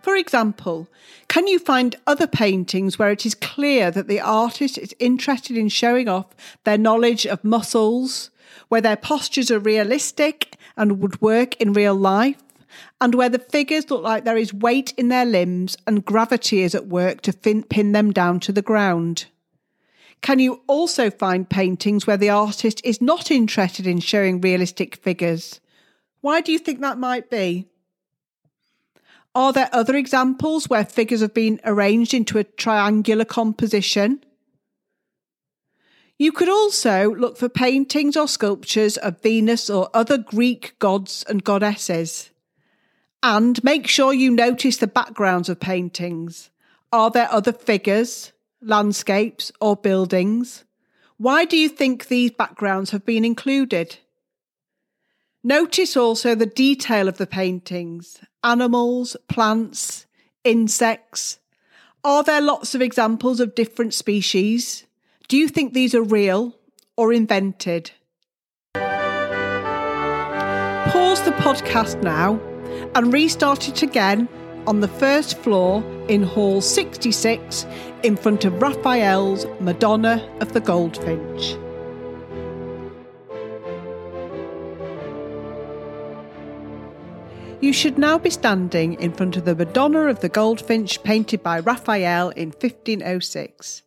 For 0.00 0.14
example, 0.14 0.86
can 1.26 1.48
you 1.48 1.58
find 1.58 1.96
other 2.06 2.28
paintings 2.28 3.00
where 3.00 3.10
it 3.10 3.26
is 3.26 3.34
clear 3.34 3.90
that 3.90 4.06
the 4.06 4.20
artist 4.20 4.78
is 4.78 4.94
interested 5.00 5.56
in 5.56 5.70
showing 5.70 6.08
off 6.08 6.26
their 6.62 6.78
knowledge 6.78 7.26
of 7.26 7.42
muscles, 7.42 8.30
where 8.68 8.80
their 8.80 8.96
postures 8.96 9.50
are 9.50 9.58
realistic 9.58 10.54
and 10.76 11.00
would 11.00 11.20
work 11.20 11.60
in 11.60 11.72
real 11.72 11.96
life? 11.96 12.40
And 13.00 13.14
where 13.14 13.28
the 13.28 13.38
figures 13.38 13.90
look 13.90 14.02
like 14.02 14.24
there 14.24 14.36
is 14.36 14.54
weight 14.54 14.92
in 14.96 15.08
their 15.08 15.24
limbs 15.24 15.76
and 15.86 16.04
gravity 16.04 16.62
is 16.62 16.74
at 16.74 16.86
work 16.86 17.20
to 17.22 17.32
fin- 17.32 17.64
pin 17.64 17.92
them 17.92 18.12
down 18.12 18.40
to 18.40 18.52
the 18.52 18.62
ground. 18.62 19.26
Can 20.22 20.38
you 20.38 20.60
also 20.66 21.10
find 21.10 21.48
paintings 21.48 22.06
where 22.06 22.16
the 22.16 22.30
artist 22.30 22.80
is 22.84 23.00
not 23.00 23.30
interested 23.30 23.86
in 23.86 24.00
showing 24.00 24.40
realistic 24.40 24.96
figures? 24.96 25.60
Why 26.20 26.40
do 26.40 26.52
you 26.52 26.58
think 26.58 26.80
that 26.80 26.98
might 26.98 27.30
be? 27.30 27.66
Are 29.34 29.52
there 29.52 29.70
other 29.72 29.94
examples 29.94 30.68
where 30.68 30.84
figures 30.84 31.20
have 31.20 31.32
been 31.32 31.60
arranged 31.64 32.12
into 32.12 32.38
a 32.38 32.44
triangular 32.44 33.24
composition? 33.24 34.24
You 36.18 36.32
could 36.32 36.50
also 36.50 37.14
look 37.14 37.38
for 37.38 37.48
paintings 37.48 38.14
or 38.14 38.28
sculptures 38.28 38.98
of 38.98 39.22
Venus 39.22 39.70
or 39.70 39.88
other 39.94 40.18
Greek 40.18 40.78
gods 40.78 41.24
and 41.28 41.42
goddesses. 41.42 42.30
And 43.22 43.62
make 43.62 43.86
sure 43.86 44.14
you 44.14 44.30
notice 44.30 44.78
the 44.78 44.86
backgrounds 44.86 45.48
of 45.48 45.60
paintings. 45.60 46.50
Are 46.92 47.10
there 47.10 47.30
other 47.30 47.52
figures, 47.52 48.32
landscapes, 48.62 49.52
or 49.60 49.76
buildings? 49.76 50.64
Why 51.18 51.44
do 51.44 51.58
you 51.58 51.68
think 51.68 52.06
these 52.06 52.30
backgrounds 52.30 52.92
have 52.92 53.04
been 53.04 53.26
included? 53.26 53.98
Notice 55.44 55.96
also 55.96 56.34
the 56.34 56.46
detail 56.46 57.08
of 57.08 57.18
the 57.18 57.26
paintings 57.26 58.20
animals, 58.42 59.18
plants, 59.28 60.06
insects. 60.44 61.38
Are 62.02 62.22
there 62.22 62.40
lots 62.40 62.74
of 62.74 62.80
examples 62.80 63.38
of 63.40 63.54
different 63.54 63.92
species? 63.92 64.84
Do 65.28 65.36
you 65.36 65.46
think 65.46 65.74
these 65.74 65.94
are 65.94 66.02
real 66.02 66.56
or 66.96 67.12
invented? 67.12 67.90
Pause 70.90 71.22
the 71.22 71.32
podcast 71.32 72.02
now 72.02 72.40
and 72.94 73.12
restart 73.12 73.68
it 73.68 73.82
again 73.82 74.28
on 74.66 74.80
the 74.80 74.88
first 74.88 75.38
floor 75.38 75.82
in 76.08 76.22
Hall 76.22 76.60
66 76.60 77.66
in 78.02 78.16
front 78.16 78.44
of 78.44 78.60
Raphael's 78.60 79.46
Madonna 79.60 80.28
of 80.40 80.52
the 80.52 80.60
Goldfinch. 80.60 81.56
You 87.60 87.74
should 87.74 87.98
now 87.98 88.16
be 88.16 88.30
standing 88.30 88.94
in 88.94 89.12
front 89.12 89.36
of 89.36 89.44
the 89.44 89.54
Madonna 89.54 90.06
of 90.06 90.20
the 90.20 90.30
Goldfinch 90.30 91.02
painted 91.02 91.42
by 91.42 91.60
Raphael 91.60 92.30
in 92.30 92.48
1506. 92.48 93.82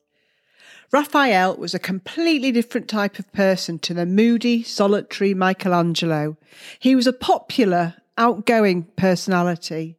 Raphael 0.92 1.56
was 1.56 1.74
a 1.74 1.80
completely 1.80 2.52
different 2.52 2.88
type 2.88 3.18
of 3.18 3.32
person 3.34 3.80
to 3.80 3.96
the 3.96 4.06
moody, 4.06 4.62
solitary 4.62 5.34
Michelangelo. 5.34 6.38
He 6.78 6.94
was 6.94 7.08
a 7.08 7.14
popular, 7.14 7.96
outgoing 8.18 8.84
personality. 8.96 9.98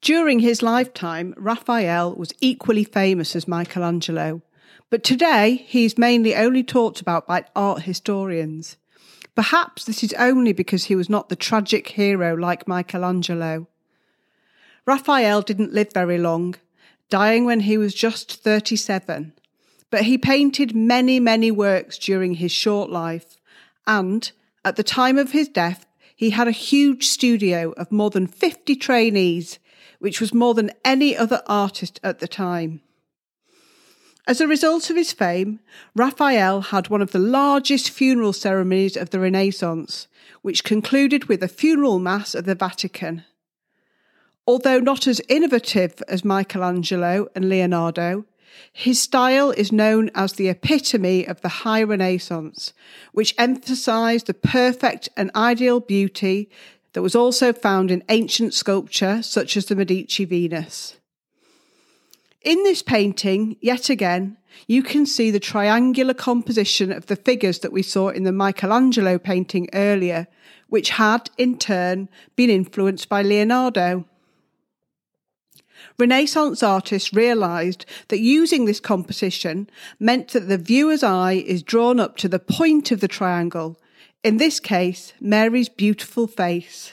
During 0.00 0.38
his 0.38 0.62
lifetime, 0.62 1.34
Raphael 1.36 2.14
was 2.14 2.32
equally 2.40 2.84
famous 2.84 3.36
as 3.36 3.46
Michelangelo, 3.46 4.40
but 4.88 5.04
today 5.04 5.64
he 5.66 5.84
is 5.84 5.98
mainly 5.98 6.34
only 6.34 6.64
talked 6.64 7.00
about 7.00 7.26
by 7.26 7.44
art 7.54 7.82
historians. 7.82 8.78
Perhaps 9.34 9.84
this 9.84 10.02
is 10.02 10.12
only 10.14 10.52
because 10.52 10.84
he 10.84 10.96
was 10.96 11.10
not 11.10 11.28
the 11.28 11.36
tragic 11.36 11.88
hero 11.88 12.34
like 12.34 12.66
Michelangelo. 12.66 13.68
Raphael 14.86 15.42
didn't 15.42 15.74
live 15.74 15.92
very 15.92 16.18
long, 16.18 16.56
dying 17.10 17.44
when 17.44 17.60
he 17.60 17.76
was 17.76 17.94
just 17.94 18.42
37, 18.42 19.34
but 19.90 20.04
he 20.04 20.16
painted 20.16 20.74
many, 20.74 21.20
many 21.20 21.50
works 21.50 21.98
during 21.98 22.34
his 22.34 22.52
short 22.52 22.90
life, 22.90 23.36
and 23.86 24.32
at 24.64 24.76
the 24.76 24.82
time 24.82 25.18
of 25.18 25.32
his 25.32 25.48
death, 25.48 25.86
he 26.20 26.28
had 26.28 26.46
a 26.46 26.50
huge 26.52 27.08
studio 27.08 27.72
of 27.78 27.90
more 27.90 28.10
than 28.10 28.26
50 28.26 28.76
trainees, 28.76 29.58
which 30.00 30.20
was 30.20 30.34
more 30.34 30.52
than 30.52 30.70
any 30.84 31.16
other 31.16 31.40
artist 31.46 31.98
at 32.04 32.18
the 32.18 32.28
time. 32.28 32.82
As 34.26 34.38
a 34.38 34.46
result 34.46 34.90
of 34.90 34.96
his 34.96 35.14
fame, 35.14 35.60
Raphael 35.96 36.60
had 36.60 36.90
one 36.90 37.00
of 37.00 37.12
the 37.12 37.18
largest 37.18 37.88
funeral 37.88 38.34
ceremonies 38.34 38.98
of 38.98 39.08
the 39.08 39.18
Renaissance, 39.18 40.08
which 40.42 40.62
concluded 40.62 41.24
with 41.24 41.42
a 41.42 41.48
funeral 41.48 41.98
mass 41.98 42.34
at 42.34 42.44
the 42.44 42.54
Vatican. 42.54 43.24
Although 44.46 44.80
not 44.80 45.06
as 45.06 45.22
innovative 45.26 46.02
as 46.06 46.22
Michelangelo 46.22 47.28
and 47.34 47.48
Leonardo, 47.48 48.26
his 48.72 49.00
style 49.00 49.50
is 49.50 49.72
known 49.72 50.10
as 50.14 50.32
the 50.32 50.48
epitome 50.48 51.26
of 51.26 51.40
the 51.40 51.48
High 51.48 51.82
Renaissance, 51.82 52.72
which 53.12 53.34
emphasized 53.38 54.26
the 54.26 54.34
perfect 54.34 55.08
and 55.16 55.30
ideal 55.34 55.80
beauty 55.80 56.50
that 56.92 57.02
was 57.02 57.14
also 57.14 57.52
found 57.52 57.90
in 57.90 58.04
ancient 58.08 58.54
sculpture 58.54 59.22
such 59.22 59.56
as 59.56 59.66
the 59.66 59.76
Medici 59.76 60.24
Venus. 60.24 60.96
In 62.42 62.62
this 62.64 62.82
painting, 62.82 63.56
yet 63.60 63.90
again, 63.90 64.38
you 64.66 64.82
can 64.82 65.04
see 65.04 65.30
the 65.30 65.40
triangular 65.40 66.14
composition 66.14 66.90
of 66.90 67.06
the 67.06 67.16
figures 67.16 67.58
that 67.60 67.72
we 67.72 67.82
saw 67.82 68.08
in 68.08 68.24
the 68.24 68.32
Michelangelo 68.32 69.18
painting 69.18 69.68
earlier, 69.74 70.26
which 70.68 70.90
had, 70.90 71.30
in 71.36 71.58
turn, 71.58 72.08
been 72.36 72.50
influenced 72.50 73.08
by 73.08 73.22
Leonardo. 73.22 74.06
Renaissance 75.98 76.62
artists 76.62 77.12
realised 77.12 77.84
that 78.08 78.20
using 78.20 78.64
this 78.64 78.80
composition 78.80 79.68
meant 79.98 80.28
that 80.28 80.48
the 80.48 80.58
viewer's 80.58 81.02
eye 81.02 81.34
is 81.34 81.62
drawn 81.62 82.00
up 82.00 82.16
to 82.18 82.28
the 82.28 82.38
point 82.38 82.90
of 82.90 83.00
the 83.00 83.08
triangle, 83.08 83.78
in 84.22 84.36
this 84.36 84.60
case, 84.60 85.12
Mary's 85.20 85.68
beautiful 85.68 86.26
face. 86.26 86.92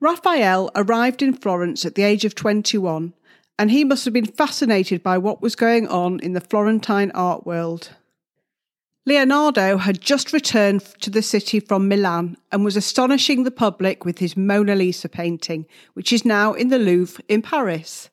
Raphael 0.00 0.70
arrived 0.74 1.22
in 1.22 1.32
Florence 1.32 1.84
at 1.84 1.94
the 1.94 2.02
age 2.02 2.24
of 2.24 2.34
21 2.34 3.12
and 3.58 3.70
he 3.70 3.84
must 3.84 4.04
have 4.04 4.14
been 4.14 4.26
fascinated 4.26 5.02
by 5.02 5.18
what 5.18 5.42
was 5.42 5.54
going 5.54 5.86
on 5.86 6.18
in 6.20 6.32
the 6.32 6.40
Florentine 6.40 7.12
art 7.12 7.46
world. 7.46 7.90
Leonardo 9.04 9.78
had 9.78 10.00
just 10.00 10.32
returned 10.32 10.80
to 11.00 11.10
the 11.10 11.22
city 11.22 11.58
from 11.58 11.88
Milan 11.88 12.36
and 12.52 12.64
was 12.64 12.76
astonishing 12.76 13.42
the 13.42 13.50
public 13.50 14.04
with 14.04 14.18
his 14.18 14.36
Mona 14.36 14.76
Lisa 14.76 15.08
painting, 15.08 15.66
which 15.94 16.12
is 16.12 16.24
now 16.24 16.52
in 16.52 16.68
the 16.68 16.78
Louvre 16.78 17.22
in 17.28 17.42
Paris. 17.42 18.10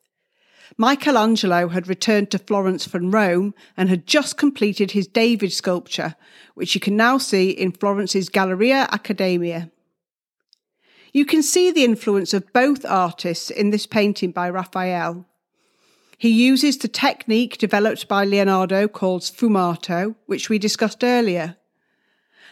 Michelangelo 0.78 1.68
had 1.68 1.88
returned 1.88 2.32
to 2.32 2.40
Florence 2.40 2.88
from 2.88 3.12
Rome 3.12 3.54
and 3.78 3.88
had 3.90 4.08
just 4.08 4.38
completed 4.38 4.92
his 4.92 5.08
David 5.08 5.54
sculpture, 5.54 6.16
which 6.56 6.74
you 6.74 6.82
can 6.82 6.96
now 6.96 7.20
see 7.20 7.52
in 7.52 7.72
Florence's 7.72 8.30
Galleria 8.30 8.88
Accademia. 8.92 9.70
You 11.14 11.26
can 11.26 11.44
see 11.44 11.70
the 11.70 11.84
influence 11.84 12.34
of 12.34 12.52
both 12.52 12.84
artists 12.86 13.52
in 13.52 13.70
this 13.70 13.86
painting 13.86 14.32
by 14.32 14.50
Raphael. 14.50 15.28
He 16.20 16.32
uses 16.32 16.78
the 16.78 16.90
technique 16.90 17.58
developed 17.58 18.10
by 18.10 18.26
Leonardo 18.26 18.90
called 18.90 19.22
sfumato, 19.22 20.16
which 20.26 20.50
we 20.50 20.60
discussed 20.60 21.02
earlier. 21.02 21.56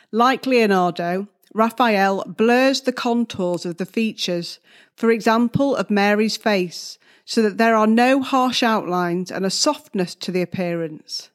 Like 0.09 0.45
Leonardo, 0.45 1.27
Raphael 1.53 2.23
blurs 2.25 2.79
the 2.79 2.93
contours 2.93 3.65
of 3.65 3.75
the 3.75 3.85
features, 3.85 4.59
for 4.95 5.11
example, 5.11 5.75
of 5.75 5.89
Mary's 5.89 6.37
face, 6.37 6.97
so 7.25 7.41
that 7.41 7.57
there 7.57 7.75
are 7.75 7.87
no 7.87 8.21
harsh 8.21 8.63
outlines 8.63 9.29
and 9.29 9.45
a 9.45 9.49
softness 9.49 10.15
to 10.15 10.31
the 10.31 10.41
appearance. 10.41 11.29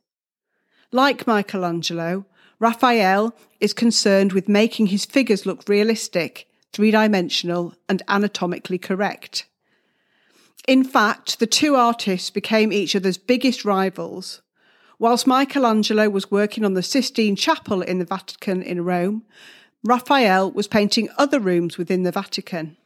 Like 0.91 1.27
Michelangelo, 1.27 2.25
Raphael 2.59 3.35
is 3.61 3.75
concerned 3.75 4.33
with 4.33 4.49
making 4.49 4.87
his 4.87 5.05
figures 5.05 5.45
look 5.45 5.69
realistic, 5.69 6.49
three 6.73 6.93
dimensional, 6.93 7.75
and 7.91 8.03
anatomically 8.09 8.79
correct. 8.79 9.45
In 10.69 10.85
fact, 10.85 11.39
the 11.39 11.47
two 11.47 11.75
artists 11.75 12.31
became 12.31 12.73
each 12.73 12.95
other's 12.95 13.19
biggest 13.19 13.65
rivals. 13.65 14.43
Whilst 14.99 15.27
Michelangelo 15.27 16.09
was 16.09 16.31
working 16.31 16.65
on 16.65 16.75
the 16.75 16.83
Sistine 16.83 17.35
Chapel 17.35 17.83
in 17.83 17.99
the 17.99 18.05
Vatican 18.05 18.63
in 18.63 18.85
Rome, 18.85 19.25
Raphael 19.83 20.53
was 20.53 20.69
painting 20.69 21.09
other 21.19 21.41
rooms 21.41 21.77
within 21.77 22.05
the 22.05 22.13
Vatican. 22.13 22.77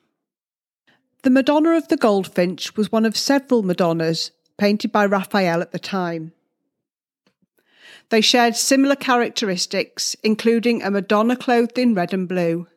The 1.22 1.30
Madonna 1.30 1.72
of 1.72 1.88
the 1.88 1.98
Goldfinch 1.98 2.74
was 2.76 2.90
one 2.90 3.04
of 3.04 3.16
several 3.16 3.62
Madonnas 3.62 4.30
painted 4.56 4.92
by 4.92 5.04
Raphael 5.04 5.60
at 5.60 5.72
the 5.72 5.78
time. 5.78 6.32
They 8.08 8.20
shared 8.20 8.56
similar 8.56 8.96
characteristics, 8.96 10.16
including 10.22 10.82
a 10.82 10.90
Madonna 10.90 11.36
clothed 11.36 11.76
in 11.76 11.94
red 11.94 12.14
and 12.14 12.28
blue. 12.28 12.68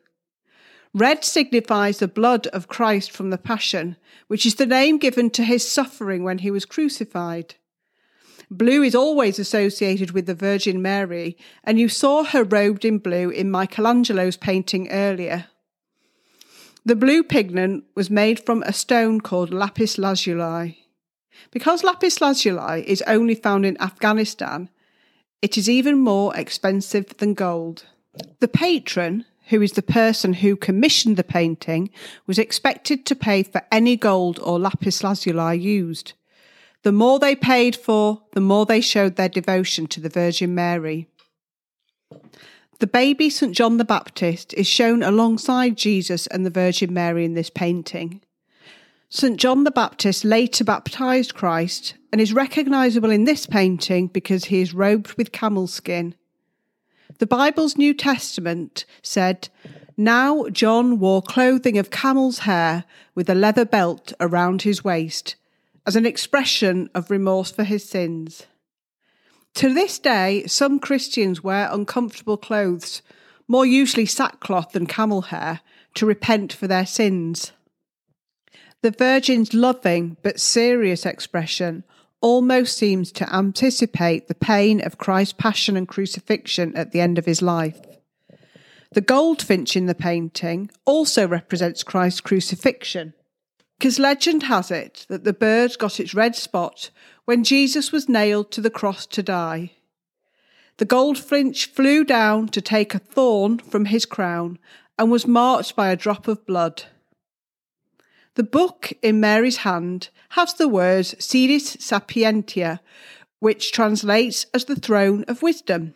Red 0.92 1.24
signifies 1.24 1.98
the 1.98 2.08
blood 2.08 2.48
of 2.48 2.68
Christ 2.68 3.12
from 3.12 3.30
the 3.30 3.38
Passion, 3.38 3.96
which 4.26 4.44
is 4.44 4.56
the 4.56 4.66
name 4.66 4.98
given 4.98 5.30
to 5.30 5.44
his 5.44 5.68
suffering 5.68 6.24
when 6.24 6.38
he 6.38 6.50
was 6.50 6.64
crucified. 6.64 7.54
Blue 8.50 8.82
is 8.82 8.96
always 8.96 9.38
associated 9.38 10.10
with 10.10 10.26
the 10.26 10.34
Virgin 10.34 10.82
Mary, 10.82 11.36
and 11.62 11.78
you 11.78 11.88
saw 11.88 12.24
her 12.24 12.42
robed 12.42 12.84
in 12.84 12.98
blue 12.98 13.30
in 13.30 13.50
Michelangelo's 13.50 14.36
painting 14.36 14.90
earlier. 14.90 15.46
The 16.84 16.96
blue 16.96 17.22
pigment 17.22 17.84
was 17.94 18.10
made 18.10 18.44
from 18.44 18.64
a 18.64 18.72
stone 18.72 19.20
called 19.20 19.52
lapis 19.52 19.98
lazuli. 19.98 20.86
Because 21.52 21.84
lapis 21.84 22.20
lazuli 22.20 22.82
is 22.88 23.02
only 23.02 23.36
found 23.36 23.64
in 23.64 23.80
Afghanistan, 23.80 24.68
it 25.40 25.56
is 25.56 25.70
even 25.70 25.98
more 25.98 26.36
expensive 26.36 27.16
than 27.18 27.34
gold. 27.34 27.84
The 28.40 28.48
patron, 28.48 29.26
who 29.50 29.60
is 29.62 29.72
the 29.72 29.82
person 29.82 30.32
who 30.32 30.56
commissioned 30.56 31.16
the 31.16 31.24
painting, 31.24 31.90
was 32.26 32.38
expected 32.38 33.04
to 33.04 33.14
pay 33.14 33.42
for 33.42 33.62
any 33.70 33.96
gold 33.96 34.38
or 34.40 34.58
lapis 34.58 35.04
lazuli 35.04 35.58
used. 35.58 36.14
The 36.82 36.92
more 36.92 37.18
they 37.18 37.36
paid 37.36 37.76
for, 37.76 38.22
the 38.32 38.40
more 38.40 38.64
they 38.64 38.80
showed 38.80 39.16
their 39.16 39.28
devotion 39.28 39.86
to 39.88 40.00
the 40.00 40.08
Virgin 40.08 40.54
Mary. 40.54 41.08
The 42.78 42.86
baby 42.86 43.28
St. 43.28 43.54
John 43.54 43.76
the 43.76 43.84
Baptist 43.84 44.54
is 44.54 44.66
shown 44.66 45.02
alongside 45.02 45.76
Jesus 45.76 46.26
and 46.28 46.46
the 46.46 46.50
Virgin 46.50 46.94
Mary 46.94 47.24
in 47.26 47.34
this 47.34 47.50
painting. 47.50 48.22
St. 49.10 49.36
John 49.36 49.64
the 49.64 49.70
Baptist 49.70 50.24
later 50.24 50.64
baptized 50.64 51.34
Christ 51.34 51.94
and 52.12 52.20
is 52.20 52.32
recognizable 52.32 53.10
in 53.10 53.24
this 53.24 53.44
painting 53.44 54.06
because 54.06 54.46
he 54.46 54.62
is 54.62 54.72
robed 54.72 55.14
with 55.14 55.32
camel 55.32 55.66
skin. 55.66 56.14
The 57.18 57.26
Bible's 57.26 57.76
New 57.76 57.94
Testament 57.94 58.84
said, 59.02 59.48
Now 59.96 60.48
John 60.48 60.98
wore 60.98 61.22
clothing 61.22 61.78
of 61.78 61.90
camel's 61.90 62.40
hair 62.40 62.84
with 63.14 63.28
a 63.28 63.34
leather 63.34 63.64
belt 63.64 64.12
around 64.20 64.62
his 64.62 64.84
waist, 64.84 65.36
as 65.86 65.96
an 65.96 66.06
expression 66.06 66.88
of 66.94 67.10
remorse 67.10 67.50
for 67.50 67.64
his 67.64 67.84
sins. 67.88 68.46
To 69.54 69.74
this 69.74 69.98
day, 69.98 70.44
some 70.46 70.78
Christians 70.78 71.42
wear 71.42 71.68
uncomfortable 71.70 72.36
clothes, 72.36 73.02
more 73.48 73.66
usually 73.66 74.06
sackcloth 74.06 74.72
than 74.72 74.86
camel 74.86 75.22
hair, 75.22 75.60
to 75.94 76.06
repent 76.06 76.52
for 76.52 76.68
their 76.68 76.86
sins. 76.86 77.52
The 78.82 78.92
Virgin's 78.92 79.52
loving 79.52 80.16
but 80.22 80.40
serious 80.40 81.04
expression 81.04 81.84
almost 82.20 82.76
seems 82.76 83.12
to 83.12 83.34
anticipate 83.34 84.28
the 84.28 84.34
pain 84.34 84.84
of 84.84 84.98
Christ's 84.98 85.34
passion 85.34 85.76
and 85.76 85.88
crucifixion 85.88 86.76
at 86.76 86.92
the 86.92 87.00
end 87.00 87.18
of 87.18 87.26
his 87.26 87.42
life. 87.42 87.80
The 88.92 89.00
goldfinch 89.00 89.76
in 89.76 89.86
the 89.86 89.94
painting 89.94 90.70
also 90.84 91.26
represents 91.26 91.82
Christ's 91.82 92.20
crucifixion, 92.20 93.14
because 93.78 93.98
legend 93.98 94.42
has 94.44 94.70
it 94.70 95.06
that 95.08 95.24
the 95.24 95.32
bird 95.32 95.78
got 95.78 96.00
its 96.00 96.12
red 96.12 96.34
spot 96.34 96.90
when 97.24 97.44
Jesus 97.44 97.92
was 97.92 98.08
nailed 98.08 98.50
to 98.50 98.60
the 98.60 98.70
cross 98.70 99.06
to 99.06 99.22
die. 99.22 99.72
The 100.78 100.84
goldfinch 100.84 101.66
flew 101.66 102.04
down 102.04 102.48
to 102.48 102.60
take 102.60 102.94
a 102.94 102.98
thorn 102.98 103.58
from 103.58 103.84
his 103.84 104.06
crown 104.06 104.58
and 104.98 105.10
was 105.10 105.26
marked 105.26 105.76
by 105.76 105.90
a 105.90 105.96
drop 105.96 106.26
of 106.26 106.44
blood. 106.44 106.84
The 108.34 108.44
book 108.44 108.92
in 109.02 109.20
Mary's 109.20 109.58
hand 109.58 110.08
has 110.30 110.54
the 110.54 110.68
words 110.68 111.14
Sedis 111.18 111.76
Sapientia, 111.80 112.80
which 113.40 113.72
translates 113.72 114.46
as 114.54 114.66
the 114.66 114.76
throne 114.76 115.24
of 115.26 115.42
wisdom. 115.42 115.94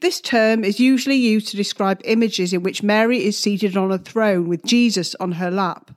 This 0.00 0.20
term 0.20 0.64
is 0.64 0.80
usually 0.80 1.16
used 1.16 1.48
to 1.48 1.56
describe 1.56 2.00
images 2.04 2.52
in 2.52 2.62
which 2.62 2.82
Mary 2.82 3.24
is 3.24 3.38
seated 3.38 3.76
on 3.76 3.92
a 3.92 3.98
throne 3.98 4.48
with 4.48 4.64
Jesus 4.64 5.14
on 5.16 5.32
her 5.32 5.50
lap. 5.50 5.90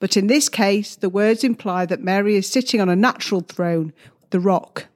But 0.00 0.16
in 0.16 0.26
this 0.26 0.48
case, 0.48 0.96
the 0.96 1.08
words 1.08 1.44
imply 1.44 1.84
that 1.86 2.00
Mary 2.00 2.36
is 2.36 2.48
sitting 2.48 2.80
on 2.80 2.88
a 2.88 2.96
natural 2.96 3.40
throne, 3.40 3.92
the 4.30 4.40
rock. 4.40 4.86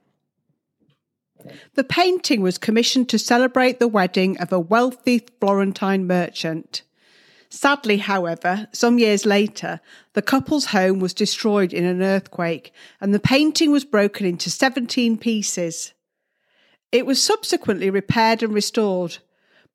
The 1.73 1.83
painting 1.83 2.41
was 2.41 2.57
commissioned 2.57 3.09
to 3.09 3.19
celebrate 3.19 3.79
the 3.79 3.87
wedding 3.87 4.37
of 4.39 4.53
a 4.53 4.59
wealthy 4.59 5.25
Florentine 5.39 6.07
merchant. 6.07 6.83
Sadly, 7.55 7.97
however, 7.97 8.67
some 8.71 8.97
years 8.97 9.27
later, 9.27 9.79
the 10.13 10.23
couple's 10.23 10.65
home 10.65 10.99
was 10.99 11.13
destroyed 11.13 11.71
in 11.71 11.85
an 11.85 12.01
earthquake 12.01 12.73
and 12.99 13.13
the 13.13 13.19
painting 13.19 13.71
was 13.71 13.85
broken 13.85 14.25
into 14.25 14.49
17 14.49 15.19
pieces. 15.19 15.93
It 16.91 17.05
was 17.05 17.21
subsequently 17.21 17.91
repaired 17.91 18.41
and 18.41 18.55
restored, 18.55 19.19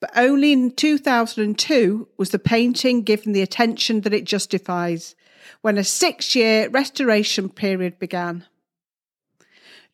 but 0.01 0.11
only 0.17 0.53
in 0.53 0.73
2002 0.73 2.09
was 2.17 2.31
the 2.31 2.41
painting 2.41 3.03
given 3.03 3.33
the 3.33 3.43
attention 3.43 4.01
that 4.01 4.13
it 4.13 4.25
justifies, 4.25 5.15
when 5.61 5.79
a 5.79 5.85
six 5.85 6.35
year 6.35 6.69
restoration 6.71 7.49
period 7.49 8.01
began. 8.01 8.45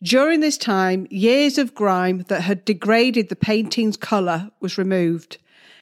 During 0.02 0.40
this 0.40 0.56
time, 0.56 1.06
years 1.10 1.58
of 1.58 1.74
grime 1.74 2.24
that 2.28 2.40
had 2.40 2.64
degraded 2.64 3.28
the 3.28 3.36
painting's 3.36 3.98
colour 3.98 4.52
was 4.58 4.78
removed, 4.78 5.36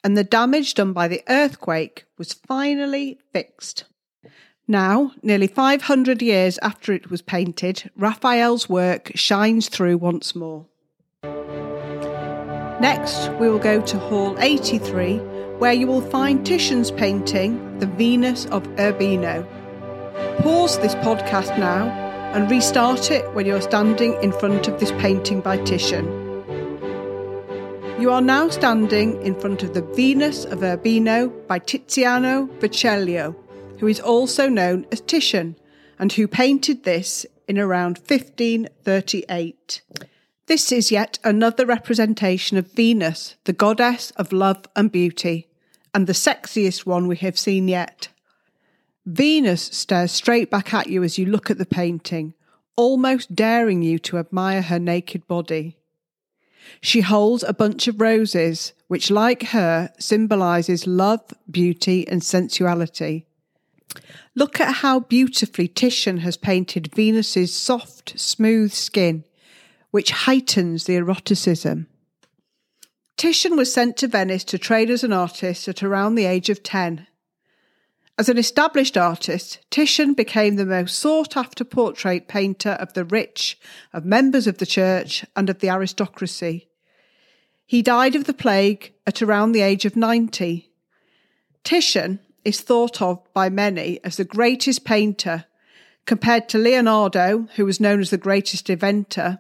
and 0.05 0.17
the 0.17 0.25
damage 0.25 0.75
done 0.75 0.93
by 0.93 1.09
the 1.09 1.23
earthquake 1.29 2.05
was 2.19 2.33
finally 2.33 3.19
fixed. 3.33 3.85
Now, 4.69 5.13
nearly 5.23 5.49
500 5.49 6.23
years 6.23 6.59
after 6.63 6.93
it 6.93 7.11
was 7.11 7.21
painted, 7.21 7.91
Raphael's 7.97 8.69
work 8.69 9.13
shines 9.15 9.69
through 9.69 9.99
once 9.99 10.35
more. 10.35 10.67
Next, 12.81 13.31
we 13.41 13.49
will 13.49 13.59
go 13.59 13.81
to 13.83 13.99
Hall 13.99 14.37
83, 14.39 15.19
where 15.59 15.73
you 15.73 15.87
will 15.87 16.01
find 16.01 16.45
Titian's 16.45 16.91
painting, 16.91 17.79
The 17.79 17.87
Venus 17.87 18.47
of 18.47 18.67
Urbino. 18.79 19.47
Pause 20.39 20.79
this 20.79 20.95
podcast 20.97 21.59
now 21.59 21.89
and 22.35 22.51
restart 22.51 23.11
it 23.11 23.31
when 23.35 23.47
you're 23.47 23.61
standing 23.61 24.15
in 24.23 24.33
front 24.33 24.67
of 24.69 24.81
this 24.81 24.91
painting 24.93 25.41
by 25.41 25.59
Titian. 25.59 26.22
You 28.03 28.11
are 28.11 28.21
now 28.21 28.49
standing 28.49 29.23
in 29.23 29.39
front 29.39 29.63
of 29.63 29.75
the 29.75 29.83
Venus 29.95 30.45
of 30.45 30.65
Urbino 30.65 31.29
by 31.29 31.61
Tiziano 31.61 32.49
Vecellio, 32.59 33.37
who 33.79 33.87
is 33.87 34.01
also 34.01 34.49
known 34.49 34.87
as 34.91 35.01
Titian, 35.01 35.55
and 36.01 36.13
who 36.13 36.27
painted 36.27 36.83
this 36.83 37.25
in 37.47 37.61
around 37.61 37.99
1538. 37.99 39.83
This 40.47 40.73
is 40.73 40.91
yet 40.91 41.21
another 41.23 41.65
representation 41.65 42.57
of 42.57 42.73
Venus, 42.73 43.37
the 43.45 43.53
goddess 43.53 44.11
of 44.17 44.33
love 44.33 44.65
and 44.75 44.91
beauty, 44.91 45.47
and 45.95 46.09
the 46.09 46.13
sexiest 46.13 46.85
one 46.85 47.07
we 47.07 47.19
have 47.19 47.39
seen 47.39 47.69
yet. 47.69 48.09
Venus 49.07 49.63
stares 49.63 50.11
straight 50.11 50.51
back 50.51 50.75
at 50.75 50.89
you 50.89 51.05
as 51.05 51.19
you 51.19 51.27
look 51.27 51.53
at 51.53 51.59
the 51.59 51.65
painting, 51.65 52.35
almost 52.75 53.37
daring 53.37 53.81
you 53.81 54.01
to 54.01 54.19
admire 54.19 54.63
her 54.63 54.81
naked 54.81 55.29
body. 55.29 55.77
She 56.81 57.01
holds 57.01 57.43
a 57.43 57.53
bunch 57.53 57.89
of 57.89 58.01
roses, 58.01 58.73
which, 58.89 59.11
like 59.11 59.45
her, 59.49 59.93
symbolizes 59.99 60.87
love, 60.87 61.23
beauty, 61.51 62.07
and 62.09 62.23
sensuality. 62.23 63.27
Look 64.35 64.61
at 64.61 64.77
how 64.77 65.01
beautifully 65.01 65.68
Titian 65.68 66.18
has 66.18 66.37
painted 66.37 66.95
Venus's 66.95 67.53
soft, 67.53 68.18
smooth 68.18 68.73
skin 68.73 69.25
which 69.93 70.11
heightens 70.11 70.85
the 70.85 70.97
eroticism. 70.97 71.87
Titian 73.16 73.57
was 73.57 73.73
sent 73.73 73.97
to 73.99 74.09
Venice 74.09 74.43
to 74.45 74.59
train 74.59 74.91
as 74.91 75.05
an 75.05 75.12
artist 75.12 75.68
at 75.68 75.83
around 75.83 76.16
the 76.16 76.25
age 76.25 76.51
of 76.51 76.64
10. 76.64 77.07
As 78.19 78.29
an 78.29 78.37
established 78.37 78.97
artist, 78.99 79.61
Titian 79.71 80.13
became 80.13 80.57
the 80.57 80.67
most 80.67 80.99
sought 80.99 81.37
after 81.37 81.65
portrait 81.65 82.29
painter 82.29 82.73
of 82.73 82.93
the 82.93 83.05
rich, 83.05 83.59
of 83.93 84.05
members 84.05 84.47
of 84.47 84.59
the 84.59 84.67
church, 84.67 85.25
and 85.35 85.49
of 85.49 85.61
the 85.61 85.71
aristocracy. 85.71 86.69
He 87.65 87.81
died 87.81 88.15
of 88.15 88.25
the 88.25 88.35
plague 88.35 88.93
at 89.07 89.23
around 89.23 89.53
the 89.53 89.63
age 89.63 89.87
of 89.87 89.97
90. 89.97 90.71
Titian 91.65 92.21
is 92.45 92.61
thought 92.61 93.01
of 93.01 93.23
by 93.33 93.49
many 93.49 93.99
as 94.05 94.19
the 94.19 94.25
greatest 94.25 94.85
painter, 94.85 95.47
compared 96.05 96.49
to 96.51 96.59
Leonardo, 96.59 97.49
who 97.57 97.65
was 97.65 97.81
known 97.81 98.01
as 98.01 98.11
the 98.11 98.19
greatest 98.19 98.69
inventor, 98.69 99.39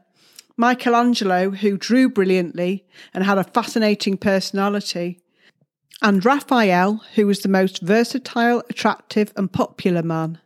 Michelangelo, 0.56 1.50
who 1.50 1.76
drew 1.76 2.08
brilliantly 2.08 2.86
and 3.12 3.24
had 3.24 3.38
a 3.38 3.44
fascinating 3.44 4.16
personality, 4.16 5.21
and 6.02 6.24
Raphael, 6.24 7.00
who 7.14 7.26
was 7.26 7.40
the 7.40 7.48
most 7.48 7.80
versatile, 7.80 8.62
attractive, 8.68 9.32
and 9.36 9.50
popular 9.50 10.02
man. 10.02 10.38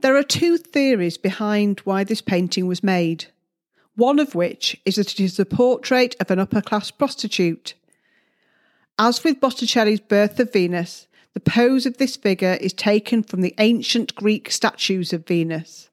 There 0.00 0.16
are 0.16 0.22
two 0.22 0.58
theories 0.58 1.16
behind 1.16 1.80
why 1.80 2.04
this 2.04 2.20
painting 2.20 2.66
was 2.66 2.84
made, 2.84 3.26
one 3.96 4.18
of 4.18 4.34
which 4.34 4.78
is 4.84 4.96
that 4.96 5.12
it 5.12 5.20
is 5.20 5.38
a 5.38 5.46
portrait 5.46 6.14
of 6.20 6.30
an 6.30 6.38
upper 6.38 6.60
class 6.60 6.90
prostitute. 6.90 7.72
As 8.98 9.24
with 9.24 9.40
Botticelli's 9.40 10.00
Birth 10.00 10.38
of 10.38 10.52
Venus, 10.52 11.06
the 11.32 11.40
pose 11.40 11.86
of 11.86 11.96
this 11.96 12.16
figure 12.16 12.58
is 12.60 12.74
taken 12.74 13.22
from 13.22 13.40
the 13.40 13.54
ancient 13.58 14.14
Greek 14.14 14.50
statues 14.50 15.14
of 15.14 15.26
Venus. 15.26 15.88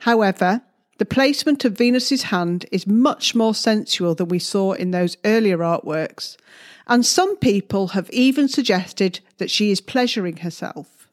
However, 0.00 0.62
the 0.98 1.04
placement 1.06 1.64
of 1.64 1.76
Venus's 1.76 2.24
hand 2.24 2.66
is 2.70 2.86
much 2.86 3.34
more 3.34 3.54
sensual 3.54 4.14
than 4.14 4.28
we 4.28 4.38
saw 4.38 4.72
in 4.72 4.90
those 4.90 5.16
earlier 5.24 5.58
artworks, 5.58 6.36
and 6.86 7.04
some 7.04 7.36
people 7.36 7.88
have 7.88 8.10
even 8.10 8.48
suggested 8.48 9.20
that 9.38 9.50
she 9.50 9.70
is 9.70 9.80
pleasuring 9.80 10.38
herself. 10.38 11.08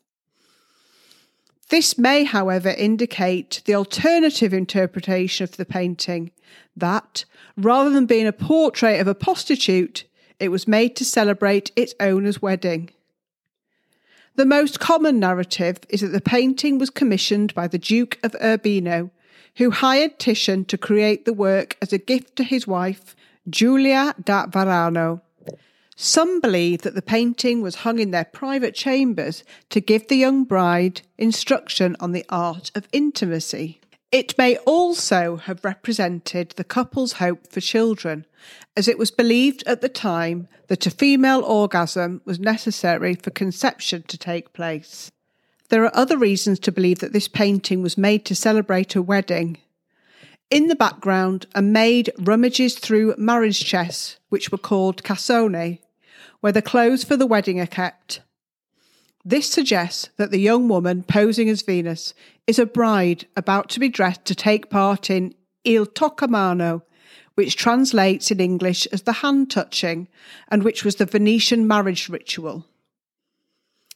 This 1.69 1.97
may, 1.97 2.25
however, 2.25 2.69
indicate 2.69 3.61
the 3.65 3.75
alternative 3.75 4.53
interpretation 4.53 5.45
of 5.45 5.55
the 5.55 5.65
painting 5.65 6.31
that, 6.75 7.23
rather 7.55 7.89
than 7.89 8.05
being 8.05 8.27
a 8.27 8.33
portrait 8.33 8.99
of 8.99 9.07
a 9.07 9.15
prostitute, 9.15 10.03
it 10.39 10.49
was 10.49 10.67
made 10.67 10.95
to 10.97 11.05
celebrate 11.05 11.71
its 11.75 11.93
owner's 11.99 12.41
wedding. 12.41 12.89
The 14.35 14.45
most 14.45 14.79
common 14.79 15.19
narrative 15.19 15.79
is 15.89 16.01
that 16.01 16.07
the 16.09 16.21
painting 16.21 16.77
was 16.77 16.89
commissioned 16.89 17.53
by 17.53 17.67
the 17.67 17.77
Duke 17.77 18.17
of 18.23 18.35
Urbino 18.41 19.11
who 19.57 19.71
hired 19.71 20.17
Titian 20.19 20.65
to 20.65 20.77
create 20.77 21.25
the 21.25 21.33
work 21.33 21.77
as 21.81 21.91
a 21.91 21.97
gift 21.97 22.35
to 22.37 22.43
his 22.43 22.65
wife, 22.65 23.15
Giulia 23.49 24.15
da 24.23 24.47
Varano. 24.47 25.21
Some 26.03 26.39
believe 26.39 26.81
that 26.81 26.95
the 26.95 27.03
painting 27.03 27.61
was 27.61 27.85
hung 27.85 27.99
in 27.99 28.09
their 28.09 28.25
private 28.25 28.73
chambers 28.73 29.43
to 29.69 29.79
give 29.79 30.07
the 30.07 30.15
young 30.15 30.45
bride 30.45 31.03
instruction 31.19 31.95
on 31.99 32.11
the 32.11 32.25
art 32.27 32.71
of 32.73 32.87
intimacy. 32.91 33.79
It 34.11 34.35
may 34.35 34.57
also 34.65 35.35
have 35.35 35.63
represented 35.63 36.55
the 36.55 36.63
couple's 36.63 37.13
hope 37.13 37.45
for 37.45 37.61
children, 37.61 38.25
as 38.75 38.87
it 38.87 38.97
was 38.97 39.11
believed 39.11 39.61
at 39.67 39.81
the 39.81 39.89
time 39.89 40.47
that 40.69 40.87
a 40.87 40.89
female 40.89 41.43
orgasm 41.43 42.21
was 42.25 42.39
necessary 42.39 43.13
for 43.13 43.29
conception 43.29 44.01
to 44.07 44.17
take 44.17 44.53
place. 44.53 45.11
There 45.69 45.83
are 45.85 45.95
other 45.95 46.17
reasons 46.17 46.57
to 46.61 46.71
believe 46.71 46.97
that 47.01 47.13
this 47.13 47.27
painting 47.27 47.83
was 47.83 47.95
made 47.95 48.25
to 48.25 48.33
celebrate 48.33 48.95
a 48.95 49.03
wedding. 49.03 49.59
In 50.49 50.65
the 50.65 50.75
background, 50.75 51.45
a 51.53 51.61
maid 51.61 52.09
rummages 52.17 52.79
through 52.79 53.13
marriage 53.19 53.63
chests, 53.63 54.17
which 54.29 54.51
were 54.51 54.57
called 54.57 55.03
cassone, 55.03 55.77
where 56.41 56.51
the 56.51 56.61
clothes 56.61 57.03
for 57.03 57.15
the 57.15 57.25
wedding 57.25 57.59
are 57.59 57.67
kept. 57.67 58.21
This 59.23 59.49
suggests 59.49 60.09
that 60.17 60.31
the 60.31 60.39
young 60.39 60.67
woman 60.67 61.03
posing 61.03 61.49
as 61.49 61.61
Venus 61.61 62.13
is 62.47 62.59
a 62.59 62.65
bride 62.65 63.27
about 63.37 63.69
to 63.69 63.79
be 63.79 63.89
dressed 63.89 64.25
to 64.25 64.35
take 64.35 64.69
part 64.69 65.09
in 65.09 65.35
Il 65.63 65.85
Toccamano, 65.85 66.81
which 67.35 67.55
translates 67.55 68.31
in 68.31 68.39
English 68.39 68.87
as 68.87 69.03
the 69.03 69.13
hand 69.13 69.49
touching, 69.51 70.07
and 70.47 70.63
which 70.63 70.83
was 70.83 70.95
the 70.95 71.05
Venetian 71.05 71.67
marriage 71.67 72.09
ritual. 72.09 72.65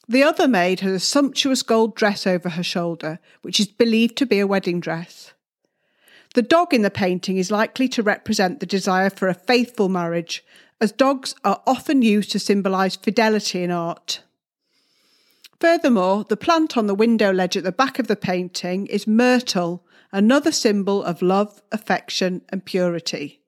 The 0.08 0.24
other 0.24 0.48
maid 0.48 0.82
has 0.82 0.94
a 0.94 1.00
sumptuous 1.00 1.64
gold 1.64 1.96
dress 1.96 2.28
over 2.28 2.50
her 2.50 2.64
shoulder, 2.64 3.20
which 3.42 3.60
is 3.60 3.68
believed 3.68 4.16
to 4.18 4.28
be 4.28 4.40
a 4.40 4.48
wedding 4.48 4.80
dress. 4.80 5.34
The 6.36 6.44
dog 6.44 6.74
in 6.74 6.84
the 6.84 6.92
painting 6.92 7.38
is 7.38 7.50
likely 7.50 7.88
to 7.90 8.04
represent 8.04 8.60
the 8.60 8.66
desire 8.66 9.10
for 9.10 9.28
a 9.28 9.34
faithful 9.34 9.90
marriage, 9.90 10.44
as 10.82 10.92
dogs 10.92 11.36
are 11.44 11.62
often 11.66 12.02
used 12.02 12.32
to 12.32 12.40
symbolise 12.40 12.96
fidelity 12.96 13.64
in 13.64 13.72
art. 13.72 14.22
Furthermore, 15.60 16.26
the 16.26 16.38
plant 16.38 16.78
on 16.78 16.88
the 16.88 16.96
window 16.96 17.32
ledge 17.32 17.56
at 17.56 17.64
the 17.64 17.72
back 17.72 17.98
of 17.98 18.08
the 18.08 18.16
painting 18.16 18.88
is 18.88 19.08
myrtle, 19.08 19.86
another 20.12 20.52
symbol 20.52 21.04
of 21.04 21.22
love, 21.22 21.62
affection, 21.72 22.42
and 22.50 22.66
purity. 22.66 23.42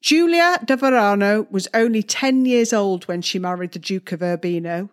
Giulia 0.00 0.58
da 0.64 0.76
Varano 0.76 1.50
was 1.50 1.68
only 1.74 2.02
10 2.02 2.46
years 2.46 2.72
old 2.72 3.04
when 3.04 3.20
she 3.20 3.38
married 3.38 3.72
the 3.72 3.78
Duke 3.78 4.12
of 4.12 4.22
Urbino. 4.22 4.88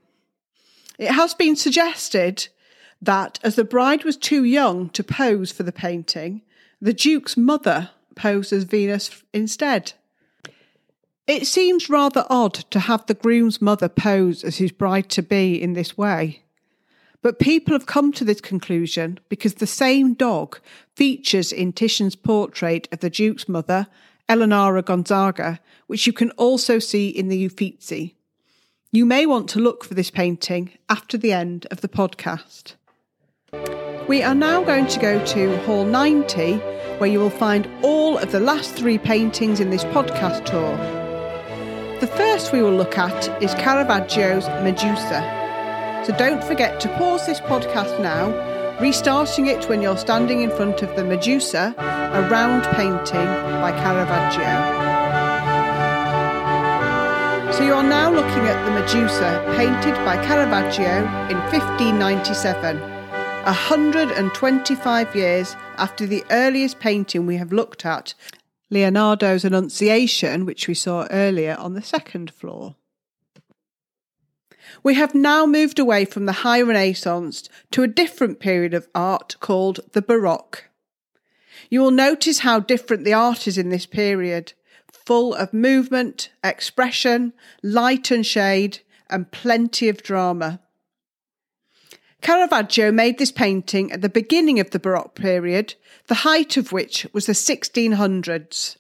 It 0.98 1.12
has 1.12 1.34
been 1.34 1.56
suggested 1.56 2.48
that 3.02 3.40
as 3.44 3.56
the 3.56 3.64
bride 3.64 4.04
was 4.04 4.18
too 4.18 4.44
young 4.44 4.90
to 4.90 5.04
pose 5.04 5.52
for 5.52 5.64
the 5.64 5.72
painting, 5.72 6.42
the 6.82 6.94
Duke's 6.94 7.38
mother 7.38 7.92
posed 8.16 8.52
as 8.52 8.64
Venus 8.64 9.24
instead. 9.34 9.94
It 11.28 11.46
seems 11.46 11.90
rather 11.90 12.26
odd 12.30 12.54
to 12.72 12.80
have 12.80 13.06
the 13.06 13.14
groom's 13.14 13.62
mother 13.62 13.90
pose 13.90 14.46
as 14.46 14.58
his 14.58 14.72
bride 14.72 15.10
to 15.10 15.22
be 15.22 15.62
in 15.62 15.74
this 15.74 15.98
way. 15.98 16.42
But 17.22 17.38
people 17.40 17.74
have 17.74 17.86
come 17.86 18.14
to 18.14 18.24
this 18.24 18.40
conclusion 18.40 19.20
because 19.28 19.56
the 19.56 19.68
same 19.68 20.14
dog 20.14 20.60
features 20.96 21.52
in 21.52 21.74
Titian's 21.74 22.16
portrait 22.16 22.88
of 22.94 23.02
the 23.02 23.10
Duke's 23.10 23.50
mother, 23.50 23.88
Eleonora 24.30 24.82
Gonzaga, 24.82 25.60
which 25.88 26.08
you 26.08 26.14
can 26.14 26.32
also 26.32 26.80
see 26.80 27.10
in 27.10 27.28
the 27.28 27.46
Uffizi. 27.46 28.16
You 28.94 29.06
may 29.06 29.26
want 29.26 29.50
to 29.50 29.60
look 29.60 29.84
for 29.84 29.96
this 29.96 30.10
painting 30.10 30.72
after 30.88 31.18
the 31.18 31.34
end 31.34 31.68
of 31.70 31.82
the 31.82 31.90
podcast. 31.90 32.76
We 34.08 34.24
are 34.24 34.36
now 34.36 34.64
going 34.64 34.88
to 34.88 35.00
go 35.00 35.26
to 35.26 35.58
Hall 35.66 35.84
90, 35.84 36.54
where 37.00 37.10
you 37.10 37.20
will 37.20 37.30
find 37.30 37.70
all 37.82 38.18
of 38.18 38.32
the 38.32 38.40
last 38.40 38.76
three 38.76 38.98
paintings 38.98 39.60
in 39.60 39.72
this 39.72 39.84
podcast 39.84 40.46
tour. 40.46 40.97
The 42.00 42.06
first 42.06 42.54
we 42.54 42.62
will 42.62 42.76
look 42.76 43.00
at 43.00 43.28
is 43.42 43.56
Caravaggio's 43.56 44.48
Medusa. 44.62 45.24
So 46.06 46.16
don't 46.16 46.44
forget 46.44 46.80
to 46.82 46.88
pause 46.90 47.26
this 47.26 47.40
podcast 47.40 48.00
now, 48.00 48.30
restarting 48.80 49.48
it 49.48 49.68
when 49.68 49.82
you're 49.82 49.98
standing 49.98 50.42
in 50.42 50.52
front 50.52 50.84
of 50.84 50.96
the 50.96 51.04
Medusa, 51.04 51.74
a 51.80 52.30
round 52.30 52.66
painting 52.76 53.26
by 53.62 53.72
Caravaggio. 53.72 54.46
So 57.52 57.64
you 57.64 57.74
are 57.74 57.82
now 57.82 58.12
looking 58.12 58.46
at 58.46 58.64
the 58.66 58.72
Medusa 58.80 59.44
painted 59.58 59.96
by 60.06 60.24
Caravaggio 60.24 61.00
in 61.32 61.40
1597, 61.52 62.80
125 62.80 65.16
years 65.16 65.56
after 65.78 66.06
the 66.06 66.24
earliest 66.30 66.80
painting 66.80 67.26
we 67.26 67.38
have 67.38 67.52
looked 67.52 67.88
at 67.88 68.14
Leonardo's 68.70 69.46
Annunciation, 69.46 70.46
which 70.46 70.68
we 70.68 70.74
saw 70.74 71.08
earlier 71.10 71.56
on 71.58 71.74
the 71.74 71.82
second 71.82 72.32
floor. 72.32 72.76
We 74.84 74.96
have 74.96 75.16
now 75.16 75.46
moved 75.46 75.80
away 75.80 76.06
from 76.06 76.26
the 76.26 76.44
High 76.44 76.62
Renaissance 76.62 77.48
to 77.72 77.84
a 77.84 77.88
different 77.88 78.40
period 78.40 78.74
of 78.74 78.88
art 78.94 79.38
called 79.40 79.80
the 79.94 80.02
Baroque. 80.02 80.66
You 81.70 81.82
will 81.82 81.92
notice 81.92 82.40
how 82.40 82.60
different 82.60 83.04
the 83.04 83.14
art 83.14 83.48
is 83.48 83.58
in 83.58 83.70
this 83.70 83.86
period, 83.86 84.54
full 84.92 85.34
of 85.34 85.54
movement, 85.54 86.30
expression, 86.44 87.34
light 87.64 88.12
and 88.12 88.26
shade, 88.26 88.80
and 89.10 89.32
plenty 89.32 89.88
of 89.90 90.04
drama. 90.04 90.60
Caravaggio 92.22 92.92
made 92.92 93.18
this 93.18 93.32
painting 93.32 93.92
at 93.92 94.02
the 94.02 94.10
beginning 94.10 94.60
of 94.60 94.72
the 94.72 94.80
Baroque 94.80 95.16
period, 95.16 95.76
the 96.08 96.16
height 96.16 96.58
of 96.58 96.72
which 96.72 97.08
was 97.14 97.26
the 97.26 97.34
1600s. 97.34 98.78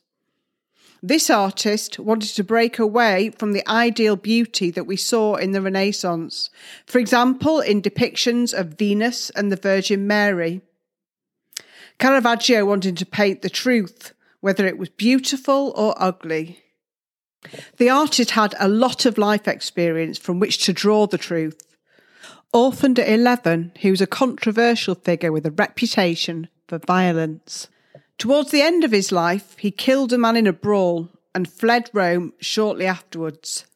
This 1.03 1.29
artist 1.29 1.99
wanted 1.99 2.35
to 2.35 2.43
break 2.43 2.79
away 2.79 3.29
from 3.29 3.53
the 3.53 3.67
ideal 3.69 4.15
beauty 4.15 4.71
that 4.71 4.85
we 4.85 4.97
saw 4.97 5.35
in 5.35 5.51
the 5.51 5.61
Renaissance, 5.61 6.49
for 6.87 6.97
example, 6.97 7.59
in 7.59 7.81
depictions 7.83 8.51
of 8.57 8.77
Venus 8.79 9.29
and 9.31 9.51
the 9.51 9.55
Virgin 9.55 10.07
Mary. 10.07 10.61
Caravaggio 11.99 12.65
wanted 12.65 12.97
to 12.97 13.05
paint 13.05 13.43
the 13.43 13.49
truth, 13.49 14.13
whether 14.39 14.65
it 14.65 14.79
was 14.79 14.89
beautiful 14.89 15.71
or 15.75 15.93
ugly. 15.97 16.59
The 17.77 17.89
artist 17.89 18.31
had 18.31 18.55
a 18.59 18.67
lot 18.67 19.05
of 19.05 19.17
life 19.19 19.47
experience 19.47 20.17
from 20.17 20.39
which 20.39 20.65
to 20.65 20.73
draw 20.73 21.05
the 21.05 21.17
truth. 21.17 21.61
Orphaned 22.57 22.97
at 22.97 23.07
11, 23.07 23.73
he 23.77 23.91
was 23.91 24.01
a 24.01 24.07
controversial 24.07 24.95
figure 24.95 25.31
with 25.31 25.45
a 25.45 25.51
reputation 25.51 26.47
for 26.67 26.79
violence. 26.79 27.67
Towards 28.17 28.49
the 28.49 28.63
end 28.63 28.83
of 28.83 28.91
his 28.91 29.11
life, 29.11 29.55
he 29.59 29.69
killed 29.69 30.11
a 30.11 30.17
man 30.17 30.35
in 30.35 30.47
a 30.47 30.53
brawl 30.53 31.11
and 31.35 31.47
fled 31.47 31.91
Rome 31.93 32.33
shortly 32.39 32.87
afterwards. 32.87 33.67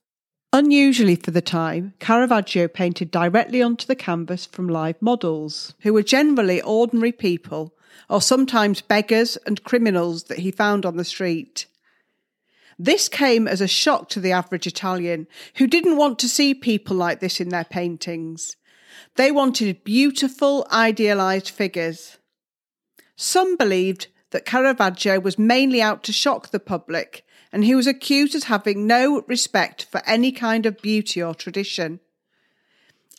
Unusually 0.51 1.15
for 1.15 1.29
the 1.29 1.43
time, 1.43 1.93
Caravaggio 1.99 2.67
painted 2.67 3.11
directly 3.11 3.61
onto 3.61 3.85
the 3.85 3.95
canvas 3.95 4.47
from 4.47 4.67
live 4.67 4.99
models, 4.99 5.75
who 5.81 5.93
were 5.93 6.01
generally 6.01 6.59
ordinary 6.59 7.11
people 7.11 7.75
or 8.09 8.19
sometimes 8.19 8.81
beggars 8.81 9.37
and 9.45 9.63
criminals 9.63 10.23
that 10.23 10.39
he 10.39 10.49
found 10.49 10.87
on 10.87 10.97
the 10.97 11.05
street. 11.05 11.67
This 12.79 13.07
came 13.07 13.47
as 13.47 13.61
a 13.61 13.67
shock 13.67 14.09
to 14.09 14.19
the 14.19 14.31
average 14.31 14.65
Italian, 14.65 15.27
who 15.57 15.67
didn't 15.67 15.97
want 15.97 16.17
to 16.17 16.27
see 16.27 16.55
people 16.55 16.95
like 16.95 17.19
this 17.19 17.39
in 17.39 17.49
their 17.49 17.63
paintings. 17.63 18.55
They 19.15 19.31
wanted 19.31 19.83
beautiful, 19.83 20.65
idealized 20.71 21.49
figures. 21.49 22.17
Some 23.15 23.57
believed 23.57 24.07
that 24.31 24.45
Caravaggio 24.45 25.19
was 25.19 25.37
mainly 25.37 25.81
out 25.81 26.03
to 26.03 26.13
shock 26.13 26.49
the 26.49 26.59
public, 26.59 27.25
and 27.51 27.65
he 27.65 27.75
was 27.75 27.87
accused 27.87 28.35
of 28.35 28.43
having 28.43 28.87
no 28.87 29.23
respect 29.27 29.85
for 29.91 30.01
any 30.05 30.31
kind 30.31 30.65
of 30.65 30.81
beauty 30.81 31.21
or 31.21 31.35
tradition. 31.35 31.99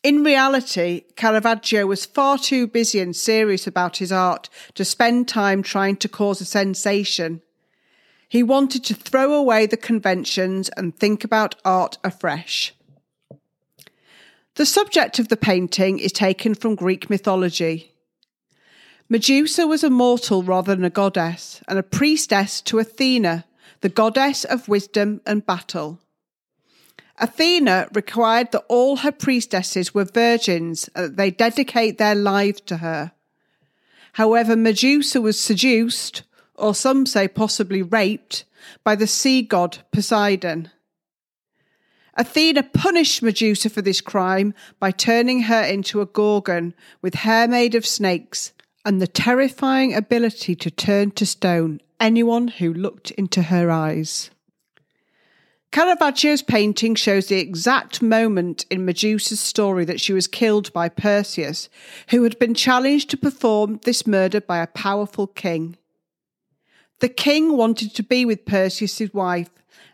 In 0.03 0.25
reality, 0.25 1.03
Caravaggio 1.15 1.87
was 1.87 2.07
far 2.07 2.37
too 2.39 2.67
busy 2.67 2.99
and 2.99 3.15
serious 3.15 3.67
about 3.67 3.99
his 3.99 4.11
art 4.11 4.49
to 4.75 4.85
spend 4.85 5.29
time 5.29 5.63
trying 5.63 5.97
to 5.97 6.09
cause 6.09 6.41
a 6.41 6.45
sensation. 6.45 7.43
He 8.29 8.43
wanted 8.43 8.83
to 8.85 8.95
throw 8.95 9.35
away 9.35 9.67
the 9.67 9.77
conventions 9.77 10.71
and 10.71 10.97
think 10.97 11.23
about 11.23 11.55
art 11.65 11.99
afresh. 12.03 12.75
The 14.57 14.67
subject 14.67 15.19
of 15.19 15.29
the 15.29 15.37
painting 15.37 15.99
is 15.99 16.13
taken 16.13 16.55
from 16.55 16.75
Greek 16.75 17.09
mythology. 17.09 17.93
Medusa 19.09 19.67
was 19.67 19.83
a 19.83 19.89
mortal 19.89 20.43
rather 20.43 20.75
than 20.75 20.85
a 20.85 20.91
goddess, 20.91 21.63
and 21.67 21.79
a 21.79 21.83
priestess 21.83 22.61
to 22.63 22.79
Athena, 22.79 23.47
the 23.81 23.89
goddess 23.89 24.45
of 24.45 24.69
wisdom 24.69 25.23
and 25.25 25.45
battle. 25.47 26.01
Athena 27.19 27.89
required 27.95 28.53
that 28.53 28.65
all 28.69 28.97
her 28.97 29.13
priestesses 29.13 29.95
were 29.95 30.05
virgins 30.05 30.89
and 30.95 31.05
that 31.05 31.17
they 31.17 31.31
dedicate 31.31 31.97
their 31.97 32.15
lives 32.15 32.61
to 32.63 32.79
her. 32.79 33.13
However, 34.15 34.55
Medusa 34.55 35.21
was 35.21 35.41
seduced, 35.41 36.25
or 36.55 36.75
some 36.75 37.07
say 37.07 37.27
possibly 37.27 37.83
raped, 37.83 38.45
by 38.85 38.97
the 38.97 39.07
sea 39.07 39.41
god 39.41 39.79
Poseidon. 39.93 40.71
Athena 42.15 42.63
punished 42.63 43.23
Medusa 43.23 43.71
for 43.71 43.83
this 43.83 44.01
crime 44.01 44.55
by 44.79 44.91
turning 44.91 45.43
her 45.43 45.63
into 45.63 46.01
a 46.01 46.07
gorgon 46.07 46.75
with 47.01 47.15
hair 47.15 47.49
made 47.49 47.75
of 47.75 47.87
snakes 47.87 48.53
and 48.85 49.01
the 49.01 49.07
terrifying 49.07 49.95
ability 49.95 50.55
to 50.57 50.71
turn 50.71 51.11
to 51.13 51.25
stone 51.25 51.81
anyone 52.01 52.49
who 52.49 52.75
looked 52.75 53.13
into 53.13 53.43
her 53.43 53.71
eyes. 53.71 54.31
Caravaggio's 55.71 56.43
painting 56.43 56.95
shows 56.95 57.29
the 57.29 57.39
exact 57.39 58.03
moment 58.03 58.67
in 58.69 58.85
Medusa's 58.85 59.41
story 59.41 59.87
that 59.87 60.01
she 60.01 60.13
was 60.13 60.27
killed 60.27 60.71
by 60.75 60.91
Perseus, 60.91 61.71
who 62.11 62.25
had 62.25 62.39
been 62.39 62.55
challenged 62.55 63.09
to 63.09 63.17
perform 63.17 63.81
this 63.85 64.07
murder 64.07 64.41
by 64.43 64.59
a 64.59 64.67
powerful 64.67 65.27
king. 65.27 65.79
The 67.01 67.09
king 67.09 67.57
wanted 67.57 67.95
to 67.95 68.03
be 68.03 68.27
with 68.27 68.45
Perseus's 68.45 69.15
wife 69.15 69.49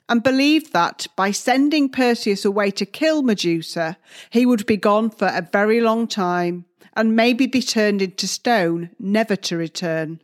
and 0.08 0.22
believed 0.22 0.72
that 0.72 1.06
by 1.16 1.30
sending 1.30 1.88
Perseus 1.88 2.44
away 2.44 2.70
to 2.72 2.86
kill 2.86 3.22
Medusa, 3.22 3.98
he 4.30 4.46
would 4.46 4.66
be 4.66 4.76
gone 4.76 5.10
for 5.10 5.28
a 5.28 5.46
very 5.52 5.80
long 5.80 6.06
time 6.06 6.64
and 6.94 7.14
maybe 7.14 7.46
be 7.46 7.62
turned 7.62 8.02
into 8.02 8.26
stone, 8.26 8.90
never 8.98 9.36
to 9.36 9.56
return. 9.56 10.20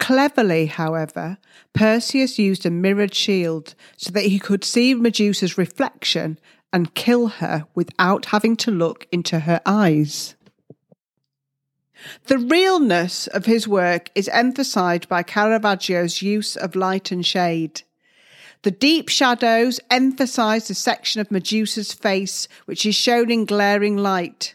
Cleverly, 0.00 0.66
however, 0.66 1.38
Perseus 1.72 2.38
used 2.38 2.66
a 2.66 2.70
mirrored 2.70 3.14
shield 3.14 3.74
so 3.96 4.10
that 4.10 4.24
he 4.24 4.38
could 4.38 4.64
see 4.64 4.94
Medusa's 4.94 5.56
reflection 5.56 6.38
and 6.72 6.94
kill 6.94 7.28
her 7.28 7.66
without 7.74 8.26
having 8.26 8.56
to 8.56 8.70
look 8.70 9.06
into 9.12 9.40
her 9.40 9.60
eyes. 9.64 10.34
The 12.26 12.38
realness 12.38 13.28
of 13.28 13.46
his 13.46 13.68
work 13.68 14.10
is 14.14 14.28
emphasized 14.28 15.08
by 15.08 15.22
Caravaggio's 15.22 16.20
use 16.20 16.56
of 16.56 16.74
light 16.74 17.12
and 17.12 17.24
shade. 17.24 17.82
The 18.62 18.70
deep 18.70 19.08
shadows 19.08 19.80
emphasize 19.90 20.68
the 20.68 20.74
section 20.74 21.20
of 21.20 21.30
Medusa's 21.30 21.92
face 21.92 22.46
which 22.64 22.86
is 22.86 22.94
shown 22.94 23.30
in 23.30 23.44
glaring 23.44 23.96
light 23.96 24.54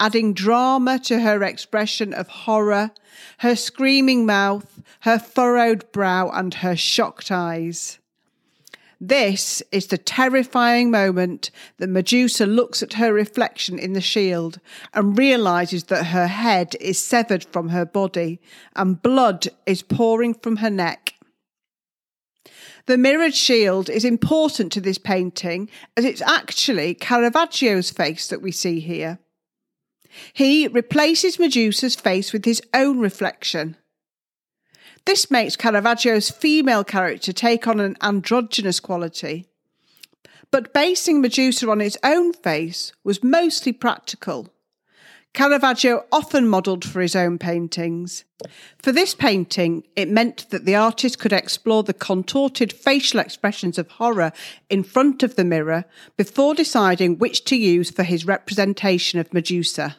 adding 0.00 0.32
drama 0.34 0.98
to 0.98 1.20
her 1.20 1.42
expression 1.42 2.12
of 2.12 2.28
horror, 2.28 2.90
her 3.38 3.56
screaming 3.56 4.26
mouth, 4.26 4.82
her 5.00 5.18
furrowed 5.18 5.90
brow, 5.92 6.28
and 6.30 6.54
her 6.54 6.76
shocked 6.76 7.30
eyes. 7.30 7.98
This 9.00 9.62
is 9.70 9.88
the 9.88 9.98
terrifying 9.98 10.90
moment 10.90 11.50
that 11.78 11.88
Medusa 11.88 12.46
looks 12.46 12.82
at 12.82 12.94
her 12.94 13.12
reflection 13.12 13.78
in 13.78 13.92
the 13.92 14.00
shield 14.00 14.60
and 14.94 15.18
realizes 15.18 15.84
that 15.84 16.06
her 16.06 16.26
head 16.26 16.74
is 16.80 16.98
severed 16.98 17.44
from 17.44 17.68
her 17.68 17.84
body 17.84 18.40
and 18.74 19.02
blood 19.02 19.48
is 19.66 19.82
pouring 19.82 20.32
from 20.32 20.56
her 20.56 20.70
neck. 20.70 21.14
The 22.86 22.98
mirrored 22.98 23.34
shield 23.34 23.88
is 23.88 24.04
important 24.04 24.70
to 24.72 24.80
this 24.80 24.98
painting 24.98 25.70
as 25.96 26.04
it's 26.04 26.20
actually 26.20 26.94
Caravaggio's 26.94 27.90
face 27.90 28.28
that 28.28 28.42
we 28.42 28.52
see 28.52 28.80
here. 28.80 29.18
He 30.32 30.68
replaces 30.68 31.38
Medusa's 31.38 31.94
face 31.94 32.32
with 32.32 32.44
his 32.44 32.62
own 32.74 33.00
reflection. 33.00 33.76
This 35.06 35.30
makes 35.30 35.56
Caravaggio's 35.56 36.30
female 36.30 36.84
character 36.84 37.32
take 37.32 37.66
on 37.66 37.80
an 37.80 37.96
androgynous 38.00 38.80
quality. 38.80 39.46
But 40.50 40.72
basing 40.72 41.20
Medusa 41.20 41.68
on 41.70 41.80
his 41.80 41.98
own 42.04 42.32
face 42.32 42.92
was 43.02 43.24
mostly 43.24 43.72
practical. 43.72 44.53
Caravaggio 45.34 46.04
often 46.12 46.46
modelled 46.46 46.84
for 46.84 47.00
his 47.00 47.16
own 47.16 47.38
paintings. 47.38 48.24
For 48.78 48.92
this 48.92 49.16
painting, 49.16 49.82
it 49.96 50.08
meant 50.08 50.48
that 50.50 50.64
the 50.64 50.76
artist 50.76 51.18
could 51.18 51.32
explore 51.32 51.82
the 51.82 51.92
contorted 51.92 52.72
facial 52.72 53.18
expressions 53.18 53.76
of 53.76 53.88
horror 53.88 54.32
in 54.70 54.84
front 54.84 55.24
of 55.24 55.34
the 55.34 55.44
mirror 55.44 55.86
before 56.16 56.54
deciding 56.54 57.18
which 57.18 57.44
to 57.46 57.56
use 57.56 57.90
for 57.90 58.04
his 58.04 58.24
representation 58.24 59.18
of 59.18 59.34
Medusa. 59.34 59.96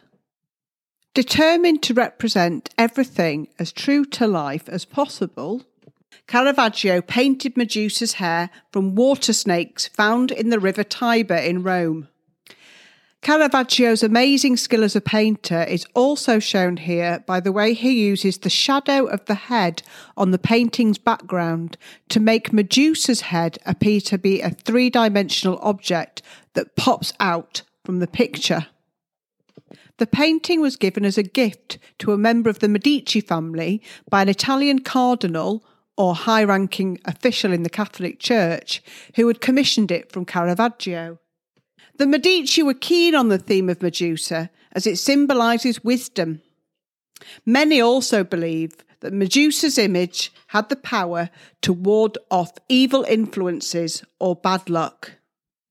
Determined 1.14 1.84
to 1.84 1.94
represent 1.94 2.70
everything 2.78 3.50
as 3.60 3.74
true 3.74 4.06
to 4.06 4.28
life 4.28 4.70
as 4.70 4.86
possible, 4.86 5.64
Caravaggio 6.28 7.02
painted 7.02 7.58
Medusa's 7.58 8.14
hair 8.14 8.50
from 8.72 8.96
water 8.96 9.34
snakes 9.34 9.88
found 9.88 10.32
in 10.32 10.50
the 10.50 10.60
river 10.60 10.84
Tiber 10.84 11.36
in 11.36 11.62
Rome. 11.62 12.08
Caravaggio's 13.26 14.04
amazing 14.04 14.56
skill 14.56 14.84
as 14.84 14.96
a 14.96 15.02
painter 15.02 15.64
is 15.64 15.88
also 15.96 16.38
shown 16.38 16.78
here 16.78 17.24
by 17.26 17.40
the 17.40 17.52
way 17.52 17.74
he 17.74 18.06
uses 18.06 18.38
the 18.38 18.52
shadow 18.52 19.08
of 19.08 19.26
the 19.26 19.34
head 19.34 19.82
on 20.16 20.30
the 20.30 20.38
painting's 20.38 21.00
background 21.00 21.76
to 22.10 22.20
make 22.20 22.54
Medusa's 22.54 23.22
head 23.22 23.58
appear 23.66 24.00
to 24.02 24.20
be 24.20 24.42
a 24.42 24.52
three 24.52 24.92
dimensional 24.92 25.58
object 25.64 26.22
that 26.54 26.76
pops 26.76 27.14
out 27.20 27.64
from 27.84 27.98
the 27.98 28.06
picture. 28.06 28.68
The 29.98 30.06
painting 30.06 30.62
was 30.62 30.76
given 30.76 31.04
as 31.04 31.18
a 31.18 31.24
gift 31.24 31.80
to 31.98 32.14
a 32.14 32.20
member 32.20 32.52
of 32.52 32.60
the 32.60 32.70
Medici 32.70 33.22
family 33.22 33.82
by 34.08 34.22
an 34.22 34.30
Italian 34.30 34.82
cardinal 34.82 35.66
or 35.98 36.14
high 36.14 36.44
ranking 36.44 37.00
official 37.06 37.52
in 37.52 37.64
the 37.64 37.72
Catholic 37.72 38.20
Church 38.20 38.84
who 39.16 39.28
had 39.28 39.42
commissioned 39.42 39.90
it 39.90 40.12
from 40.12 40.26
Caravaggio. 40.26 41.18
The 41.98 42.08
Medici 42.08 42.62
were 42.64 42.74
keen 42.74 43.16
on 43.16 43.30
the 43.30 43.38
theme 43.38 43.70
of 43.70 43.82
Medusa 43.82 44.50
as 44.74 44.86
it 44.86 44.98
symbolises 44.98 45.84
wisdom. 45.84 46.42
Many 47.46 47.80
also 47.80 48.24
believe 48.24 48.74
that 49.00 49.14
Medusa's 49.14 49.78
image 49.78 50.34
had 50.48 50.70
the 50.70 50.76
power 50.76 51.30
to 51.62 51.72
ward 51.72 52.18
off 52.30 52.52
evil 52.68 53.04
influences 53.04 54.04
or 54.20 54.36
bad 54.36 54.70
luck. 54.70 55.14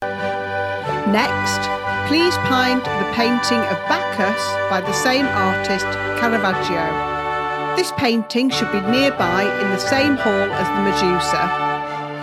Next, 0.00 1.74
Please 2.06 2.36
find 2.36 2.80
the 2.82 3.10
painting 3.14 3.60
of 3.60 3.78
Bacchus 3.88 4.44
by 4.68 4.82
the 4.82 4.92
same 4.92 5.24
artist, 5.24 5.86
Caravaggio. 6.20 7.76
This 7.76 7.92
painting 7.92 8.50
should 8.50 8.70
be 8.72 8.80
nearby 8.82 9.44
in 9.62 9.70
the 9.70 9.78
same 9.78 10.16
hall 10.16 10.52
as 10.52 10.68
the 10.68 10.82
Medusa. 10.82 11.73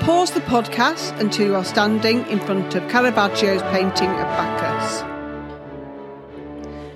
Pause 0.02 0.32
the 0.32 0.42
podcast 0.42 1.20
until 1.20 1.46
you 1.46 1.56
are 1.56 1.64
standing 1.64 2.26
in 2.26 2.40
front 2.40 2.74
of 2.74 2.82
Caravaggio's 2.90 3.62
painting 3.72 4.10
of 4.10 4.26
Bacchus. 4.36 5.04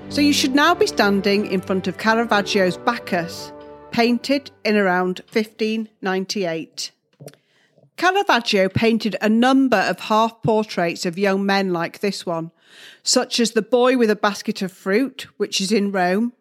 So 0.09 0.21
you 0.21 0.33
should 0.33 0.55
now 0.55 0.73
be 0.73 0.87
standing 0.87 1.45
in 1.45 1.61
front 1.61 1.85
of 1.87 1.99
Caravaggio's 1.99 2.77
Bacchus, 2.77 3.53
painted 3.91 4.49
in 4.63 4.75
around 4.75 5.21
1598. 5.31 6.91
Caravaggio 7.95 8.69
painted 8.69 9.15
a 9.21 9.29
number 9.29 9.77
of 9.77 9.99
half 9.99 10.41
portraits 10.41 11.05
of 11.05 11.19
young 11.19 11.45
men 11.45 11.71
like 11.71 11.99
this 11.99 12.25
one, 12.25 12.49
such 13.03 13.39
as 13.39 13.51
the 13.51 13.61
boy 13.61 13.97
with 13.97 14.09
a 14.09 14.15
basket 14.15 14.63
of 14.63 14.71
fruit, 14.71 15.27
which 15.37 15.61
is 15.61 15.71
in 15.71 15.91
Rome, 15.91 16.33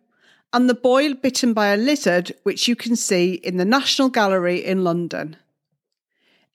and 0.51 0.71
the 0.71 0.75
boy 0.75 1.13
bitten 1.13 1.53
by 1.53 1.75
a 1.75 1.77
lizard, 1.77 2.35
which 2.43 2.69
you 2.69 2.75
can 2.75 2.97
see 2.97 3.35
in 3.35 3.59
the 3.59 3.67
National 3.67 4.09
Gallery 4.09 4.65
in 4.65 4.83
London. 4.83 5.37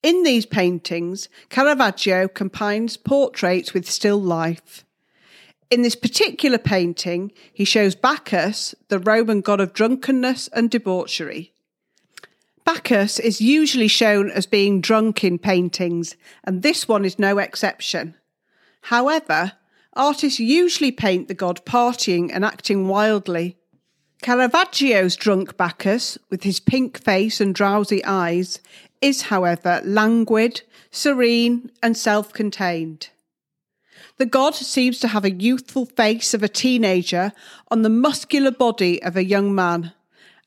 In 0.02 0.24
these 0.24 0.45
paintings, 0.45 1.28
Caravaggio 1.50 2.28
combines 2.30 2.95
portraits 2.95 3.74
with 3.74 3.89
still 3.89 4.22
life. 4.22 4.86
In 5.70 5.82
this 5.82 5.95
particular 5.95 6.58
painting, 6.58 7.32
he 7.54 7.66
shows 7.66 7.95
Bacchus, 7.95 8.74
the 8.88 9.00
Roman 9.00 9.41
god 9.41 9.60
of 9.60 9.74
drunkenness 9.74 10.47
and 10.50 10.72
debauchery. 10.72 11.54
Bacchus 12.64 13.20
is 13.20 13.41
usually 13.41 13.88
shown 13.88 14.32
as 14.32 14.45
being 14.45 14.80
drunk 14.80 15.24
in 15.24 15.38
paintings, 15.38 16.16
and 16.43 16.62
this 16.62 16.88
one 16.88 17.04
is 17.04 17.20
no 17.20 17.38
exception. 17.38 18.16
However, 18.84 19.54
artists 19.93 20.39
usually 20.39 20.91
paint 20.91 21.28
the 21.28 21.34
god 21.34 21.66
partying 21.66 22.30
and 22.34 22.45
acting 22.45 22.88
wildly. 22.88 23.58
Caravaggio's 24.22 25.16
drunk 25.16 25.58
Bacchus, 25.58 26.18
with 26.30 26.43
his 26.43 26.60
pink 26.60 27.02
face 27.02 27.39
and 27.39 27.56
drowsy 27.56 28.04
eyes, 28.06 28.60
is, 29.02 29.24
however, 29.24 29.82
languid, 29.84 30.62
serene, 30.91 31.72
and 31.82 31.95
self 31.95 32.34
contained. 32.34 33.10
The 34.18 34.26
god 34.26 34.56
seems 34.56 35.00
to 35.00 35.08
have 35.08 35.24
a 35.24 35.32
youthful 35.32 35.86
face 35.86 36.34
of 36.34 36.43
a 36.43 36.50
teenager 36.50 37.32
on 37.70 37.82
the 37.82 37.89
muscular 37.89 38.52
body 38.52 39.02
of 39.02 39.16
a 39.16 39.24
young 39.24 39.56
man. 39.56 39.93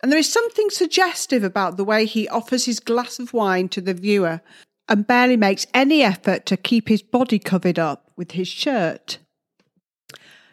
And 0.03 0.11
there 0.11 0.18
is 0.18 0.30
something 0.30 0.68
suggestive 0.68 1.44
about 1.44 1.76
the 1.76 1.84
way 1.84 2.05
he 2.05 2.28
offers 2.28 2.64
his 2.64 2.80
glass 2.80 3.18
of 3.18 3.32
wine 3.32 3.68
to 3.70 3.80
the 3.80 3.94
viewer 3.94 4.42
and 4.88 5.07
barely 5.07 5.36
makes 5.36 5.66
any 5.72 6.03
effort 6.03 6.44
to 6.46 6.57
keep 6.57 6.88
his 6.88 7.03
body 7.03 7.38
covered 7.38 7.78
up 7.78 8.11
with 8.16 8.32
his 8.32 8.48
shirt. 8.48 9.18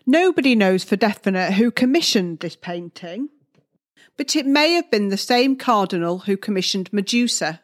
Nobody 0.06 0.56
knows 0.56 0.84
for 0.84 0.96
definite 0.96 1.54
who 1.54 1.72
commissioned 1.72 2.40
this 2.40 2.56
painting, 2.56 3.30
but 4.18 4.36
it 4.36 4.46
may 4.46 4.74
have 4.74 4.90
been 4.90 5.10
the 5.10 5.18
same 5.18 5.56
cardinal 5.56 6.20
who 6.20 6.38
commissioned 6.38 6.92
Medusa. 6.94 7.62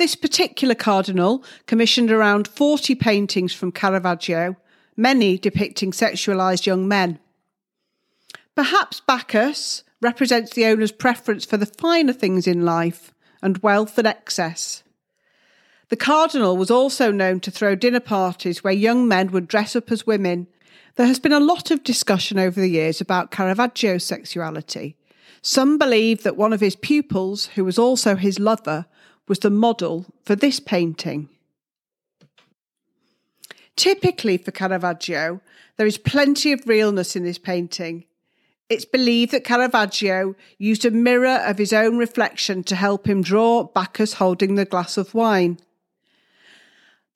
This 0.00 0.16
particular 0.16 0.74
cardinal 0.74 1.44
commissioned 1.66 2.10
around 2.10 2.48
40 2.48 2.94
paintings 2.94 3.52
from 3.52 3.70
Caravaggio, 3.70 4.56
many 4.96 5.36
depicting 5.36 5.90
sexualized 5.90 6.64
young 6.64 6.88
men. 6.88 7.18
Perhaps 8.54 9.02
Bacchus, 9.06 9.84
represents 10.00 10.54
the 10.54 10.64
owner's 10.64 10.90
preference 10.90 11.44
for 11.44 11.58
the 11.58 11.66
finer 11.66 12.14
things 12.14 12.46
in 12.46 12.64
life 12.64 13.12
and 13.42 13.58
wealth 13.58 13.98
and 13.98 14.06
excess. 14.06 14.82
The 15.90 15.96
cardinal 15.96 16.56
was 16.56 16.70
also 16.70 17.12
known 17.12 17.38
to 17.40 17.50
throw 17.50 17.74
dinner 17.74 18.00
parties 18.00 18.64
where 18.64 18.72
young 18.72 19.06
men 19.06 19.32
would 19.32 19.48
dress 19.48 19.76
up 19.76 19.92
as 19.92 20.06
women. 20.06 20.46
There 20.96 21.08
has 21.08 21.20
been 21.20 21.30
a 21.30 21.40
lot 21.40 21.70
of 21.70 21.84
discussion 21.84 22.38
over 22.38 22.58
the 22.58 22.70
years 22.70 23.02
about 23.02 23.30
Caravaggio's 23.30 24.04
sexuality. 24.04 24.96
Some 25.42 25.76
believe 25.76 26.22
that 26.22 26.38
one 26.38 26.54
of 26.54 26.62
his 26.62 26.74
pupils, 26.74 27.48
who 27.48 27.66
was 27.66 27.78
also 27.78 28.16
his 28.16 28.38
lover, 28.38 28.86
was 29.30 29.38
the 29.38 29.48
model 29.48 30.06
for 30.24 30.34
this 30.34 30.58
painting. 30.58 31.28
Typically 33.76 34.36
for 34.36 34.50
Caravaggio, 34.50 35.40
there 35.76 35.86
is 35.86 35.98
plenty 35.98 36.50
of 36.50 36.66
realness 36.66 37.14
in 37.14 37.22
this 37.22 37.38
painting. 37.38 38.06
It's 38.68 38.84
believed 38.84 39.30
that 39.30 39.44
Caravaggio 39.44 40.34
used 40.58 40.84
a 40.84 40.90
mirror 40.90 41.44
of 41.46 41.58
his 41.58 41.72
own 41.72 41.96
reflection 41.96 42.64
to 42.64 42.74
help 42.74 43.06
him 43.06 43.22
draw 43.22 43.62
Bacchus 43.62 44.14
holding 44.14 44.56
the 44.56 44.64
glass 44.64 44.96
of 44.96 45.14
wine. 45.14 45.60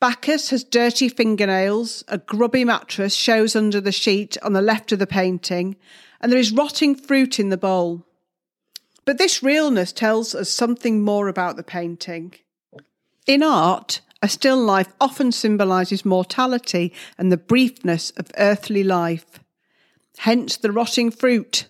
Bacchus 0.01 0.51
has 0.51 0.63
dirty 0.63 1.09
fingernails, 1.09 2.05
a 2.07 2.19
grubby 2.19 2.65
mattress 2.65 3.13
shows 3.15 3.57
under 3.57 3.81
the 3.81 3.91
sheet 3.91 4.37
on 4.41 4.53
the 4.53 4.63
left 4.63 4.93
of 4.93 5.01
the 5.01 5.07
painting, 5.09 5.75
and 6.21 6.31
there 6.31 6.39
is 6.39 6.53
rotting 6.53 6.95
fruit 6.95 7.41
in 7.41 7.49
the 7.49 7.57
bowl. 7.57 8.07
But 9.05 9.19
this 9.19 9.43
realness 9.43 9.93
tells 9.93 10.35
us 10.35 10.49
something 10.49 11.03
more 11.03 11.29
about 11.29 11.57
the 11.57 11.63
painting. 11.63 12.35
In 13.27 13.43
art, 13.43 14.01
a 14.23 14.29
still 14.29 14.57
life 14.57 14.89
often 15.01 15.33
symbolises 15.33 16.05
mortality 16.05 16.93
and 17.19 17.31
the 17.31 17.37
briefness 17.37 18.11
of 18.19 18.31
earthly 18.39 18.83
life. 18.83 19.27
Hence 20.19 20.57
the 20.57 20.73
rotting 20.73 21.11
fruit. 21.11 21.69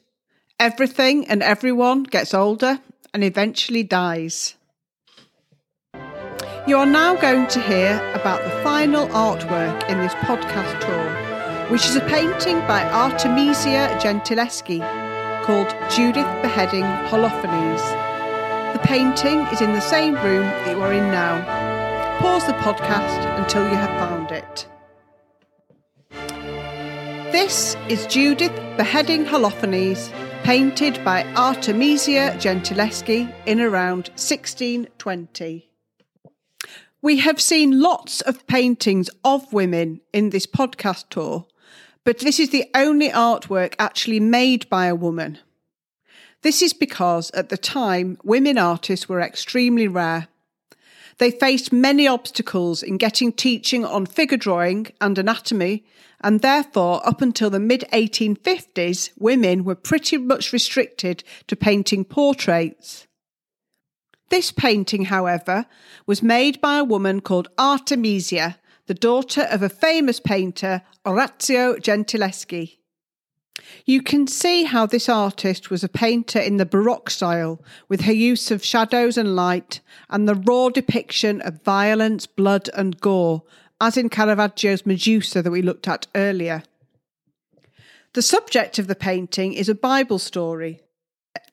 Everything 0.60 1.26
and 1.26 1.42
everyone 1.42 2.04
gets 2.04 2.32
older 2.32 2.78
and 3.12 3.24
eventually 3.24 3.82
dies. 3.82 4.54
You 6.66 6.78
are 6.78 6.86
now 6.86 7.16
going 7.16 7.46
to 7.48 7.60
hear 7.60 8.00
about 8.14 8.42
the 8.44 8.62
final 8.62 9.08
artwork 9.08 9.88
in 9.90 9.98
this 9.98 10.14
podcast 10.14 10.80
tour, 10.80 11.70
which 11.70 11.86
is 11.86 11.96
a 11.96 12.00
painting 12.02 12.60
by 12.60 12.88
Artemisia 12.90 13.98
Gentileschi 14.00 15.03
called 15.44 15.68
Judith 15.90 16.24
Beheading 16.40 16.84
Holofernes. 17.10 18.72
The 18.72 18.78
painting 18.78 19.40
is 19.52 19.60
in 19.60 19.74
the 19.74 19.80
same 19.80 20.14
room 20.14 20.40
that 20.40 20.74
you 20.74 20.82
are 20.82 20.94
in 20.94 21.10
now. 21.10 22.18
Pause 22.18 22.46
the 22.46 22.52
podcast 22.54 23.38
until 23.38 23.62
you 23.68 23.76
have 23.76 23.90
found 24.08 24.30
it. 24.30 24.66
This 27.30 27.76
is 27.90 28.06
Judith 28.06 28.54
Beheading 28.78 29.26
Holofernes, 29.26 30.10
painted 30.44 31.04
by 31.04 31.24
Artemisia 31.34 32.34
Gentileschi 32.38 33.30
in 33.44 33.60
around 33.60 34.08
1620. 34.16 35.68
We 37.02 37.18
have 37.18 37.38
seen 37.38 37.82
lots 37.82 38.22
of 38.22 38.46
paintings 38.46 39.10
of 39.22 39.52
women 39.52 40.00
in 40.10 40.30
this 40.30 40.46
podcast 40.46 41.10
tour, 41.10 41.44
but 42.04 42.18
this 42.18 42.38
is 42.38 42.50
the 42.50 42.66
only 42.74 43.10
artwork 43.10 43.74
actually 43.78 44.20
made 44.20 44.68
by 44.68 44.86
a 44.86 44.94
woman. 44.94 45.38
This 46.42 46.60
is 46.60 46.74
because 46.74 47.30
at 47.30 47.48
the 47.48 47.56
time, 47.56 48.18
women 48.22 48.58
artists 48.58 49.08
were 49.08 49.20
extremely 49.20 49.88
rare. 49.88 50.28
They 51.18 51.30
faced 51.30 51.72
many 51.72 52.06
obstacles 52.06 52.82
in 52.82 52.98
getting 52.98 53.32
teaching 53.32 53.84
on 53.84 54.04
figure 54.04 54.36
drawing 54.36 54.88
and 55.00 55.16
anatomy, 55.16 55.84
and 56.20 56.40
therefore, 56.40 57.06
up 57.06 57.22
until 57.22 57.50
the 57.50 57.60
mid 57.60 57.84
1850s, 57.92 59.10
women 59.18 59.64
were 59.64 59.74
pretty 59.74 60.18
much 60.18 60.52
restricted 60.52 61.24
to 61.46 61.56
painting 61.56 62.04
portraits. 62.04 63.06
This 64.30 64.50
painting, 64.50 65.06
however, 65.06 65.66
was 66.06 66.22
made 66.22 66.60
by 66.60 66.78
a 66.78 66.84
woman 66.84 67.20
called 67.20 67.48
Artemisia, 67.56 68.58
the 68.86 68.94
daughter 68.94 69.42
of 69.42 69.62
a 69.62 69.68
famous 69.68 70.20
painter, 70.20 70.82
Orazio 71.06 71.76
Gentileschi. 71.76 72.78
You 73.86 74.02
can 74.02 74.26
see 74.26 74.64
how 74.64 74.86
this 74.86 75.08
artist 75.08 75.70
was 75.70 75.84
a 75.84 75.88
painter 75.88 76.38
in 76.38 76.56
the 76.56 76.66
Baroque 76.66 77.10
style, 77.10 77.62
with 77.88 78.02
her 78.02 78.12
use 78.12 78.50
of 78.50 78.64
shadows 78.64 79.16
and 79.16 79.36
light, 79.36 79.80
and 80.10 80.28
the 80.28 80.34
raw 80.34 80.68
depiction 80.68 81.40
of 81.42 81.62
violence, 81.62 82.26
blood, 82.26 82.68
and 82.74 83.00
gore, 83.00 83.42
as 83.80 83.96
in 83.96 84.08
Caravaggio's 84.08 84.84
Medusa 84.84 85.42
that 85.42 85.50
we 85.50 85.62
looked 85.62 85.88
at 85.88 86.06
earlier. 86.14 86.62
The 88.12 88.22
subject 88.22 88.78
of 88.78 88.86
the 88.86 88.94
painting 88.94 89.54
is 89.54 89.68
a 89.68 89.74
Bible 89.74 90.18
story, 90.18 90.80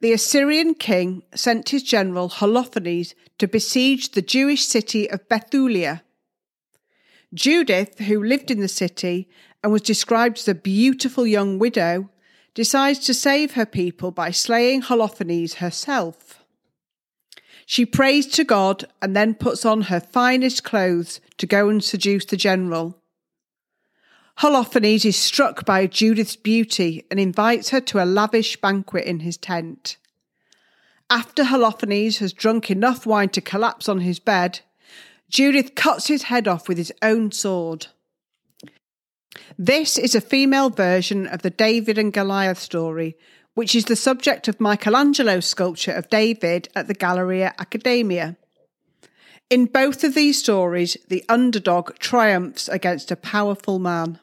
the 0.02 0.14
Assyrian 0.14 0.74
king 0.74 1.24
sent 1.36 1.70
his 1.70 1.84
general 1.84 2.28
Holofernes 2.28 3.14
to 3.38 3.48
besiege 3.48 4.12
the 4.12 4.24
Jewish 4.24 4.66
city 4.66 5.10
of 5.10 5.28
Bethulia. 5.30 6.02
Judith, 7.34 8.00
who 8.00 8.24
lived 8.24 8.52
in 8.52 8.60
the 8.60 8.68
city 8.68 9.30
and 9.64 9.72
was 9.72 9.82
described 9.82 10.40
as 10.40 10.48
a 10.48 10.56
beautiful 10.56 11.26
young 11.26 11.60
widow, 11.60 12.10
decides 12.54 13.00
to 13.00 13.14
save 13.14 13.54
her 13.54 13.66
people 13.66 14.12
by 14.12 14.32
slaying 14.32 14.82
Holofernes 14.82 15.56
herself. 15.56 16.44
She 17.66 17.86
prays 17.86 18.28
to 18.28 18.44
God 18.44 18.86
and 19.02 19.16
then 19.16 19.34
puts 19.34 19.64
on 19.64 19.84
her 19.84 20.02
finest 20.02 20.64
clothes 20.64 21.22
to 21.38 21.46
go 21.46 21.70
and 21.70 21.82
seduce 21.82 22.26
the 22.26 22.36
general. 22.36 22.98
Holofernes 24.40 25.06
is 25.06 25.16
struck 25.16 25.66
by 25.66 25.88
Judith's 25.88 26.36
beauty 26.36 27.06
and 27.10 27.20
invites 27.20 27.70
her 27.70 27.80
to 27.82 28.04
a 28.04 28.06
lavish 28.06 28.60
banquet 28.60 29.06
in 29.06 29.22
his 29.22 29.38
tent. 29.38 29.98
After 31.10 31.44
Holofernes 31.44 32.18
has 32.18 32.34
drunk 32.34 32.72
enough 32.72 33.06
wine 33.06 33.30
to 33.30 33.42
collapse 33.42 33.88
on 33.88 34.00
his 34.00 34.20
bed, 34.20 34.62
Judith 35.32 35.76
cuts 35.76 36.08
his 36.08 36.24
head 36.24 36.48
off 36.48 36.68
with 36.68 36.78
his 36.78 36.92
own 37.02 37.32
sword. 37.32 37.88
This 39.58 39.98
is 39.98 40.14
a 40.14 40.22
female 40.22 40.70
version 40.70 41.26
of 41.26 41.42
the 41.42 41.50
David 41.50 41.98
and 41.98 42.12
Goliath 42.12 42.60
story, 42.60 43.16
which 43.54 43.74
is 43.74 43.86
the 43.86 43.96
subject 43.96 44.48
of 44.48 44.60
Michelangelo's 44.60 45.46
sculpture 45.46 45.94
of 45.94 46.10
David 46.10 46.68
at 46.76 46.88
the 46.88 46.94
Galleria 46.94 47.56
Accademia. 47.58 48.36
In 49.50 49.66
both 49.66 50.04
of 50.04 50.16
these 50.16 50.38
stories, 50.38 50.98
the 51.08 51.24
underdog 51.30 51.98
triumphs 51.98 52.68
against 52.68 53.10
a 53.12 53.16
powerful 53.16 53.80
man. 53.80 54.20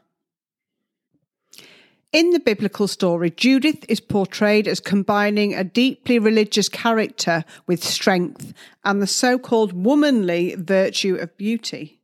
In 2.11 2.31
the 2.31 2.41
biblical 2.41 2.89
story, 2.89 3.31
Judith 3.31 3.85
is 3.87 4.01
portrayed 4.01 4.67
as 4.67 4.81
combining 4.81 5.55
a 5.55 5.63
deeply 5.63 6.19
religious 6.19 6.71
character 6.71 7.45
with 7.67 7.85
strength 7.85 8.55
and 8.83 9.03
the 9.03 9.07
so 9.07 9.39
called 9.39 9.75
womanly 9.75 10.55
virtue 10.57 11.17
of 11.17 11.37
beauty. 11.37 12.01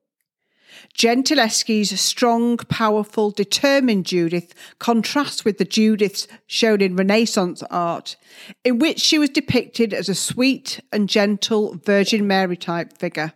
Gentileschi's 0.92 1.98
strong, 1.98 2.58
powerful, 2.58 3.30
determined 3.30 4.04
Judith 4.04 4.52
contrasts 4.78 5.42
with 5.42 5.56
the 5.56 5.64
Judiths 5.64 6.26
shown 6.46 6.82
in 6.82 6.96
Renaissance 6.96 7.62
art, 7.70 8.16
in 8.62 8.78
which 8.78 9.00
she 9.00 9.18
was 9.18 9.30
depicted 9.30 9.94
as 9.94 10.10
a 10.10 10.14
sweet 10.14 10.80
and 10.92 11.08
gentle 11.08 11.80
Virgin 11.82 12.26
Mary 12.26 12.58
type 12.58 12.98
figure. 12.98 13.32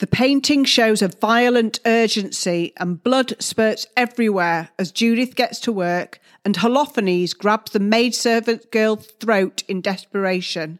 The 0.00 0.06
painting 0.06 0.64
shows 0.64 1.02
a 1.02 1.08
violent 1.08 1.78
urgency 1.84 2.72
and 2.78 3.04
blood 3.04 3.34
spurts 3.38 3.86
everywhere 3.98 4.70
as 4.78 4.92
Judith 4.92 5.34
gets 5.34 5.60
to 5.60 5.72
work 5.72 6.20
and 6.42 6.56
Holofernes 6.56 7.36
grabs 7.36 7.72
the 7.72 7.80
maidservant 7.80 8.70
girl's 8.70 9.08
throat 9.20 9.62
in 9.68 9.82
desperation. 9.82 10.78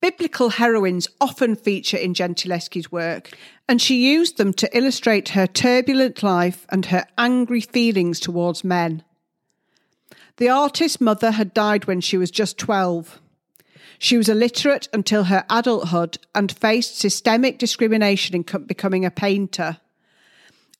Biblical 0.00 0.50
heroines 0.50 1.08
often 1.20 1.56
feature 1.56 1.96
in 1.96 2.14
Gentileschi's 2.14 2.92
work, 2.92 3.36
and 3.68 3.82
she 3.82 4.08
used 4.08 4.36
them 4.36 4.52
to 4.52 4.76
illustrate 4.76 5.30
her 5.30 5.48
turbulent 5.48 6.22
life 6.22 6.64
and 6.68 6.86
her 6.86 7.06
angry 7.18 7.60
feelings 7.60 8.20
towards 8.20 8.62
men. 8.62 9.02
The 10.36 10.48
artist's 10.48 11.00
mother 11.00 11.32
had 11.32 11.52
died 11.52 11.86
when 11.86 12.00
she 12.00 12.16
was 12.16 12.30
just 12.30 12.56
12. 12.56 13.20
She 13.98 14.16
was 14.16 14.28
illiterate 14.28 14.88
until 14.92 15.24
her 15.24 15.44
adulthood 15.48 16.18
and 16.34 16.52
faced 16.52 16.98
systemic 16.98 17.58
discrimination 17.58 18.34
in 18.34 18.42
becoming 18.66 19.04
a 19.04 19.10
painter. 19.10 19.78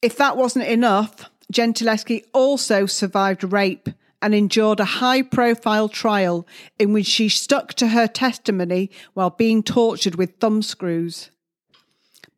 If 0.02 0.16
that 0.16 0.36
wasn't 0.36 0.66
enough, 0.66 1.30
Gentileschi 1.52 2.24
also 2.32 2.86
survived 2.86 3.44
rape 3.44 3.88
and 4.20 4.34
endured 4.34 4.80
a 4.80 4.84
high 4.84 5.22
profile 5.22 5.88
trial 5.88 6.46
in 6.78 6.92
which 6.92 7.06
she 7.06 7.28
stuck 7.28 7.74
to 7.74 7.88
her 7.88 8.06
testimony 8.06 8.90
while 9.14 9.30
being 9.30 9.62
tortured 9.62 10.16
with 10.16 10.38
thumbscrews. 10.40 11.30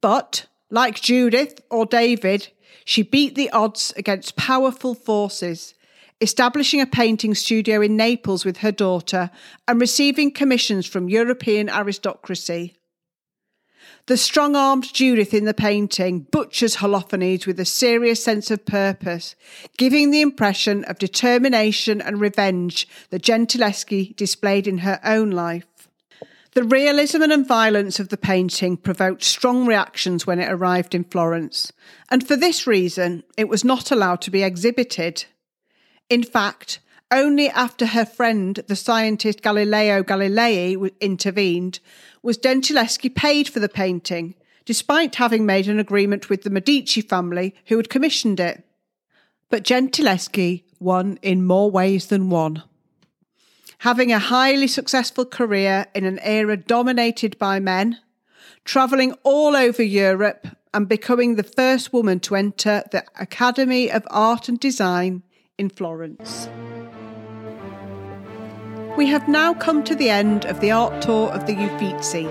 But, 0.00 0.46
like 0.70 1.00
Judith 1.00 1.60
or 1.70 1.86
David, 1.86 2.48
she 2.84 3.02
beat 3.02 3.34
the 3.34 3.50
odds 3.50 3.92
against 3.96 4.36
powerful 4.36 4.94
forces 4.94 5.74
establishing 6.20 6.80
a 6.80 6.86
painting 6.86 7.34
studio 7.34 7.80
in 7.80 7.96
Naples 7.96 8.44
with 8.44 8.58
her 8.58 8.72
daughter, 8.72 9.30
and 9.66 9.80
receiving 9.80 10.30
commissions 10.30 10.86
from 10.86 11.08
European 11.08 11.68
aristocracy. 11.68 12.74
The 14.06 14.16
strong 14.16 14.56
armed 14.56 14.92
Judith 14.92 15.34
in 15.34 15.44
the 15.44 15.52
painting 15.52 16.20
butchers 16.30 16.76
Holofernes 16.76 17.46
with 17.46 17.60
a 17.60 17.64
serious 17.64 18.24
sense 18.24 18.50
of 18.50 18.64
purpose, 18.64 19.36
giving 19.76 20.10
the 20.10 20.22
impression 20.22 20.82
of 20.84 20.98
determination 20.98 22.00
and 22.00 22.18
revenge 22.18 22.88
that 23.10 23.22
Gentileschi 23.22 24.16
displayed 24.16 24.66
in 24.66 24.78
her 24.78 24.98
own 25.04 25.30
life. 25.30 25.66
The 26.54 26.64
realism 26.64 27.22
and 27.22 27.46
violence 27.46 28.00
of 28.00 28.08
the 28.08 28.16
painting 28.16 28.78
provoked 28.78 29.22
strong 29.22 29.66
reactions 29.66 30.26
when 30.26 30.40
it 30.40 30.50
arrived 30.50 30.94
in 30.94 31.04
Florence, 31.04 31.70
and 32.10 32.26
for 32.26 32.34
this 32.34 32.66
reason 32.66 33.24
it 33.36 33.48
was 33.48 33.62
not 33.62 33.90
allowed 33.90 34.22
to 34.22 34.30
be 34.30 34.42
exhibited. 34.42 35.26
In 36.10 36.22
fact, 36.22 36.80
only 37.10 37.48
after 37.50 37.86
her 37.86 38.06
friend, 38.06 38.56
the 38.66 38.76
scientist 38.76 39.42
Galileo 39.42 40.02
Galilei, 40.02 40.90
intervened, 41.00 41.80
was 42.22 42.38
Gentileschi 42.38 43.14
paid 43.14 43.48
for 43.48 43.60
the 43.60 43.68
painting, 43.68 44.34
despite 44.64 45.16
having 45.16 45.44
made 45.44 45.68
an 45.68 45.78
agreement 45.78 46.28
with 46.28 46.42
the 46.42 46.50
Medici 46.50 47.00
family 47.00 47.54
who 47.66 47.76
had 47.76 47.90
commissioned 47.90 48.40
it. 48.40 48.64
But 49.50 49.64
Gentileschi 49.64 50.64
won 50.80 51.18
in 51.22 51.46
more 51.46 51.70
ways 51.70 52.06
than 52.06 52.30
one. 52.30 52.62
Having 53.78 54.12
a 54.12 54.18
highly 54.18 54.66
successful 54.66 55.24
career 55.24 55.86
in 55.94 56.04
an 56.04 56.18
era 56.20 56.56
dominated 56.56 57.38
by 57.38 57.60
men, 57.60 57.98
travelling 58.64 59.12
all 59.22 59.54
over 59.54 59.82
Europe 59.82 60.46
and 60.74 60.88
becoming 60.88 61.34
the 61.34 61.42
first 61.42 61.92
woman 61.92 62.20
to 62.20 62.34
enter 62.34 62.82
the 62.90 63.04
Academy 63.18 63.90
of 63.90 64.06
Art 64.10 64.48
and 64.48 64.58
Design 64.58 65.22
in 65.58 65.68
Florence. 65.68 66.48
We 68.96 69.06
have 69.06 69.28
now 69.28 69.54
come 69.54 69.84
to 69.84 69.94
the 69.94 70.08
end 70.08 70.44
of 70.46 70.60
the 70.60 70.70
art 70.70 71.02
tour 71.02 71.28
of 71.30 71.46
the 71.46 71.54
Uffizi, 71.54 72.26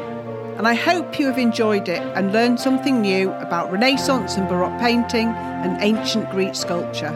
and 0.57 0.67
I 0.67 0.73
hope 0.73 1.19
you 1.19 1.27
have 1.27 1.37
enjoyed 1.37 1.87
it 1.89 2.01
and 2.15 2.31
learned 2.31 2.59
something 2.59 3.01
new 3.01 3.31
about 3.33 3.71
Renaissance 3.71 4.37
and 4.37 4.47
Baroque 4.47 4.79
painting 4.79 5.27
and 5.27 5.81
ancient 5.81 6.29
Greek 6.31 6.55
sculpture. 6.55 7.13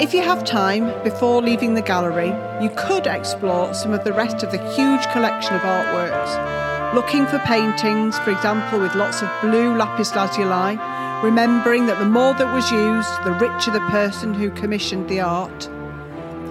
If 0.00 0.12
you 0.12 0.22
have 0.22 0.44
time 0.44 0.92
before 1.04 1.40
leaving 1.40 1.74
the 1.74 1.82
gallery, 1.82 2.32
you 2.60 2.70
could 2.76 3.06
explore 3.06 3.72
some 3.72 3.92
of 3.92 4.02
the 4.02 4.12
rest 4.12 4.42
of 4.42 4.50
the 4.50 4.74
huge 4.74 5.04
collection 5.12 5.54
of 5.54 5.62
artworks, 5.62 6.94
looking 6.94 7.26
for 7.26 7.38
paintings, 7.40 8.18
for 8.20 8.30
example, 8.30 8.80
with 8.80 8.96
lots 8.96 9.22
of 9.22 9.30
blue 9.40 9.76
lapis 9.76 10.14
lazuli, 10.14 10.76
remembering 11.22 11.86
that 11.86 11.98
the 12.00 12.04
more 12.04 12.34
that 12.34 12.52
was 12.52 12.70
used, 12.72 13.24
the 13.24 13.32
richer 13.34 13.70
the 13.70 13.80
person 13.90 14.34
who 14.34 14.50
commissioned 14.50 15.08
the 15.08 15.20
art. 15.20 15.68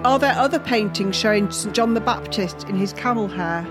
Are 0.04 0.18
there 0.18 0.32
other 0.32 0.58
paintings 0.58 1.14
showing 1.14 1.50
St 1.50 1.74
John 1.74 1.94
the 1.94 2.00
Baptist 2.00 2.64
in 2.68 2.76
his 2.76 2.92
camel 2.94 3.28
hair? 3.28 3.66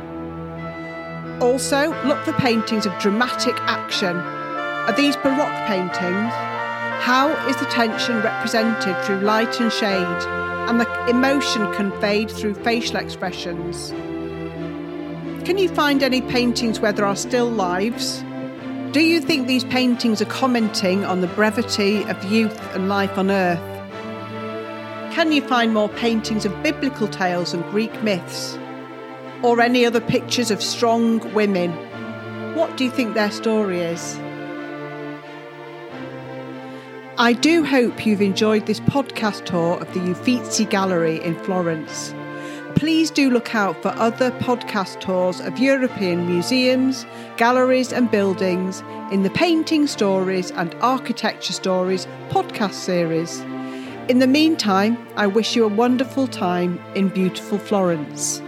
Also, 1.41 1.89
look 2.05 2.23
for 2.23 2.33
paintings 2.33 2.85
of 2.85 2.97
dramatic 2.99 3.55
action. 3.61 4.15
Are 4.15 4.95
these 4.95 5.15
Baroque 5.17 5.67
paintings? 5.67 6.31
How 7.01 7.29
is 7.49 7.57
the 7.57 7.65
tension 7.65 8.21
represented 8.21 8.95
through 9.03 9.21
light 9.21 9.59
and 9.59 9.71
shade, 9.71 10.23
and 10.69 10.79
the 10.79 11.09
emotion 11.09 11.73
conveyed 11.73 12.29
through 12.29 12.53
facial 12.53 12.97
expressions? 12.97 13.89
Can 15.45 15.57
you 15.57 15.67
find 15.67 16.03
any 16.03 16.21
paintings 16.21 16.79
where 16.79 16.93
there 16.93 17.05
are 17.05 17.15
still 17.15 17.49
lives? 17.49 18.23
Do 18.91 18.99
you 18.99 19.21
think 19.21 19.47
these 19.47 19.63
paintings 19.63 20.21
are 20.21 20.25
commenting 20.25 21.05
on 21.05 21.21
the 21.21 21.27
brevity 21.27 22.03
of 22.09 22.21
youth 22.25 22.59
and 22.75 22.89
life 22.89 23.17
on 23.17 23.31
earth? 23.31 23.57
Can 25.13 25.31
you 25.31 25.41
find 25.41 25.73
more 25.73 25.87
paintings 25.87 26.43
of 26.43 26.61
biblical 26.61 27.07
tales 27.07 27.53
and 27.53 27.63
Greek 27.71 28.03
myths? 28.03 28.59
Or 29.43 29.61
any 29.61 29.85
other 29.85 30.01
pictures 30.01 30.51
of 30.51 30.61
strong 30.61 31.19
women? 31.33 31.71
What 32.53 32.75
do 32.75 32.83
you 32.83 32.91
think 32.91 33.13
their 33.13 33.31
story 33.31 33.79
is? 33.79 34.17
I 37.17 37.31
do 37.31 37.63
hope 37.63 38.05
you've 38.05 38.21
enjoyed 38.21 38.65
this 38.65 38.81
podcast 38.81 39.45
tour 39.45 39.79
of 39.79 39.93
the 39.93 40.01
Uffizi 40.01 40.65
Gallery 40.65 41.23
in 41.23 41.41
Florence. 41.45 42.13
Please 42.75 43.11
do 43.11 43.29
look 43.29 43.53
out 43.53 43.81
for 43.81 43.89
other 43.89 44.31
podcast 44.31 44.99
tours 45.01 45.39
of 45.39 45.59
European 45.59 46.27
museums, 46.27 47.05
galleries, 47.37 47.93
and 47.93 48.09
buildings 48.09 48.81
in 49.11 49.23
the 49.23 49.29
Painting 49.29 49.87
Stories 49.87 50.51
and 50.51 50.73
Architecture 50.75 51.53
Stories 51.53 52.07
podcast 52.29 52.73
series. 52.73 53.39
In 54.09 54.19
the 54.19 54.27
meantime, 54.27 54.97
I 55.15 55.27
wish 55.27 55.55
you 55.55 55.63
a 55.63 55.67
wonderful 55.67 56.27
time 56.27 56.79
in 56.95 57.09
beautiful 57.09 57.59
Florence. 57.59 58.41